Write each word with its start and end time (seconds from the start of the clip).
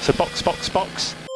So 0.00 0.12
box, 0.12 0.42
box, 0.42 0.68
box. 0.68 1.27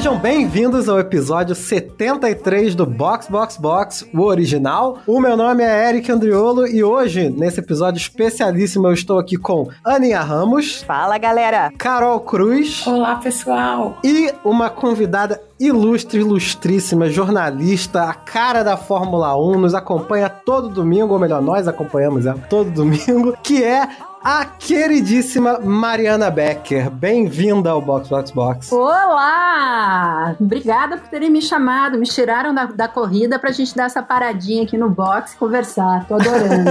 Sejam 0.00 0.18
bem-vindos 0.18 0.88
ao 0.88 0.98
episódio 0.98 1.54
73 1.54 2.74
do 2.74 2.86
Box 2.86 3.28
Box 3.28 3.58
Box, 3.58 4.08
o 4.14 4.22
original. 4.22 5.00
O 5.06 5.20
meu 5.20 5.36
nome 5.36 5.62
é 5.62 5.90
Eric 5.90 6.10
Andriolo 6.10 6.66
e 6.66 6.82
hoje, 6.82 7.28
nesse 7.28 7.60
episódio 7.60 7.98
especialíssimo, 7.98 8.86
eu 8.86 8.94
estou 8.94 9.18
aqui 9.18 9.36
com 9.36 9.68
Aninha 9.84 10.22
Ramos, 10.22 10.82
Fala, 10.84 11.18
galera! 11.18 11.70
Carol 11.76 12.18
Cruz 12.20 12.86
Olá, 12.86 13.16
pessoal! 13.16 13.98
e 14.02 14.32
uma 14.42 14.70
convidada 14.70 15.38
ilustre, 15.60 16.20
ilustríssima, 16.20 17.10
jornalista, 17.10 18.04
a 18.04 18.14
cara 18.14 18.62
da 18.62 18.78
Fórmula 18.78 19.36
1, 19.36 19.58
nos 19.58 19.74
acompanha 19.74 20.30
todo 20.30 20.70
domingo, 20.70 21.12
ou 21.12 21.20
melhor, 21.20 21.42
nós 21.42 21.68
acompanhamos 21.68 22.24
ela 22.24 22.38
todo 22.48 22.70
domingo, 22.70 23.36
que 23.42 23.62
é 23.62 23.86
a 24.22 24.44
queridíssima 24.44 25.58
Mariana 25.60 26.30
Becker. 26.30 26.90
Bem-vinda 26.90 27.70
ao 27.70 27.80
Box 27.80 28.08
Box 28.08 28.30
Box. 28.30 28.72
Olá! 28.72 30.36
Obrigada 30.38 30.98
por 30.98 31.08
terem 31.08 31.30
me 31.30 31.40
chamado. 31.40 31.98
Me 31.98 32.06
tiraram 32.06 32.54
da, 32.54 32.66
da 32.66 32.86
corrida 32.86 33.38
pra 33.38 33.50
gente 33.50 33.74
dar 33.74 33.84
essa 33.84 34.02
paradinha 34.02 34.64
aqui 34.64 34.76
no 34.76 34.90
box 34.90 35.32
e 35.32 35.36
conversar. 35.36 36.06
Tô 36.06 36.14
adorando. 36.14 36.70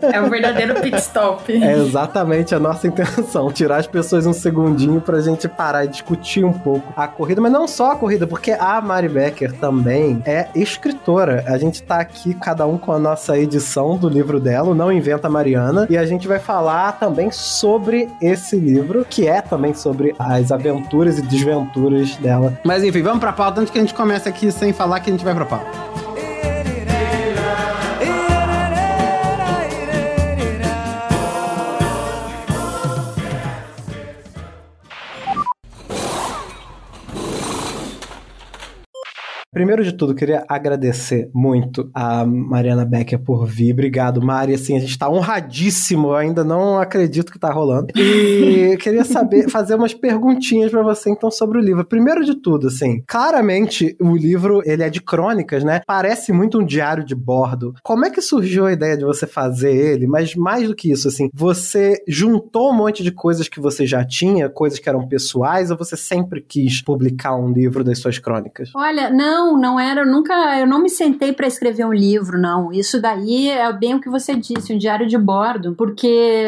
É 0.12 0.20
o 0.20 0.28
verdadeiro 0.28 0.74
pit 0.80 0.96
stop. 0.96 1.52
É 1.52 1.76
exatamente 1.76 2.54
a 2.54 2.58
nossa 2.58 2.86
intenção, 2.86 3.50
tirar 3.52 3.76
as 3.76 3.86
pessoas 3.86 4.26
um 4.26 4.32
segundinho 4.32 5.00
pra 5.00 5.20
gente 5.20 5.48
parar 5.48 5.84
e 5.84 5.88
discutir 5.88 6.44
um 6.44 6.52
pouco 6.52 6.92
a 6.96 7.06
corrida, 7.06 7.40
mas 7.40 7.52
não 7.52 7.68
só 7.68 7.92
a 7.92 7.96
corrida, 7.96 8.26
porque 8.26 8.52
a 8.52 8.80
Mari 8.80 9.08
Becker 9.08 9.52
também 9.58 10.22
é 10.24 10.48
escritora. 10.54 11.44
A 11.46 11.58
gente 11.58 11.82
tá 11.82 12.00
aqui, 12.00 12.34
cada 12.34 12.66
um 12.66 12.78
com 12.78 12.92
a 12.92 12.98
nossa 12.98 13.38
edição 13.38 13.96
do 13.96 14.08
livro 14.08 14.40
dela, 14.40 14.70
o 14.70 14.74
Não 14.74 14.90
Inventa 14.90 15.28
Mariana, 15.28 15.86
e 15.88 15.96
a 15.96 16.04
gente 16.04 16.26
vai 16.26 16.38
falar 16.38 16.69
também 16.98 17.30
sobre 17.30 18.08
esse 18.20 18.56
livro, 18.56 19.04
que 19.08 19.26
é 19.26 19.40
também 19.40 19.74
sobre 19.74 20.14
as 20.18 20.52
aventuras 20.52 21.18
e 21.18 21.22
desventuras 21.22 22.16
dela. 22.16 22.58
Mas 22.64 22.84
enfim, 22.84 23.02
vamos 23.02 23.20
pra 23.20 23.32
pauta 23.32 23.60
antes 23.60 23.72
que 23.72 23.78
a 23.78 23.80
gente 23.80 23.94
comece 23.94 24.28
aqui 24.28 24.50
sem 24.52 24.72
falar 24.72 25.00
que 25.00 25.10
a 25.10 25.12
gente 25.12 25.24
vai 25.24 25.34
pra 25.34 25.46
pauta. 25.46 26.09
Primeiro 39.60 39.84
de 39.84 39.92
tudo, 39.92 40.14
queria 40.14 40.42
agradecer 40.48 41.30
muito 41.34 41.90
a 41.92 42.24
Mariana 42.24 42.82
Becker 42.82 43.18
por 43.18 43.44
vir. 43.44 43.74
Obrigado, 43.74 44.22
Mari. 44.22 44.54
Assim, 44.54 44.74
a 44.74 44.80
gente 44.80 44.98
tá 44.98 45.06
honradíssimo. 45.06 46.08
Eu 46.08 46.14
ainda 46.14 46.42
não 46.42 46.78
acredito 46.78 47.30
que 47.30 47.38
tá 47.38 47.52
rolando. 47.52 47.88
E 47.94 48.74
queria 48.80 49.04
saber, 49.04 49.50
fazer 49.50 49.74
umas 49.74 49.92
perguntinhas 49.92 50.70
pra 50.70 50.82
você, 50.82 51.10
então, 51.10 51.30
sobre 51.30 51.58
o 51.58 51.60
livro. 51.60 51.84
Primeiro 51.84 52.24
de 52.24 52.36
tudo, 52.36 52.68
assim, 52.68 53.02
claramente 53.06 53.94
o 54.00 54.16
livro, 54.16 54.62
ele 54.64 54.82
é 54.82 54.88
de 54.88 55.02
crônicas, 55.02 55.62
né? 55.62 55.82
Parece 55.86 56.32
muito 56.32 56.58
um 56.58 56.64
diário 56.64 57.04
de 57.04 57.14
bordo. 57.14 57.74
Como 57.82 58.06
é 58.06 58.10
que 58.10 58.22
surgiu 58.22 58.64
a 58.64 58.72
ideia 58.72 58.96
de 58.96 59.04
você 59.04 59.26
fazer 59.26 59.76
ele? 59.76 60.06
Mas 60.06 60.34
mais 60.34 60.66
do 60.66 60.74
que 60.74 60.90
isso, 60.90 61.06
assim, 61.06 61.28
você 61.34 62.02
juntou 62.08 62.70
um 62.70 62.76
monte 62.76 63.02
de 63.02 63.10
coisas 63.10 63.46
que 63.46 63.60
você 63.60 63.86
já 63.86 64.02
tinha, 64.06 64.48
coisas 64.48 64.78
que 64.78 64.88
eram 64.88 65.06
pessoais, 65.06 65.70
ou 65.70 65.76
você 65.76 65.98
sempre 65.98 66.40
quis 66.40 66.80
publicar 66.80 67.36
um 67.36 67.52
livro 67.52 67.84
das 67.84 67.98
suas 67.98 68.18
crônicas? 68.18 68.70
Olha, 68.74 69.10
não, 69.10 69.49
não 69.56 69.78
era, 69.78 70.04
nunca, 70.04 70.58
eu 70.58 70.66
não 70.66 70.80
me 70.80 70.88
sentei 70.88 71.32
pra 71.32 71.46
escrever 71.46 71.84
um 71.84 71.92
livro, 71.92 72.38
não. 72.38 72.72
Isso 72.72 73.00
daí 73.00 73.48
é 73.48 73.72
bem 73.72 73.94
o 73.94 74.00
que 74.00 74.08
você 74.08 74.34
disse, 74.34 74.74
um 74.74 74.78
diário 74.78 75.06
de 75.06 75.18
bordo, 75.18 75.74
porque 75.76 76.44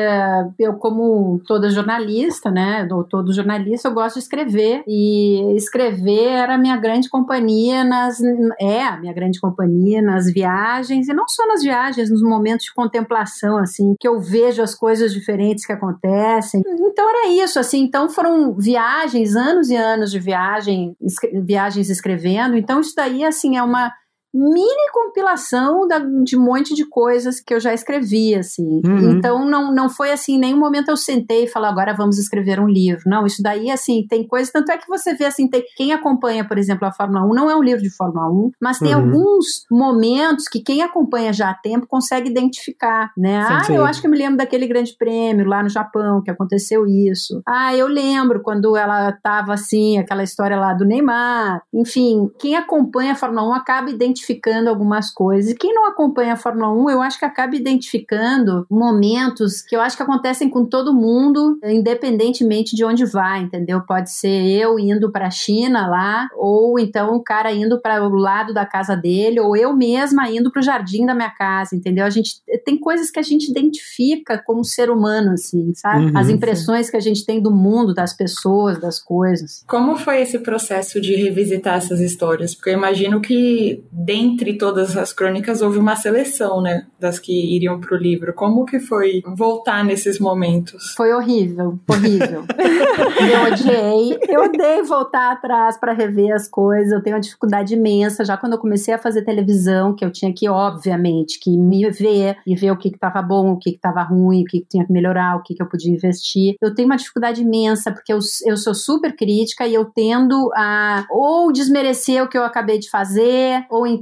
eu, 0.58 0.74
como 0.74 1.40
toda 1.46 1.70
jornalista, 1.70 2.50
né, 2.50 2.86
ou 2.90 3.04
todo 3.04 3.32
jornalista, 3.32 3.88
eu 3.88 3.94
gosto 3.94 4.14
de 4.14 4.22
escrever, 4.22 4.82
e 4.86 5.54
escrever 5.56 6.28
era 6.28 6.58
minha 6.58 6.76
grande 6.76 7.08
companhia 7.08 7.84
nas, 7.84 8.20
é 8.60 8.82
a 8.82 8.98
minha 8.98 9.12
grande 9.12 9.40
companhia 9.40 10.02
nas 10.02 10.30
viagens, 10.32 11.08
e 11.08 11.14
não 11.14 11.26
só 11.28 11.46
nas 11.46 11.62
viagens, 11.62 12.10
nos 12.10 12.22
momentos 12.22 12.66
de 12.66 12.74
contemplação, 12.74 13.56
assim, 13.56 13.94
que 13.98 14.08
eu 14.08 14.20
vejo 14.20 14.62
as 14.62 14.74
coisas 14.74 15.12
diferentes 15.12 15.66
que 15.66 15.72
acontecem. 15.72 16.62
Então 16.66 17.08
era 17.08 17.28
isso, 17.28 17.58
assim, 17.58 17.82
então 17.82 18.08
foram 18.08 18.54
viagens, 18.54 19.36
anos 19.36 19.70
e 19.70 19.76
anos 19.76 20.10
de 20.10 20.18
viagem, 20.18 20.96
viagens 21.44 21.90
escrevendo, 21.90 22.56
então 22.56 22.80
daí, 22.94 23.24
assim, 23.24 23.56
é 23.56 23.62
uma 23.62 23.92
mini 24.34 24.90
compilação 24.92 25.86
da- 25.86 25.98
de 26.24 26.36
um 26.36 26.42
monte 26.42 26.74
de 26.74 26.84
coisas 26.88 27.40
que 27.40 27.52
eu 27.54 27.60
já 27.60 27.72
escrevi, 27.74 28.34
assim. 28.34 28.80
Uhum. 28.84 29.10
Então 29.12 29.44
não, 29.44 29.72
não 29.74 29.88
foi 29.90 30.10
assim, 30.10 30.36
em 30.36 30.38
nenhum 30.38 30.58
momento 30.58 30.88
eu 30.90 30.96
sentei 30.96 31.44
e 31.44 31.48
falei, 31.48 31.70
agora 31.70 31.94
vamos 31.94 32.18
escrever 32.18 32.58
um 32.60 32.66
livro. 32.68 33.02
Não, 33.06 33.26
isso 33.26 33.42
daí, 33.42 33.70
assim, 33.70 34.06
tem 34.08 34.26
coisas, 34.26 34.50
tanto 34.52 34.70
é 34.72 34.78
que 34.78 34.88
você 34.88 35.14
vê, 35.14 35.26
assim, 35.26 35.48
tem, 35.48 35.62
quem 35.76 35.92
acompanha, 35.92 36.46
por 36.46 36.56
exemplo, 36.58 36.86
a 36.86 36.92
Fórmula 36.92 37.24
1, 37.26 37.34
não 37.34 37.50
é 37.50 37.56
um 37.56 37.62
livro 37.62 37.82
de 37.82 37.90
Fórmula 37.94 38.28
1, 38.30 38.50
mas 38.60 38.78
tem 38.78 38.94
Uhum. 38.94 39.02
alguns 39.02 39.66
momentos 39.70 40.48
que 40.48 40.60
quem 40.60 40.82
acompanha 40.82 41.32
já 41.32 41.50
há 41.50 41.54
tempo 41.54 41.86
consegue 41.86 42.30
identificar, 42.30 43.12
né? 43.16 43.42
Sim, 43.46 43.52
ah, 43.54 43.64
sim. 43.64 43.74
eu 43.76 43.84
acho 43.84 44.00
que 44.00 44.06
eu 44.06 44.10
me 44.10 44.16
lembro 44.18 44.36
daquele 44.38 44.66
grande 44.66 44.94
prêmio 44.98 45.46
lá 45.46 45.62
no 45.62 45.68
Japão, 45.68 46.22
que 46.22 46.30
aconteceu 46.30 46.86
isso. 46.86 47.42
Ah, 47.46 47.74
eu 47.76 47.86
lembro 47.86 48.40
quando 48.42 48.76
ela 48.76 49.12
tava 49.22 49.52
assim, 49.54 49.98
aquela 49.98 50.22
história 50.22 50.58
lá 50.58 50.72
do 50.72 50.84
Neymar. 50.84 51.62
Enfim, 51.72 52.30
quem 52.38 52.56
acompanha 52.56 53.12
a 53.12 53.16
Fórmula 53.16 53.46
1 53.48 53.52
acaba 53.54 53.90
identificando 53.90 54.21
algumas 54.68 55.10
coisas. 55.10 55.50
E 55.50 55.54
quem 55.54 55.74
não 55.74 55.86
acompanha 55.86 56.34
a 56.34 56.36
Fórmula 56.36 56.72
1, 56.72 56.90
eu 56.90 57.02
acho 57.02 57.18
que 57.18 57.24
acaba 57.24 57.56
identificando 57.56 58.66
momentos 58.70 59.62
que 59.62 59.76
eu 59.76 59.80
acho 59.80 59.96
que 59.96 60.02
acontecem 60.02 60.48
com 60.48 60.64
todo 60.64 60.94
mundo, 60.94 61.58
independentemente 61.64 62.74
de 62.76 62.84
onde 62.84 63.04
vai, 63.04 63.42
entendeu? 63.42 63.80
Pode 63.82 64.10
ser 64.10 64.46
eu 64.46 64.78
indo 64.78 65.10
para 65.10 65.26
a 65.26 65.30
China 65.30 65.86
lá, 65.88 66.28
ou 66.36 66.78
então 66.78 67.14
o 67.14 67.22
cara 67.22 67.52
indo 67.52 67.80
para 67.80 68.06
o 68.06 68.14
lado 68.14 68.52
da 68.54 68.66
casa 68.66 68.96
dele, 68.96 69.40
ou 69.40 69.56
eu 69.56 69.74
mesma 69.74 70.28
indo 70.30 70.50
para 70.50 70.60
o 70.60 70.62
jardim 70.62 71.06
da 71.06 71.14
minha 71.14 71.30
casa, 71.30 71.74
entendeu? 71.74 72.04
A 72.04 72.10
gente 72.10 72.36
tem 72.64 72.78
coisas 72.78 73.10
que 73.10 73.18
a 73.18 73.22
gente 73.22 73.50
identifica 73.50 74.42
como 74.44 74.64
ser 74.64 74.90
humano, 74.90 75.32
assim, 75.32 75.72
sabe? 75.74 76.06
Uhum, 76.06 76.18
As 76.18 76.26
sim. 76.26 76.34
impressões 76.34 76.90
que 76.90 76.96
a 76.96 77.00
gente 77.00 77.24
tem 77.24 77.40
do 77.40 77.50
mundo, 77.50 77.94
das 77.94 78.14
pessoas, 78.14 78.80
das 78.80 78.98
coisas. 78.98 79.64
Como 79.66 79.96
foi 79.96 80.22
esse 80.22 80.38
processo 80.38 81.00
de 81.00 81.14
revisitar 81.14 81.76
essas 81.76 82.00
histórias? 82.00 82.54
Porque 82.54 82.70
eu 82.70 82.74
imagino 82.74 83.20
que, 83.20 83.82
dentre 84.12 84.58
todas 84.58 84.94
as 84.96 85.12
crônicas, 85.12 85.62
houve 85.62 85.78
uma 85.78 85.96
seleção, 85.96 86.60
né? 86.60 86.86
Das 87.00 87.18
que 87.18 87.32
iriam 87.56 87.80
pro 87.80 87.96
livro. 87.96 88.34
Como 88.34 88.66
que 88.66 88.78
foi 88.78 89.22
voltar 89.34 89.82
nesses 89.82 90.18
momentos? 90.18 90.92
Foi 90.94 91.12
horrível, 91.12 91.78
horrível. 91.88 92.44
eu 92.52 93.52
odiei, 93.52 94.18
eu 94.28 94.42
odeio 94.42 94.84
voltar 94.84 95.32
atrás 95.32 95.78
para 95.78 95.94
rever 95.94 96.34
as 96.34 96.46
coisas. 96.46 96.92
Eu 96.92 97.02
tenho 97.02 97.16
uma 97.16 97.22
dificuldade 97.22 97.74
imensa 97.74 98.24
já 98.24 98.36
quando 98.36 98.52
eu 98.52 98.58
comecei 98.58 98.92
a 98.92 98.98
fazer 98.98 99.22
televisão, 99.22 99.94
que 99.94 100.04
eu 100.04 100.10
tinha 100.10 100.32
que, 100.32 100.46
obviamente, 100.48 101.40
que 101.40 101.56
me 101.56 101.90
ver 101.90 102.36
e 102.46 102.54
ver 102.54 102.70
o 102.70 102.76
que 102.76 102.88
estava 102.88 103.22
bom, 103.22 103.52
o 103.52 103.58
que 103.58 103.70
estava 103.70 104.02
ruim, 104.02 104.42
o 104.42 104.44
que, 104.44 104.60
que 104.60 104.66
tinha 104.68 104.84
que 104.84 104.92
melhorar, 104.92 105.36
o 105.36 105.42
que, 105.42 105.54
que 105.54 105.62
eu 105.62 105.68
podia 105.68 105.92
investir. 105.92 106.54
Eu 106.60 106.74
tenho 106.74 106.86
uma 106.86 106.96
dificuldade 106.96 107.40
imensa 107.40 107.90
porque 107.90 108.12
eu, 108.12 108.18
eu 108.46 108.56
sou 108.56 108.74
super 108.74 109.16
crítica 109.16 109.66
e 109.66 109.74
eu 109.74 109.86
tendo 109.86 110.50
a 110.54 111.06
ou 111.10 111.50
desmerecer 111.50 112.22
o 112.22 112.28
que 112.28 112.36
eu 112.36 112.44
acabei 112.44 112.78
de 112.78 112.90
fazer, 112.90 113.64
ou 113.70 113.86
então 113.86 114.01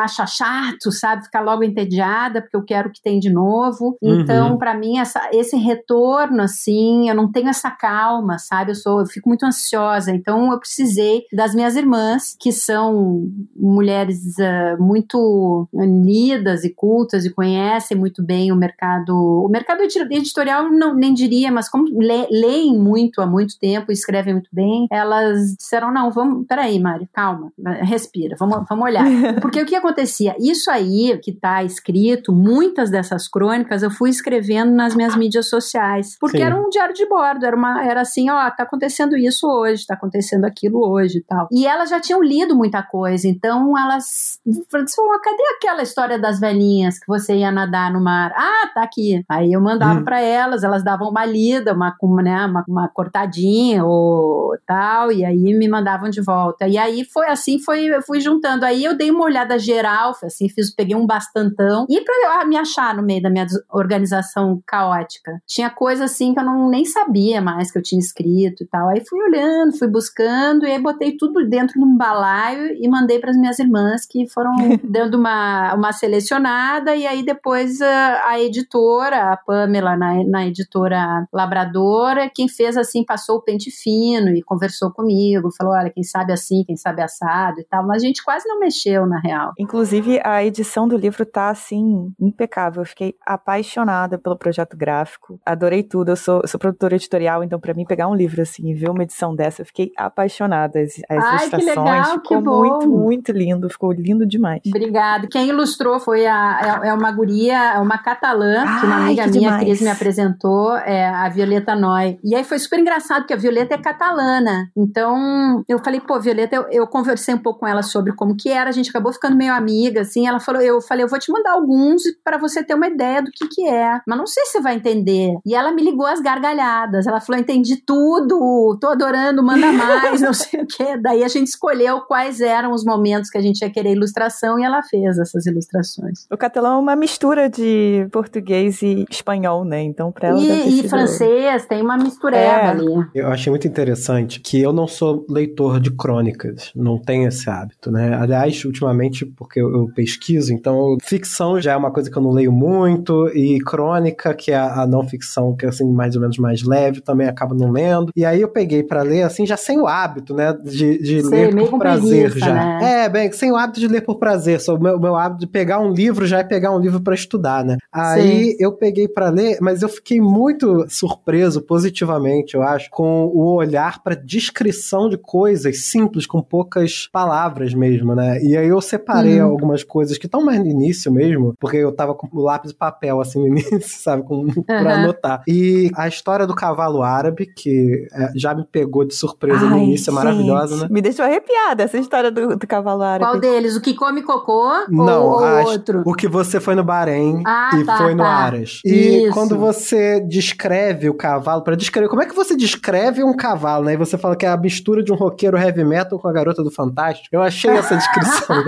achar 0.00 0.26
chato, 0.26 0.90
sabe? 0.92 1.24
Ficar 1.24 1.40
logo 1.40 1.62
entediada 1.64 2.40
porque 2.40 2.56
eu 2.56 2.64
quero 2.64 2.88
o 2.88 2.92
que 2.92 3.02
tem 3.02 3.18
de 3.18 3.30
novo. 3.30 3.96
Uhum. 4.02 4.20
Então, 4.20 4.58
para 4.58 4.74
mim, 4.74 4.98
essa, 4.98 5.28
esse 5.32 5.56
retorno, 5.56 6.42
assim, 6.42 7.08
eu 7.08 7.14
não 7.14 7.30
tenho 7.30 7.48
essa 7.48 7.70
calma, 7.70 8.38
sabe? 8.38 8.72
Eu 8.72 8.74
sou, 8.76 9.00
eu 9.00 9.06
fico 9.06 9.28
muito 9.28 9.44
ansiosa. 9.44 10.10
Então, 10.12 10.52
eu 10.52 10.58
precisei 10.58 11.22
das 11.32 11.54
minhas 11.54 11.76
irmãs, 11.76 12.36
que 12.38 12.52
são 12.52 13.26
mulheres 13.56 14.38
ah, 14.38 14.76
muito 14.78 15.68
unidas 15.72 16.64
e 16.64 16.70
cultas 16.74 17.24
e 17.24 17.30
conhecem 17.30 17.96
muito 17.96 18.22
bem 18.22 18.52
o 18.52 18.56
mercado. 18.56 19.10
O 19.44 19.48
mercado 19.48 19.82
edi- 19.82 19.98
editorial, 20.14 20.70
não, 20.70 20.94
nem 20.94 21.12
diria, 21.14 21.50
mas 21.50 21.68
como 21.68 21.84
le- 21.88 22.28
leem 22.30 22.78
muito 22.78 23.20
há 23.20 23.26
muito 23.26 23.58
tempo, 23.58 23.92
escrevem 23.92 24.34
muito 24.34 24.50
bem, 24.52 24.86
elas 24.90 25.54
disseram: 25.56 25.92
não, 25.92 26.10
vamos, 26.10 26.46
peraí, 26.46 26.78
Mari, 26.78 27.08
calma, 27.12 27.52
respira, 27.82 28.36
vamos, 28.38 28.64
vamos 28.70 28.84
olhar. 28.86 29.04
Porque 29.42 29.60
o 29.60 29.66
que 29.66 29.74
acontecia? 29.74 30.34
Isso 30.38 30.70
aí 30.70 31.18
que 31.22 31.32
tá 31.32 31.64
escrito, 31.64 32.32
muitas 32.32 32.88
dessas 32.90 33.26
crônicas 33.28 33.82
eu 33.82 33.90
fui 33.90 34.08
escrevendo 34.10 34.72
nas 34.72 34.94
minhas 34.94 35.16
mídias 35.16 35.48
sociais. 35.48 36.16
Porque 36.20 36.38
Sim. 36.38 36.44
era 36.44 36.56
um 36.56 36.68
diário 36.70 36.94
de 36.94 37.06
bordo, 37.08 37.44
era, 37.44 37.56
uma, 37.56 37.84
era 37.84 38.00
assim, 38.02 38.30
ó, 38.30 38.48
tá 38.50 38.62
acontecendo 38.62 39.16
isso 39.16 39.46
hoje, 39.46 39.84
tá 39.86 39.94
acontecendo 39.94 40.44
aquilo 40.44 40.80
hoje 40.88 41.18
e 41.18 41.22
tal. 41.22 41.48
E 41.50 41.66
elas 41.66 41.90
já 41.90 41.98
tinham 42.00 42.22
lido 42.22 42.54
muita 42.56 42.82
coisa, 42.82 43.26
então 43.26 43.76
elas 43.76 44.38
falaram, 44.70 44.86
"Pô, 44.96 45.20
cadê 45.20 45.42
aquela 45.56 45.82
história 45.82 46.18
das 46.18 46.38
velhinhas 46.38 46.98
que 46.98 47.06
você 47.08 47.34
ia 47.36 47.50
nadar 47.50 47.92
no 47.92 48.00
mar? 48.00 48.32
Ah, 48.36 48.68
tá 48.72 48.82
aqui. 48.82 49.24
Aí 49.28 49.52
eu 49.52 49.60
mandava 49.60 50.00
Hum. 50.00 50.04
pra 50.04 50.20
elas, 50.20 50.62
elas 50.62 50.84
davam 50.84 51.08
uma 51.10 51.24
lida, 51.24 51.72
uma, 51.74 51.96
uma, 52.00 52.22
né, 52.22 52.46
uma, 52.46 52.64
uma 52.68 52.88
cortadinha 52.88 53.84
ou 53.84 54.56
tal, 54.66 55.10
e 55.10 55.24
aí 55.24 55.36
me 55.36 55.68
mandavam 55.68 56.08
de 56.08 56.20
volta. 56.22 56.68
E 56.68 56.78
aí 56.78 57.04
foi 57.04 57.26
assim, 57.28 57.58
foi, 57.58 57.86
eu 57.86 58.02
fui 58.02 58.20
juntando. 58.20 58.59
Aí 58.64 58.84
eu 58.84 58.96
dei 58.96 59.10
uma 59.10 59.24
olhada 59.24 59.58
geral, 59.58 60.14
assim, 60.22 60.48
fiz, 60.48 60.74
peguei 60.74 60.96
um 60.96 61.06
bastantão. 61.06 61.86
E 61.88 62.00
pra 62.00 62.14
eu, 62.24 62.40
ah, 62.40 62.44
me 62.44 62.56
achar 62.56 62.94
no 62.94 63.02
meio 63.02 63.22
da 63.22 63.30
minha 63.30 63.46
organização 63.70 64.62
caótica, 64.66 65.40
tinha 65.46 65.70
coisa 65.70 66.04
assim 66.04 66.34
que 66.34 66.40
eu 66.40 66.44
não, 66.44 66.68
nem 66.68 66.84
sabia 66.84 67.40
mais 67.40 67.70
que 67.70 67.78
eu 67.78 67.82
tinha 67.82 67.98
escrito 67.98 68.62
e 68.62 68.66
tal. 68.66 68.88
Aí 68.88 69.02
fui 69.08 69.20
olhando, 69.20 69.76
fui 69.76 69.88
buscando, 69.88 70.66
e 70.66 70.70
aí 70.70 70.80
botei 70.80 71.16
tudo 71.16 71.48
dentro 71.48 71.78
de 71.78 71.84
um 71.84 71.96
balaio 71.96 72.74
e 72.80 72.88
mandei 72.88 73.18
para 73.18 73.30
as 73.30 73.36
minhas 73.36 73.58
irmãs, 73.58 74.06
que 74.06 74.28
foram 74.28 74.52
dando 74.84 75.16
uma, 75.16 75.74
uma 75.74 75.92
selecionada, 75.92 76.94
e 76.96 77.06
aí 77.06 77.22
depois 77.22 77.80
a, 77.80 78.30
a 78.30 78.40
editora, 78.40 79.32
a 79.32 79.36
Pamela, 79.36 79.96
na, 79.96 80.24
na 80.24 80.46
editora 80.46 81.26
Labradora, 81.32 82.30
quem 82.34 82.48
fez 82.48 82.76
assim, 82.76 83.04
passou 83.04 83.36
o 83.36 83.42
pente 83.42 83.70
fino 83.70 84.30
e 84.30 84.42
conversou 84.42 84.90
comigo, 84.90 85.50
falou: 85.56 85.74
olha, 85.74 85.90
quem 85.90 86.02
sabe 86.02 86.32
assim, 86.32 86.64
quem 86.64 86.76
sabe 86.76 87.02
assado 87.02 87.60
e 87.60 87.64
tal, 87.64 87.86
mas 87.86 88.02
a 88.02 88.06
gente 88.06 88.24
quase 88.24 88.48
não 88.50 88.60
mexeu, 88.60 89.06
na 89.06 89.20
real. 89.20 89.52
Inclusive, 89.58 90.20
a 90.24 90.44
edição 90.44 90.88
do 90.88 90.96
livro 90.96 91.24
tá, 91.24 91.50
assim, 91.50 92.12
impecável. 92.20 92.82
Eu 92.82 92.86
fiquei 92.86 93.14
apaixonada 93.24 94.18
pelo 94.18 94.36
projeto 94.36 94.76
gráfico. 94.76 95.40
Adorei 95.46 95.82
tudo. 95.82 96.10
Eu 96.10 96.16
sou, 96.16 96.42
sou 96.46 96.58
produtora 96.58 96.96
editorial, 96.96 97.44
então 97.44 97.60
pra 97.60 97.74
mim 97.74 97.84
pegar 97.84 98.08
um 98.08 98.14
livro 98.14 98.42
assim 98.42 98.68
e 98.68 98.74
ver 98.74 98.90
uma 98.90 99.02
edição 99.02 99.34
dessa, 99.34 99.62
eu 99.62 99.66
fiquei 99.66 99.92
apaixonada. 99.96 100.80
As, 100.80 101.00
as 101.08 101.24
Ai, 101.24 101.48
que 101.48 101.56
ilustrações 101.56 101.76
legal, 101.76 102.04
ficou 102.04 102.38
que 102.38 102.44
bom. 102.44 102.58
muito, 102.58 102.88
muito 102.88 103.32
lindo. 103.32 103.68
Ficou 103.68 103.92
lindo 103.92 104.26
demais. 104.26 104.60
Obrigada. 104.66 105.28
Quem 105.28 105.48
ilustrou 105.48 106.00
foi 106.00 106.26
a, 106.26 106.80
é, 106.84 106.88
é 106.88 106.94
uma 106.94 107.12
guria, 107.12 107.74
é 107.74 107.78
uma 107.78 107.98
catalã, 107.98 108.62
que 108.80 108.86
uma 108.86 108.96
Ai, 108.96 109.02
amiga 109.02 109.24
que 109.24 109.30
minha, 109.30 109.40
demais. 109.40 109.64
Cris, 109.64 109.80
me 109.80 109.88
apresentou, 109.88 110.76
é 110.76 111.06
a 111.06 111.28
Violeta 111.28 111.74
Noy. 111.74 112.18
E 112.24 112.34
aí 112.34 112.44
foi 112.44 112.58
super 112.58 112.78
engraçado, 112.78 113.20
porque 113.20 113.34
a 113.34 113.36
Violeta 113.36 113.74
é 113.74 113.78
catalana. 113.78 114.70
Então, 114.76 115.62
eu 115.68 115.78
falei, 115.78 116.00
pô, 116.00 116.18
Violeta, 116.20 116.56
eu, 116.56 116.66
eu 116.70 116.86
conversei 116.86 117.34
um 117.34 117.38
pouco 117.38 117.60
com 117.60 117.66
ela 117.66 117.82
sobre 117.82 118.12
como 118.14 118.29
que 118.36 118.48
era, 118.48 118.70
a 118.70 118.72
gente 118.72 118.90
acabou 118.90 119.12
ficando 119.12 119.36
meio 119.36 119.52
amiga, 119.52 120.00
assim. 120.02 120.26
Ela 120.26 120.40
falou, 120.40 120.60
eu 120.60 120.80
falei, 120.80 121.04
eu 121.04 121.08
vou 121.08 121.18
te 121.18 121.30
mandar 121.30 121.52
alguns 121.52 122.02
para 122.24 122.38
você 122.38 122.62
ter 122.62 122.74
uma 122.74 122.86
ideia 122.88 123.22
do 123.22 123.30
que 123.30 123.48
que 123.48 123.66
é. 123.68 124.00
Mas 124.06 124.18
não 124.18 124.26
sei 124.26 124.44
se 124.46 124.52
você 124.52 124.60
vai 124.60 124.74
entender. 124.76 125.34
E 125.44 125.54
ela 125.54 125.72
me 125.72 125.82
ligou 125.82 126.06
as 126.06 126.20
gargalhadas. 126.20 127.06
Ela 127.06 127.20
falou, 127.20 127.40
entendi 127.40 127.76
tudo, 127.84 128.76
tô 128.80 128.88
adorando, 128.88 129.42
manda 129.42 129.70
mais, 129.72 130.20
não 130.20 130.32
sei 130.32 130.62
o 130.62 130.66
quê. 130.66 130.96
Daí 131.00 131.22
a 131.24 131.28
gente 131.28 131.48
escolheu 131.48 132.00
quais 132.02 132.40
eram 132.40 132.72
os 132.72 132.84
momentos 132.84 133.30
que 133.30 133.38
a 133.38 133.42
gente 133.42 133.60
ia 133.62 133.70
querer 133.70 133.92
ilustração 133.92 134.58
e 134.58 134.64
ela 134.64 134.82
fez 134.82 135.18
essas 135.18 135.46
ilustrações. 135.46 136.26
O 136.30 136.36
catalão 136.36 136.74
é 136.74 136.78
uma 136.78 136.96
mistura 136.96 137.48
de 137.48 138.06
português 138.12 138.82
e 138.82 139.04
espanhol, 139.10 139.64
né? 139.64 139.82
Então, 139.82 140.10
pra 140.12 140.28
ela 140.28 140.40
E, 140.40 140.80
e 140.80 140.88
francês, 140.88 141.66
tem 141.66 141.82
uma 141.82 141.96
mistureba 141.96 142.40
É. 142.40 142.68
ali. 142.68 142.86
Eu 143.14 143.28
achei 143.28 143.50
muito 143.50 143.66
interessante 143.66 144.40
que 144.40 144.60
eu 144.60 144.72
não 144.72 144.86
sou 144.86 145.24
leitor 145.28 145.80
de 145.80 145.90
crônicas, 145.90 146.70
não 146.74 146.98
tenho 146.98 147.28
esse 147.28 147.48
hábito, 147.48 147.90
né? 147.90 148.14
Aliás, 148.20 148.62
ultimamente, 148.66 149.24
porque 149.24 149.60
eu, 149.60 149.72
eu 149.72 149.88
pesquiso, 149.94 150.52
então 150.52 150.98
ficção 151.02 151.58
já 151.58 151.72
é 151.72 151.76
uma 151.76 151.90
coisa 151.90 152.10
que 152.10 152.18
eu 152.18 152.22
não 152.22 152.32
leio 152.32 152.52
muito, 152.52 153.28
e 153.34 153.58
crônica, 153.60 154.34
que 154.34 154.52
é 154.52 154.56
a, 154.56 154.82
a 154.82 154.86
não 154.86 155.08
ficção, 155.08 155.56
que 155.56 155.64
é 155.64 155.70
assim, 155.70 155.90
mais 155.90 156.14
ou 156.14 156.20
menos 156.20 156.36
mais 156.36 156.62
leve, 156.62 157.00
também 157.00 157.26
acabo 157.26 157.54
não 157.54 157.70
lendo. 157.70 158.12
E 158.14 158.24
aí 158.24 158.42
eu 158.42 158.48
peguei 158.48 158.82
pra 158.82 159.02
ler, 159.02 159.22
assim, 159.22 159.46
já 159.46 159.56
sem 159.56 159.80
o 159.80 159.86
hábito, 159.86 160.34
né? 160.34 160.52
De, 160.52 160.98
de 160.98 161.22
Sei, 161.22 161.50
ler 161.50 161.70
por 161.70 161.78
prazer 161.78 162.30
preguiça, 162.30 162.38
já. 162.46 162.54
né? 162.54 163.04
É, 163.04 163.08
bem, 163.08 163.32
sem 163.32 163.50
o 163.50 163.56
hábito 163.56 163.80
de 163.80 163.88
ler 163.88 164.02
por 164.02 164.16
prazer. 164.16 164.60
Só 164.60 164.74
o 164.74 164.82
meu, 164.82 165.00
meu 165.00 165.16
hábito 165.16 165.40
de 165.40 165.46
pegar 165.46 165.80
um 165.80 165.90
livro 165.90 166.26
já 166.26 166.40
é 166.40 166.44
pegar 166.44 166.72
um 166.72 166.78
livro 166.78 167.00
pra 167.00 167.14
estudar, 167.14 167.64
né? 167.64 167.78
Aí 167.90 168.54
eu 168.60 168.72
peguei 168.72 169.08
pra 169.08 169.30
ler, 169.30 169.58
mas 169.62 169.80
eu 169.80 169.88
fiquei 169.88 170.20
muito 170.20 170.84
surpreso 170.88 171.62
positivamente, 171.62 172.54
eu 172.54 172.62
acho, 172.62 172.90
com 172.90 173.26
o 173.26 173.54
olhar 173.54 174.02
pra 174.02 174.14
descrição 174.14 175.08
de 175.08 175.16
coisas 175.16 175.84
simples, 175.84 176.26
com 176.26 176.42
poucas 176.42 177.08
palavras 177.12 177.72
mesmo, 177.72 178.09
né? 178.14 178.42
E 178.42 178.56
aí 178.56 178.68
eu 178.68 178.80
separei 178.80 179.40
Uhum. 179.40 179.50
algumas 179.50 179.82
coisas 179.82 180.16
que 180.18 180.26
estão 180.26 180.42
mais 180.44 180.58
no 180.58 180.66
início 180.66 181.10
mesmo, 181.12 181.54
porque 181.60 181.76
eu 181.76 181.92
tava 181.92 182.14
com 182.14 182.28
o 182.32 182.42
lápis 182.42 182.70
e 182.70 182.74
papel 182.74 183.20
assim 183.20 183.38
no 183.40 183.46
início, 183.58 183.80
sabe? 184.02 184.22
Com, 184.22 184.46
pra 184.66 184.80
Uhum. 184.80 184.88
anotar. 185.04 185.42
E 185.46 185.90
a 185.96 186.06
história 186.08 186.46
do 186.46 186.54
cavalo 186.54 187.02
árabe, 187.02 187.46
que 187.46 188.06
é, 188.12 188.30
já 188.34 188.54
me 188.54 188.64
pegou 188.64 189.04
de 189.04 189.14
surpresa 189.14 189.66
no 189.66 189.74
Ai, 189.74 189.82
início, 189.84 190.10
é 190.10 190.14
maravilhosa, 190.14 190.74
gente, 190.74 190.82
né? 190.82 190.88
Me 190.90 191.00
deixou 191.02 191.24
arrepiada 191.24 191.82
essa 191.82 191.98
história 191.98 192.30
do, 192.30 192.56
do 192.56 192.66
cavalo 192.66 193.02
árabe. 193.02 193.24
Qual 193.30 193.40
deles? 193.40 193.76
O 193.76 193.80
que 193.80 193.94
come 193.94 194.22
cocô 194.22 194.70
Não, 194.88 195.22
ou, 195.24 195.30
ou 195.32 195.44
a- 195.44 195.60
outro? 195.62 196.02
O 196.04 196.14
que 196.14 196.28
você 196.28 196.60
foi 196.60 196.74
no 196.74 196.84
Bahrein 196.84 197.42
Ah, 197.46 197.70
e 197.74 197.84
tá, 197.84 197.96
foi 197.96 198.14
no 198.14 198.22
tá. 198.22 198.28
Aras. 198.28 198.80
E 198.84 199.24
Isso. 199.24 199.32
quando 199.34 199.56
você 199.58 200.20
descreve 200.20 201.08
o 201.08 201.14
cavalo, 201.14 201.62
pra 201.62 201.74
descrever, 201.76 202.08
como 202.08 202.22
é 202.22 202.26
que 202.26 202.34
você 202.34 202.56
descreve 202.56 203.22
um 203.22 203.36
cavalo, 203.36 203.84
né? 203.84 203.94
E 203.94 203.96
você 203.96 204.16
fala 204.18 204.34
que 204.36 204.46
é 204.46 204.48
a 204.48 204.56
mistura 204.56 205.02
de 205.02 205.12
um 205.12 205.16
roqueiro 205.16 205.56
heavy 205.56 205.84
metal 205.84 206.18
com 206.18 206.28
a 206.28 206.32
garota 206.32 206.62
do 206.62 206.70
Fantástico. 206.70 207.28
Eu 207.32 207.42
achei 207.42 207.70
essa 207.70 207.94
descrição 208.00 208.64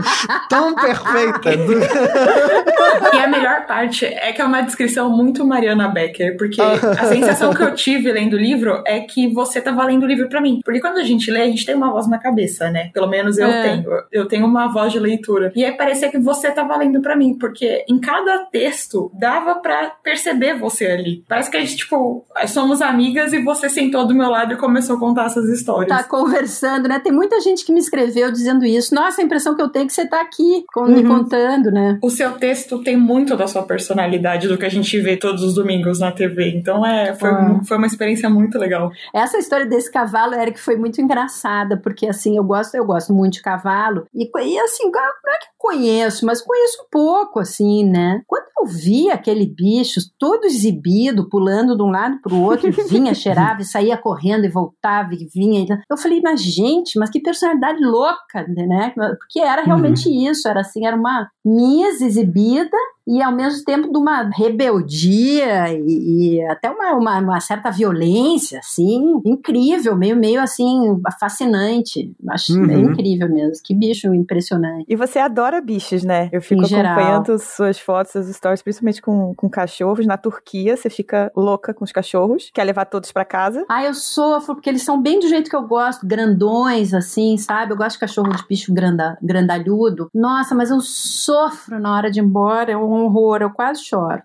tão 0.48 0.74
perfeita. 0.74 1.56
do- 1.56 3.16
E 3.16 3.18
a 3.18 3.26
melhor 3.28 3.66
parte 3.66 4.04
é 4.06 4.32
que 4.32 4.40
é 4.40 4.44
uma 4.44 4.60
descrição 4.62 5.10
muito 5.10 5.44
Mariana 5.44 5.88
Becker, 5.88 6.36
porque 6.36 6.60
a 6.60 7.06
sensação 7.06 7.52
que 7.54 7.62
eu 7.62 7.74
tive 7.74 8.12
lendo 8.12 8.34
o 8.34 8.38
livro 8.38 8.82
é 8.86 9.00
que 9.00 9.28
você 9.32 9.60
tava 9.60 9.84
lendo 9.84 10.04
o 10.04 10.06
livro 10.06 10.28
pra 10.28 10.40
mim. 10.40 10.60
Porque 10.64 10.80
quando 10.80 10.98
a 10.98 11.02
gente 11.04 11.30
lê, 11.30 11.42
a 11.42 11.46
gente 11.46 11.64
tem 11.66 11.74
uma 11.74 11.90
voz 11.90 12.08
na 12.08 12.18
cabeça, 12.18 12.70
né? 12.70 12.90
Pelo 12.92 13.08
menos 13.08 13.38
eu 13.38 13.46
É. 13.48 13.62
tenho. 13.62 13.84
Eu 14.10 14.26
tenho 14.26 14.46
uma 14.46 14.68
voz 14.72 14.92
de 14.92 14.98
leitura. 14.98 15.52
E 15.54 15.64
aí 15.64 15.72
parecia 15.72 16.10
que 16.10 16.18
você 16.18 16.50
tava 16.50 16.76
lendo 16.76 17.00
pra 17.00 17.16
mim, 17.16 17.36
porque 17.38 17.84
em 17.88 17.98
cada 18.00 18.38
texto 18.46 19.10
dava 19.18 19.56
pra 19.56 19.92
perceber 20.02 20.58
você 20.58 20.86
ali. 20.86 21.24
Parece 21.28 21.50
que 21.50 21.56
a 21.56 21.60
gente, 21.60 21.76
tipo, 21.76 22.24
somos 22.48 22.82
amigas 22.82 23.32
e 23.32 23.42
você 23.42 23.68
sentou 23.68 24.06
do 24.06 24.14
meu 24.14 24.28
lado 24.28 24.52
e 24.54 24.56
começou 24.56 24.96
a 24.96 24.98
contar 24.98 25.26
essas 25.26 25.48
histórias. 25.48 25.96
Tá 25.96 26.04
conversando, 26.04 26.88
né? 26.88 26.98
Tem 26.98 27.12
muita 27.12 27.40
gente 27.40 27.64
que 27.64 27.72
me 27.72 27.78
escreveu 27.78 28.30
dizendo 28.30 28.64
isso. 28.64 28.94
Nossa, 28.94 29.21
a 29.22 29.26
impressão 29.26 29.54
que 29.54 29.62
eu 29.62 29.68
tenho 29.68 29.84
é 29.84 29.86
que 29.86 29.92
você 29.92 30.06
tá 30.06 30.20
aqui 30.20 30.64
com- 30.72 30.84
me 30.86 31.02
Uhum. 31.02 31.18
contando, 31.18 31.70
né? 31.70 31.98
O 32.02 32.10
seu 32.10 32.32
texto 32.32 32.82
tem 32.82 32.96
muito 32.96 33.36
da 33.36 33.46
sua 33.46 33.62
personalidade, 33.62 34.48
do 34.48 34.58
que 34.58 34.66
a 34.66 34.68
gente 34.70 34.98
vê 35.00 35.16
todos 35.16 35.42
os 35.42 35.54
domingos 35.54 35.98
na 36.00 36.12
TV. 36.12 36.50
Então 36.56 36.84
é, 36.86 37.14
foi, 37.14 37.30
Ah. 37.30 37.60
foi 37.66 37.76
uma 37.76 37.86
experiência 37.86 38.28
muito 38.28 38.58
legal. 38.58 38.90
Essa 39.14 39.38
história 39.38 39.66
desse 39.66 39.90
cavalo, 39.90 40.34
Eric, 40.34 40.58
foi 40.60 40.76
muito 40.76 41.00
engraçada, 41.00 41.76
porque 41.76 42.06
assim, 42.06 42.36
eu 42.36 42.44
gosto, 42.44 42.74
eu 42.74 42.84
gosto 42.84 43.12
muito 43.12 43.34
de 43.34 43.42
cavalo, 43.42 44.04
e, 44.14 44.24
e 44.24 44.58
assim, 44.58 44.84
não 44.90 45.00
é 45.00 45.38
que 45.38 45.46
eu 45.46 45.52
conheço, 45.58 46.26
mas 46.26 46.40
conheço 46.42 46.82
um 46.82 46.86
pouco, 46.90 47.38
assim, 47.40 47.84
né? 47.84 48.20
Quando 48.26 48.44
eu 48.58 48.66
vi 48.66 49.10
aquele 49.10 49.46
bicho 49.46 50.00
todo 50.18 50.44
exibido, 50.44 51.28
pulando 51.28 51.76
de 51.76 51.82
um 51.82 51.90
lado 51.90 52.20
pro 52.22 52.36
outro, 52.40 52.68
e 52.68 52.70
vinha, 52.88 53.14
cheirava, 53.14 53.60
e 53.60 53.64
saía 53.64 53.96
correndo, 53.96 54.44
e 54.44 54.48
voltava, 54.48 55.14
e 55.14 55.26
vinha, 55.32 55.82
eu 55.90 55.96
falei, 55.96 56.20
mas 56.22 56.42
gente, 56.42 56.98
mas 56.98 57.10
que 57.10 57.20
personalidade 57.20 57.80
louca, 57.84 58.46
né? 58.48 58.92
Porque 59.16 59.40
era 59.40 59.62
realmente 59.62 60.08
isso, 60.08 60.48
era 60.48 60.60
assim, 60.60 60.86
era 60.86 60.96
uma 60.96 61.28
Miss 61.44 62.00
exibida, 62.00 62.76
e 63.06 63.22
ao 63.22 63.32
mesmo 63.32 63.64
tempo 63.64 63.90
de 63.92 63.98
uma 63.98 64.30
rebeldia 64.34 65.72
e, 65.72 66.36
e 66.36 66.46
até 66.46 66.70
uma, 66.70 66.92
uma, 66.94 67.18
uma 67.18 67.40
certa 67.40 67.70
violência, 67.70 68.58
assim, 68.58 69.20
incrível, 69.24 69.96
meio, 69.96 70.16
meio 70.16 70.40
assim, 70.40 71.00
fascinante. 71.18 72.12
Acho 72.28 72.52
Uhum. 72.52 72.70
é 72.70 72.78
incrível 72.78 73.28
mesmo. 73.28 73.54
Que 73.64 73.74
bicho 73.74 74.12
impressionante. 74.14 74.84
E 74.88 74.96
você 74.96 75.18
adora 75.18 75.60
bichos, 75.60 76.02
né? 76.04 76.28
Eu 76.32 76.42
fico 76.42 76.62
Em 76.62 76.66
geral. 76.66 76.92
acompanhando 76.92 77.38
suas 77.38 77.78
fotos, 77.78 78.12
suas 78.12 78.28
stories, 78.34 78.62
principalmente 78.62 79.00
com, 79.00 79.34
com 79.34 79.48
cachorros. 79.48 80.06
Na 80.06 80.16
Turquia, 80.16 80.76
você 80.76 80.90
fica 80.90 81.30
louca 81.36 81.72
com 81.72 81.84
os 81.84 81.92
cachorros, 81.92 82.50
quer 82.52 82.64
levar 82.64 82.84
todos 82.86 83.10
pra 83.12 83.24
casa. 83.24 83.64
Ah, 83.68 83.84
eu 83.84 83.94
sofro, 83.94 84.54
porque 84.54 84.68
eles 84.68 84.82
são 84.82 85.00
bem 85.00 85.18
do 85.18 85.28
jeito 85.28 85.48
que 85.48 85.56
eu 85.56 85.62
gosto, 85.66 86.06
grandões, 86.06 86.92
assim, 86.94 87.36
sabe? 87.38 87.72
Eu 87.72 87.76
gosto 87.76 87.92
de 87.94 88.00
cachorro 88.00 88.30
de 88.30 88.44
bicho 88.48 88.72
granda, 88.72 89.16
grandalhudo. 89.22 90.08
Nossa, 90.14 90.54
mas 90.54 90.70
eu 90.70 90.80
sofro 90.80 91.78
na 91.80 91.94
hora 91.96 92.10
de 92.10 92.20
ir 92.20 92.22
embora. 92.24 92.72
É 92.72 92.76
um 92.92 93.04
horror, 93.04 93.38
eu 93.40 93.50
quase 93.50 93.84
choro. 93.84 94.22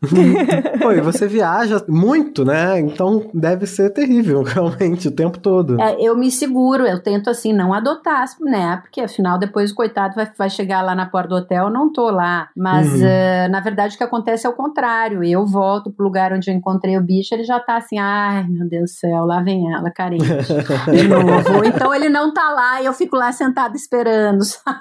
Pô, 0.81 0.91
e 0.91 1.01
você 1.01 1.27
viaja 1.27 1.83
muito, 1.88 2.45
né? 2.45 2.79
Então 2.79 3.29
deve 3.33 3.65
ser 3.65 3.91
terrível, 3.91 4.43
realmente, 4.47 5.07
o 5.07 5.12
tempo 5.12 5.39
todo. 5.39 5.81
É, 5.81 5.95
eu 6.01 6.15
me 6.15 6.31
seguro, 6.31 6.86
eu 6.86 7.01
tento 7.01 7.29
assim, 7.29 7.53
não 7.53 7.74
adotar, 7.74 8.25
né? 8.41 8.77
Porque 8.81 9.01
afinal, 9.01 9.38
depois 9.38 9.71
o 9.71 9.75
coitado 9.75 10.15
vai, 10.15 10.29
vai 10.38 10.50
chegar 10.50 10.81
lá 10.81 10.95
na 10.95 11.05
porta 11.05 11.29
do 11.29 11.36
hotel, 11.36 11.65
eu 11.65 11.71
não 11.71 11.91
tô 11.91 12.09
lá. 12.09 12.50
Mas 12.55 12.91
uhum. 12.93 13.00
uh, 13.00 13.51
na 13.51 13.59
verdade 13.59 13.95
o 13.95 13.97
que 13.97 14.03
acontece 14.03 14.45
é 14.45 14.50
o 14.50 14.53
contrário. 14.53 15.24
Eu 15.24 15.45
volto 15.45 15.91
pro 15.91 16.05
lugar 16.05 16.33
onde 16.33 16.50
eu 16.50 16.55
encontrei 16.55 16.97
o 16.97 17.01
bicho, 17.01 17.33
ele 17.33 17.43
já 17.43 17.59
tá 17.59 17.77
assim, 17.77 17.97
ai 17.97 18.45
meu 18.47 18.67
Deus 18.67 18.91
do 18.91 18.95
céu, 18.95 19.25
lá 19.25 19.41
vem 19.41 19.71
ela, 19.74 19.91
carente. 19.91 20.25
De 20.27 21.07
novo. 21.07 21.65
Então 21.65 21.93
ele 21.93 22.09
não 22.09 22.33
tá 22.33 22.50
lá 22.50 22.81
e 22.81 22.86
eu 22.86 22.93
fico 22.93 23.15
lá 23.15 23.31
sentada 23.31 23.75
esperando, 23.75 24.43
sabe? 24.43 24.79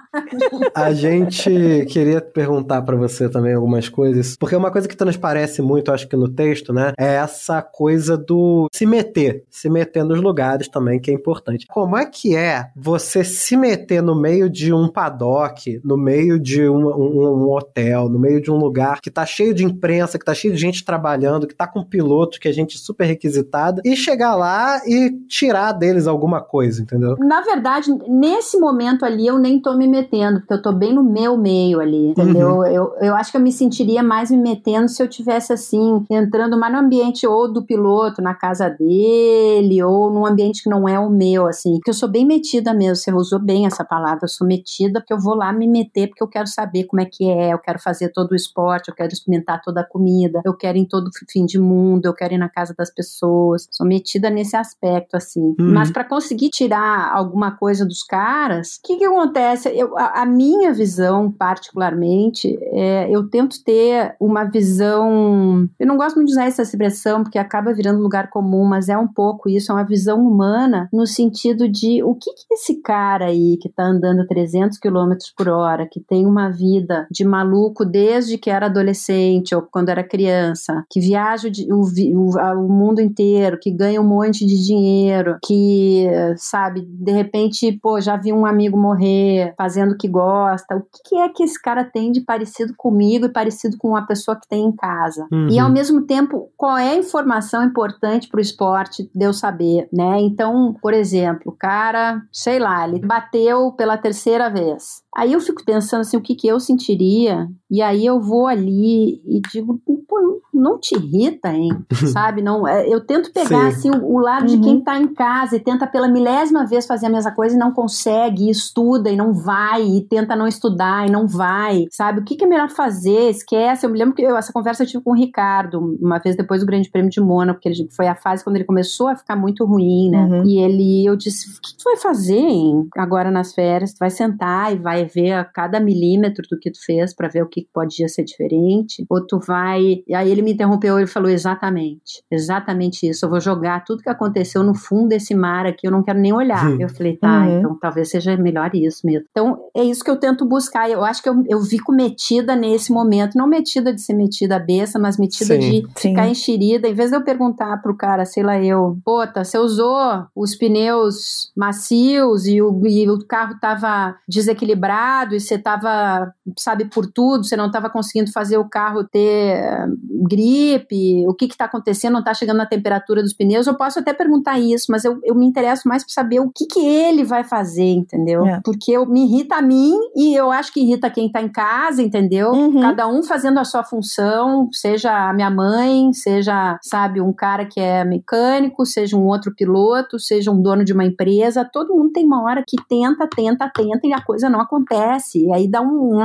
A 0.74 0.92
gente 0.92 1.86
queria 1.90 2.20
perguntar 2.20 2.82
para 2.82 2.96
você 2.96 3.28
também 3.28 3.52
algumas 3.76 3.88
coisas, 3.88 4.36
porque 4.36 4.56
uma 4.56 4.70
coisa 4.70 4.88
que 4.88 4.96
transparece 4.96 5.62
muito, 5.62 5.92
acho 5.92 6.08
que 6.08 6.16
no 6.16 6.28
texto, 6.28 6.72
né, 6.72 6.92
é 6.98 7.16
essa 7.16 7.62
coisa 7.62 8.16
do 8.16 8.68
se 8.72 8.86
meter, 8.86 9.44
se 9.50 9.68
meter 9.68 10.04
nos 10.04 10.20
lugares 10.20 10.68
também, 10.68 10.98
que 10.98 11.10
é 11.10 11.14
importante. 11.14 11.66
Como 11.68 11.96
é 11.96 12.06
que 12.06 12.34
é 12.34 12.70
você 12.74 13.22
se 13.22 13.56
meter 13.56 14.02
no 14.02 14.14
meio 14.14 14.48
de 14.48 14.72
um 14.72 14.88
paddock, 14.88 15.80
no 15.84 15.96
meio 15.96 16.38
de 16.38 16.68
um, 16.68 16.86
um, 16.86 17.44
um 17.44 17.50
hotel, 17.50 18.08
no 18.08 18.18
meio 18.18 18.40
de 18.40 18.50
um 18.50 18.56
lugar 18.56 19.00
que 19.00 19.10
tá 19.10 19.26
cheio 19.26 19.54
de 19.54 19.64
imprensa, 19.64 20.18
que 20.18 20.24
tá 20.24 20.34
cheio 20.34 20.54
de 20.54 20.60
gente 20.60 20.84
trabalhando, 20.84 21.46
que 21.46 21.54
tá 21.54 21.66
com 21.66 21.84
piloto, 21.84 22.40
que 22.40 22.48
é 22.48 22.52
gente 22.52 22.78
super 22.78 23.04
requisitada, 23.04 23.82
e 23.84 23.94
chegar 23.96 24.34
lá 24.34 24.80
e 24.86 25.10
tirar 25.28 25.72
deles 25.72 26.06
alguma 26.06 26.40
coisa, 26.40 26.82
entendeu? 26.82 27.16
Na 27.18 27.42
verdade, 27.42 27.90
nesse 28.08 28.58
momento 28.58 29.04
ali, 29.04 29.26
eu 29.26 29.38
nem 29.38 29.60
tô 29.60 29.76
me 29.76 29.86
metendo, 29.86 30.40
porque 30.40 30.54
eu 30.54 30.62
tô 30.62 30.72
bem 30.72 30.94
no 30.94 31.02
meu 31.02 31.36
meio 31.36 31.80
ali, 31.80 32.10
entendeu? 32.10 32.56
Uhum. 32.56 32.66
Eu, 32.66 32.92
eu 33.00 33.14
acho 33.14 33.30
que 33.30 33.36
eu 33.36 33.40
me 33.40 33.52
sentiria 33.66 34.02
mais 34.02 34.30
me 34.30 34.36
metendo 34.36 34.88
se 34.88 35.02
eu 35.02 35.08
tivesse 35.08 35.52
assim, 35.52 36.04
entrando 36.08 36.58
mais 36.58 36.72
no 36.72 36.78
ambiente 36.78 37.26
ou 37.26 37.52
do 37.52 37.64
piloto, 37.64 38.22
na 38.22 38.34
casa 38.34 38.68
dele, 38.70 39.82
ou 39.82 40.10
num 40.10 40.24
ambiente 40.24 40.62
que 40.62 40.70
não 40.70 40.88
é 40.88 40.98
o 40.98 41.10
meu, 41.10 41.46
assim. 41.46 41.74
Porque 41.74 41.90
eu 41.90 41.94
sou 41.94 42.08
bem 42.08 42.24
metida 42.24 42.72
mesmo, 42.72 42.96
você 42.96 43.12
usou 43.12 43.38
bem 43.38 43.66
essa 43.66 43.84
palavra, 43.84 44.20
eu 44.24 44.28
sou 44.28 44.46
metida 44.46 45.00
porque 45.00 45.12
eu 45.12 45.20
vou 45.20 45.34
lá 45.34 45.52
me 45.52 45.66
meter, 45.66 46.08
porque 46.08 46.22
eu 46.22 46.28
quero 46.28 46.46
saber 46.46 46.84
como 46.84 47.02
é 47.02 47.04
que 47.04 47.28
é, 47.28 47.52
eu 47.52 47.58
quero 47.58 47.78
fazer 47.80 48.10
todo 48.10 48.32
o 48.32 48.36
esporte, 48.36 48.88
eu 48.88 48.94
quero 48.94 49.12
experimentar 49.12 49.60
toda 49.62 49.80
a 49.80 49.84
comida, 49.84 50.40
eu 50.44 50.54
quero 50.54 50.78
ir 50.78 50.82
em 50.82 50.84
todo 50.84 51.10
fim 51.28 51.44
de 51.44 51.58
mundo, 51.58 52.06
eu 52.06 52.14
quero 52.14 52.34
ir 52.34 52.38
na 52.38 52.48
casa 52.48 52.74
das 52.76 52.92
pessoas. 52.92 53.68
Sou 53.72 53.86
metida 53.86 54.30
nesse 54.30 54.56
aspecto, 54.56 55.16
assim. 55.16 55.54
Uhum. 55.58 55.72
Mas 55.72 55.90
para 55.90 56.04
conseguir 56.04 56.50
tirar 56.50 57.12
alguma 57.12 57.56
coisa 57.56 57.84
dos 57.84 58.02
caras, 58.02 58.76
o 58.76 58.86
que, 58.86 58.96
que 58.96 59.04
acontece? 59.04 59.68
Eu, 59.68 59.96
a, 59.98 60.22
a, 60.22 60.26
minha 60.26 60.72
visão, 60.72 61.30
particularmente, 61.30 62.56
é, 62.72 63.08
eu 63.10 63.28
tento 63.28 63.55
ter 63.62 64.14
uma 64.20 64.44
visão. 64.44 65.68
Eu 65.78 65.86
não 65.86 65.96
gosto 65.96 66.16
muito 66.16 66.28
de 66.28 66.34
usar 66.34 66.46
essa 66.46 66.62
expressão, 66.62 67.22
porque 67.22 67.38
acaba 67.38 67.72
virando 67.72 68.02
lugar 68.02 68.30
comum, 68.30 68.64
mas 68.64 68.88
é 68.88 68.96
um 68.96 69.08
pouco 69.08 69.48
isso, 69.48 69.72
é 69.72 69.74
uma 69.74 69.84
visão 69.84 70.20
humana, 70.20 70.88
no 70.92 71.06
sentido 71.06 71.68
de 71.68 72.02
o 72.02 72.14
que, 72.14 72.32
que 72.32 72.54
esse 72.54 72.80
cara 72.82 73.26
aí 73.26 73.56
que 73.60 73.68
tá 73.68 73.84
andando 73.84 74.26
300 74.26 74.78
km 74.78 75.14
por 75.36 75.48
hora, 75.48 75.88
que 75.90 76.00
tem 76.00 76.26
uma 76.26 76.50
vida 76.50 77.06
de 77.10 77.24
maluco 77.24 77.84
desde 77.84 78.38
que 78.38 78.50
era 78.50 78.66
adolescente 78.66 79.54
ou 79.54 79.62
quando 79.62 79.88
era 79.88 80.04
criança, 80.04 80.84
que 80.90 81.00
viaja 81.00 81.48
o, 81.70 81.82
o, 81.82 82.64
o 82.64 82.68
mundo 82.68 83.00
inteiro, 83.00 83.58
que 83.60 83.70
ganha 83.70 84.00
um 84.00 84.06
monte 84.06 84.46
de 84.46 84.62
dinheiro, 84.64 85.38
que, 85.44 86.06
sabe, 86.36 86.82
de 86.82 87.12
repente, 87.12 87.72
pô, 87.82 88.00
já 88.00 88.16
vi 88.16 88.32
um 88.32 88.46
amigo 88.46 88.76
morrer 88.76 89.54
fazendo 89.56 89.92
o 89.92 89.96
que 89.96 90.08
gosta. 90.08 90.76
O 90.76 90.80
que, 90.80 91.10
que 91.10 91.16
é 91.16 91.28
que 91.28 91.42
esse 91.42 91.60
cara 91.60 91.84
tem 91.84 92.12
de 92.12 92.20
parecido 92.20 92.74
comigo 92.76 93.26
e 93.26 93.32
parecido 93.32 93.45
com 93.78 93.88
uma 93.88 94.06
pessoa 94.06 94.38
que 94.38 94.48
tem 94.48 94.64
em 94.64 94.72
casa? 94.72 95.26
Uhum. 95.30 95.48
E 95.50 95.58
ao 95.58 95.70
mesmo 95.70 96.02
tempo, 96.02 96.50
qual 96.56 96.76
é 96.76 96.90
a 96.90 96.96
informação 96.96 97.64
importante 97.64 98.28
para 98.28 98.38
o 98.38 98.40
esporte 98.40 99.10
de 99.14 99.24
eu 99.24 99.32
saber, 99.32 99.88
né? 99.92 100.20
Então, 100.20 100.74
por 100.80 100.94
exemplo, 100.94 101.52
o 101.52 101.56
cara, 101.56 102.22
sei 102.32 102.58
lá, 102.58 102.86
ele 102.88 103.00
bateu 103.00 103.72
pela 103.72 103.98
terceira 103.98 104.48
vez. 104.48 105.04
Aí 105.16 105.32
eu 105.32 105.40
fico 105.40 105.64
pensando 105.64 106.02
assim, 106.02 106.16
o 106.16 106.22
que, 106.22 106.34
que 106.34 106.46
eu 106.46 106.60
sentiria, 106.60 107.48
e 107.70 107.80
aí 107.80 108.04
eu 108.04 108.20
vou 108.20 108.46
ali 108.46 109.22
e 109.24 109.40
digo, 109.50 109.80
pô, 110.06 110.42
não 110.52 110.78
te 110.78 110.94
irrita, 110.94 111.48
hein? 111.48 111.70
Sabe? 112.12 112.42
Não, 112.42 112.66
é, 112.66 112.86
eu 112.88 113.00
tento 113.00 113.32
pegar 113.32 113.72
Sim. 113.72 113.90
assim 113.90 113.90
o, 113.90 114.14
o 114.14 114.18
lado 114.18 114.42
uhum. 114.42 114.56
de 114.56 114.60
quem 114.60 114.80
tá 114.80 114.98
em 114.98 115.08
casa 115.08 115.56
e 115.56 115.60
tenta 115.60 115.86
pela 115.86 116.08
milésima 116.08 116.66
vez 116.66 116.86
fazer 116.86 117.06
a 117.06 117.10
mesma 117.10 117.30
coisa 117.30 117.54
e 117.54 117.58
não 117.58 117.72
consegue, 117.72 118.44
e 118.44 118.50
estuda 118.50 119.10
e 119.10 119.16
não 119.16 119.32
vai, 119.32 119.82
e 119.82 120.02
tenta 120.02 120.36
não 120.36 120.46
estudar 120.46 121.06
e 121.06 121.10
não 121.10 121.26
vai, 121.26 121.86
sabe? 121.90 122.20
O 122.20 122.24
que, 122.24 122.36
que 122.36 122.44
é 122.44 122.48
melhor 122.48 122.68
fazer? 122.68 123.30
Esquece. 123.36 123.86
Eu 123.86 123.90
me 123.90 123.98
lembro 123.98 124.14
que 124.14 124.22
eu, 124.22 124.36
essa 124.36 124.52
conversa 124.52 124.82
eu 124.82 124.86
tive 124.86 125.02
com 125.02 125.10
o 125.10 125.16
Ricardo, 125.16 125.96
uma 126.00 126.18
vez 126.18 126.36
depois 126.36 126.60
do 126.60 126.66
Grande 126.66 126.90
Prêmio 126.90 127.10
de 127.10 127.20
Mônaco, 127.20 127.60
porque 127.60 127.68
ele, 127.68 127.88
foi 127.94 128.06
a 128.06 128.14
fase 128.14 128.42
quando 128.42 128.56
ele 128.56 128.64
começou 128.64 129.08
a 129.08 129.16
ficar 129.16 129.36
muito 129.36 129.64
ruim, 129.64 130.10
né? 130.10 130.18
Uhum. 130.18 130.44
E 130.44 130.58
ele, 130.58 131.06
eu 131.06 131.16
disse, 131.16 131.50
o 131.50 131.60
que, 131.60 131.76
tu 131.76 131.84
vai 131.84 131.96
fazer, 131.96 132.36
hein? 132.36 132.88
Agora 132.96 133.30
nas 133.30 133.54
férias, 133.54 133.92
tu 133.92 133.98
vai 133.98 134.10
sentar 134.10 134.74
e 134.74 134.78
vai 134.78 135.04
ver 135.04 135.32
a 135.32 135.44
cada 135.44 135.80
milímetro 135.80 136.46
do 136.50 136.58
que 136.58 136.70
tu 136.70 136.84
fez 136.84 137.14
para 137.14 137.28
ver 137.28 137.42
o 137.42 137.48
que 137.48 137.66
podia 137.72 138.08
ser 138.08 138.24
diferente, 138.24 139.04
ou 139.08 139.24
tu 139.26 139.38
vai. 139.38 140.02
E 140.06 140.14
aí 140.14 140.30
ele 140.30 140.42
me 140.42 140.52
interrompeu 140.52 140.98
e 140.98 141.06
falou: 141.06 141.30
exatamente, 141.30 142.22
exatamente 142.30 143.08
isso. 143.08 143.24
Eu 143.24 143.30
vou 143.30 143.40
jogar 143.40 143.84
tudo 143.84 144.02
que 144.02 144.10
aconteceu 144.10 144.62
no 144.62 144.74
fundo 144.74 145.08
desse 145.08 145.34
mar 145.34 145.66
aqui, 145.66 145.86
eu 145.86 145.90
não 145.90 146.02
quero 146.02 146.18
nem 146.18 146.32
olhar. 146.32 146.78
eu 146.80 146.88
falei: 146.88 147.16
tá, 147.16 147.40
uhum. 147.40 147.58
então 147.58 147.78
talvez 147.80 148.10
seja 148.10 148.36
melhor 148.36 148.70
isso 148.74 149.06
mesmo. 149.06 149.26
Então 149.30 149.58
é 149.74 149.82
isso 149.82 150.04
que 150.04 150.10
eu 150.10 150.16
tento 150.16 150.44
buscar. 150.44 150.90
Eu 150.90 151.04
acho 151.04 151.22
que 151.22 151.28
eu, 151.28 151.42
eu 151.48 151.60
fico 151.62 151.92
metida 151.92 152.54
nesse 152.54 152.92
momento, 152.92 153.25
não 153.34 153.46
metida 153.46 153.92
de 153.92 154.00
ser 154.00 154.14
metida 154.14 154.56
a 154.56 154.60
besta, 154.60 154.98
mas 154.98 155.18
metida 155.18 155.54
sim, 155.54 155.58
de 155.58 155.88
sim. 155.96 156.10
ficar 156.10 156.28
enxerida. 156.28 156.88
Em 156.88 156.94
vez 156.94 157.10
de 157.10 157.16
eu 157.16 157.22
perguntar 157.22 157.80
pro 157.82 157.96
cara, 157.96 158.24
sei 158.24 158.42
lá, 158.42 158.62
eu, 158.62 158.98
pô, 159.04 159.26
tá, 159.26 159.44
você 159.44 159.58
usou 159.58 160.26
os 160.34 160.54
pneus 160.54 161.50
macios 161.56 162.46
e 162.46 162.60
o, 162.60 162.86
e 162.86 163.08
o 163.08 163.18
carro 163.26 163.56
tava 163.60 164.16
desequilibrado 164.28 165.34
e 165.34 165.40
você 165.40 165.58
tava, 165.58 166.32
sabe, 166.58 166.86
por 166.86 167.06
tudo, 167.06 167.44
você 167.44 167.56
não 167.56 167.70
tava 167.70 167.90
conseguindo 167.90 168.30
fazer 168.32 168.58
o 168.58 168.68
carro 168.68 169.04
ter 169.04 169.62
uh, 169.62 170.26
gripe, 170.28 171.26
o 171.26 171.34
que 171.34 171.48
que 171.48 171.56
tá 171.56 171.64
acontecendo, 171.64 172.14
não 172.14 172.24
tá 172.24 172.34
chegando 172.34 172.58
na 172.58 172.66
temperatura 172.66 173.22
dos 173.22 173.32
pneus, 173.32 173.66
eu 173.66 173.76
posso 173.76 173.98
até 173.98 174.12
perguntar 174.12 174.58
isso, 174.58 174.86
mas 174.90 175.04
eu, 175.04 175.18
eu 175.24 175.34
me 175.34 175.46
interesso 175.46 175.88
mais 175.88 176.04
para 176.04 176.12
saber 176.12 176.40
o 176.40 176.50
que 176.50 176.66
que 176.66 176.80
ele 176.80 177.24
vai 177.24 177.44
fazer, 177.44 177.90
entendeu? 177.92 178.44
É. 178.46 178.60
Porque 178.64 178.92
eu, 178.92 179.06
me 179.06 179.24
irrita 179.24 179.56
a 179.56 179.62
mim 179.62 179.94
e 180.14 180.34
eu 180.34 180.50
acho 180.50 180.72
que 180.72 180.80
irrita 180.80 181.10
quem 181.10 181.30
tá 181.30 181.40
em 181.40 181.48
casa, 181.48 182.02
entendeu? 182.02 182.50
Uhum. 182.52 182.80
Cada 182.80 183.06
um 183.06 183.15
fazendo 183.22 183.58
a 183.58 183.64
sua 183.64 183.84
função, 183.84 184.68
seja 184.72 185.28
a 185.28 185.32
minha 185.32 185.50
mãe, 185.50 186.12
seja, 186.12 186.78
sabe, 186.82 187.20
um 187.20 187.32
cara 187.32 187.64
que 187.66 187.80
é 187.80 188.04
mecânico, 188.04 188.84
seja 188.84 189.16
um 189.16 189.26
outro 189.26 189.54
piloto, 189.54 190.18
seja 190.18 190.50
um 190.50 190.60
dono 190.60 190.84
de 190.84 190.92
uma 190.92 191.04
empresa, 191.04 191.68
todo 191.70 191.94
mundo 191.94 192.12
tem 192.12 192.24
uma 192.24 192.42
hora 192.42 192.64
que 192.66 192.76
tenta, 192.88 193.28
tenta, 193.28 193.70
tenta 193.74 194.06
e 194.06 194.12
a 194.12 194.20
coisa 194.20 194.48
não 194.48 194.60
acontece. 194.60 195.46
E 195.46 195.52
aí 195.52 195.68
dá 195.68 195.80
um. 195.80 196.20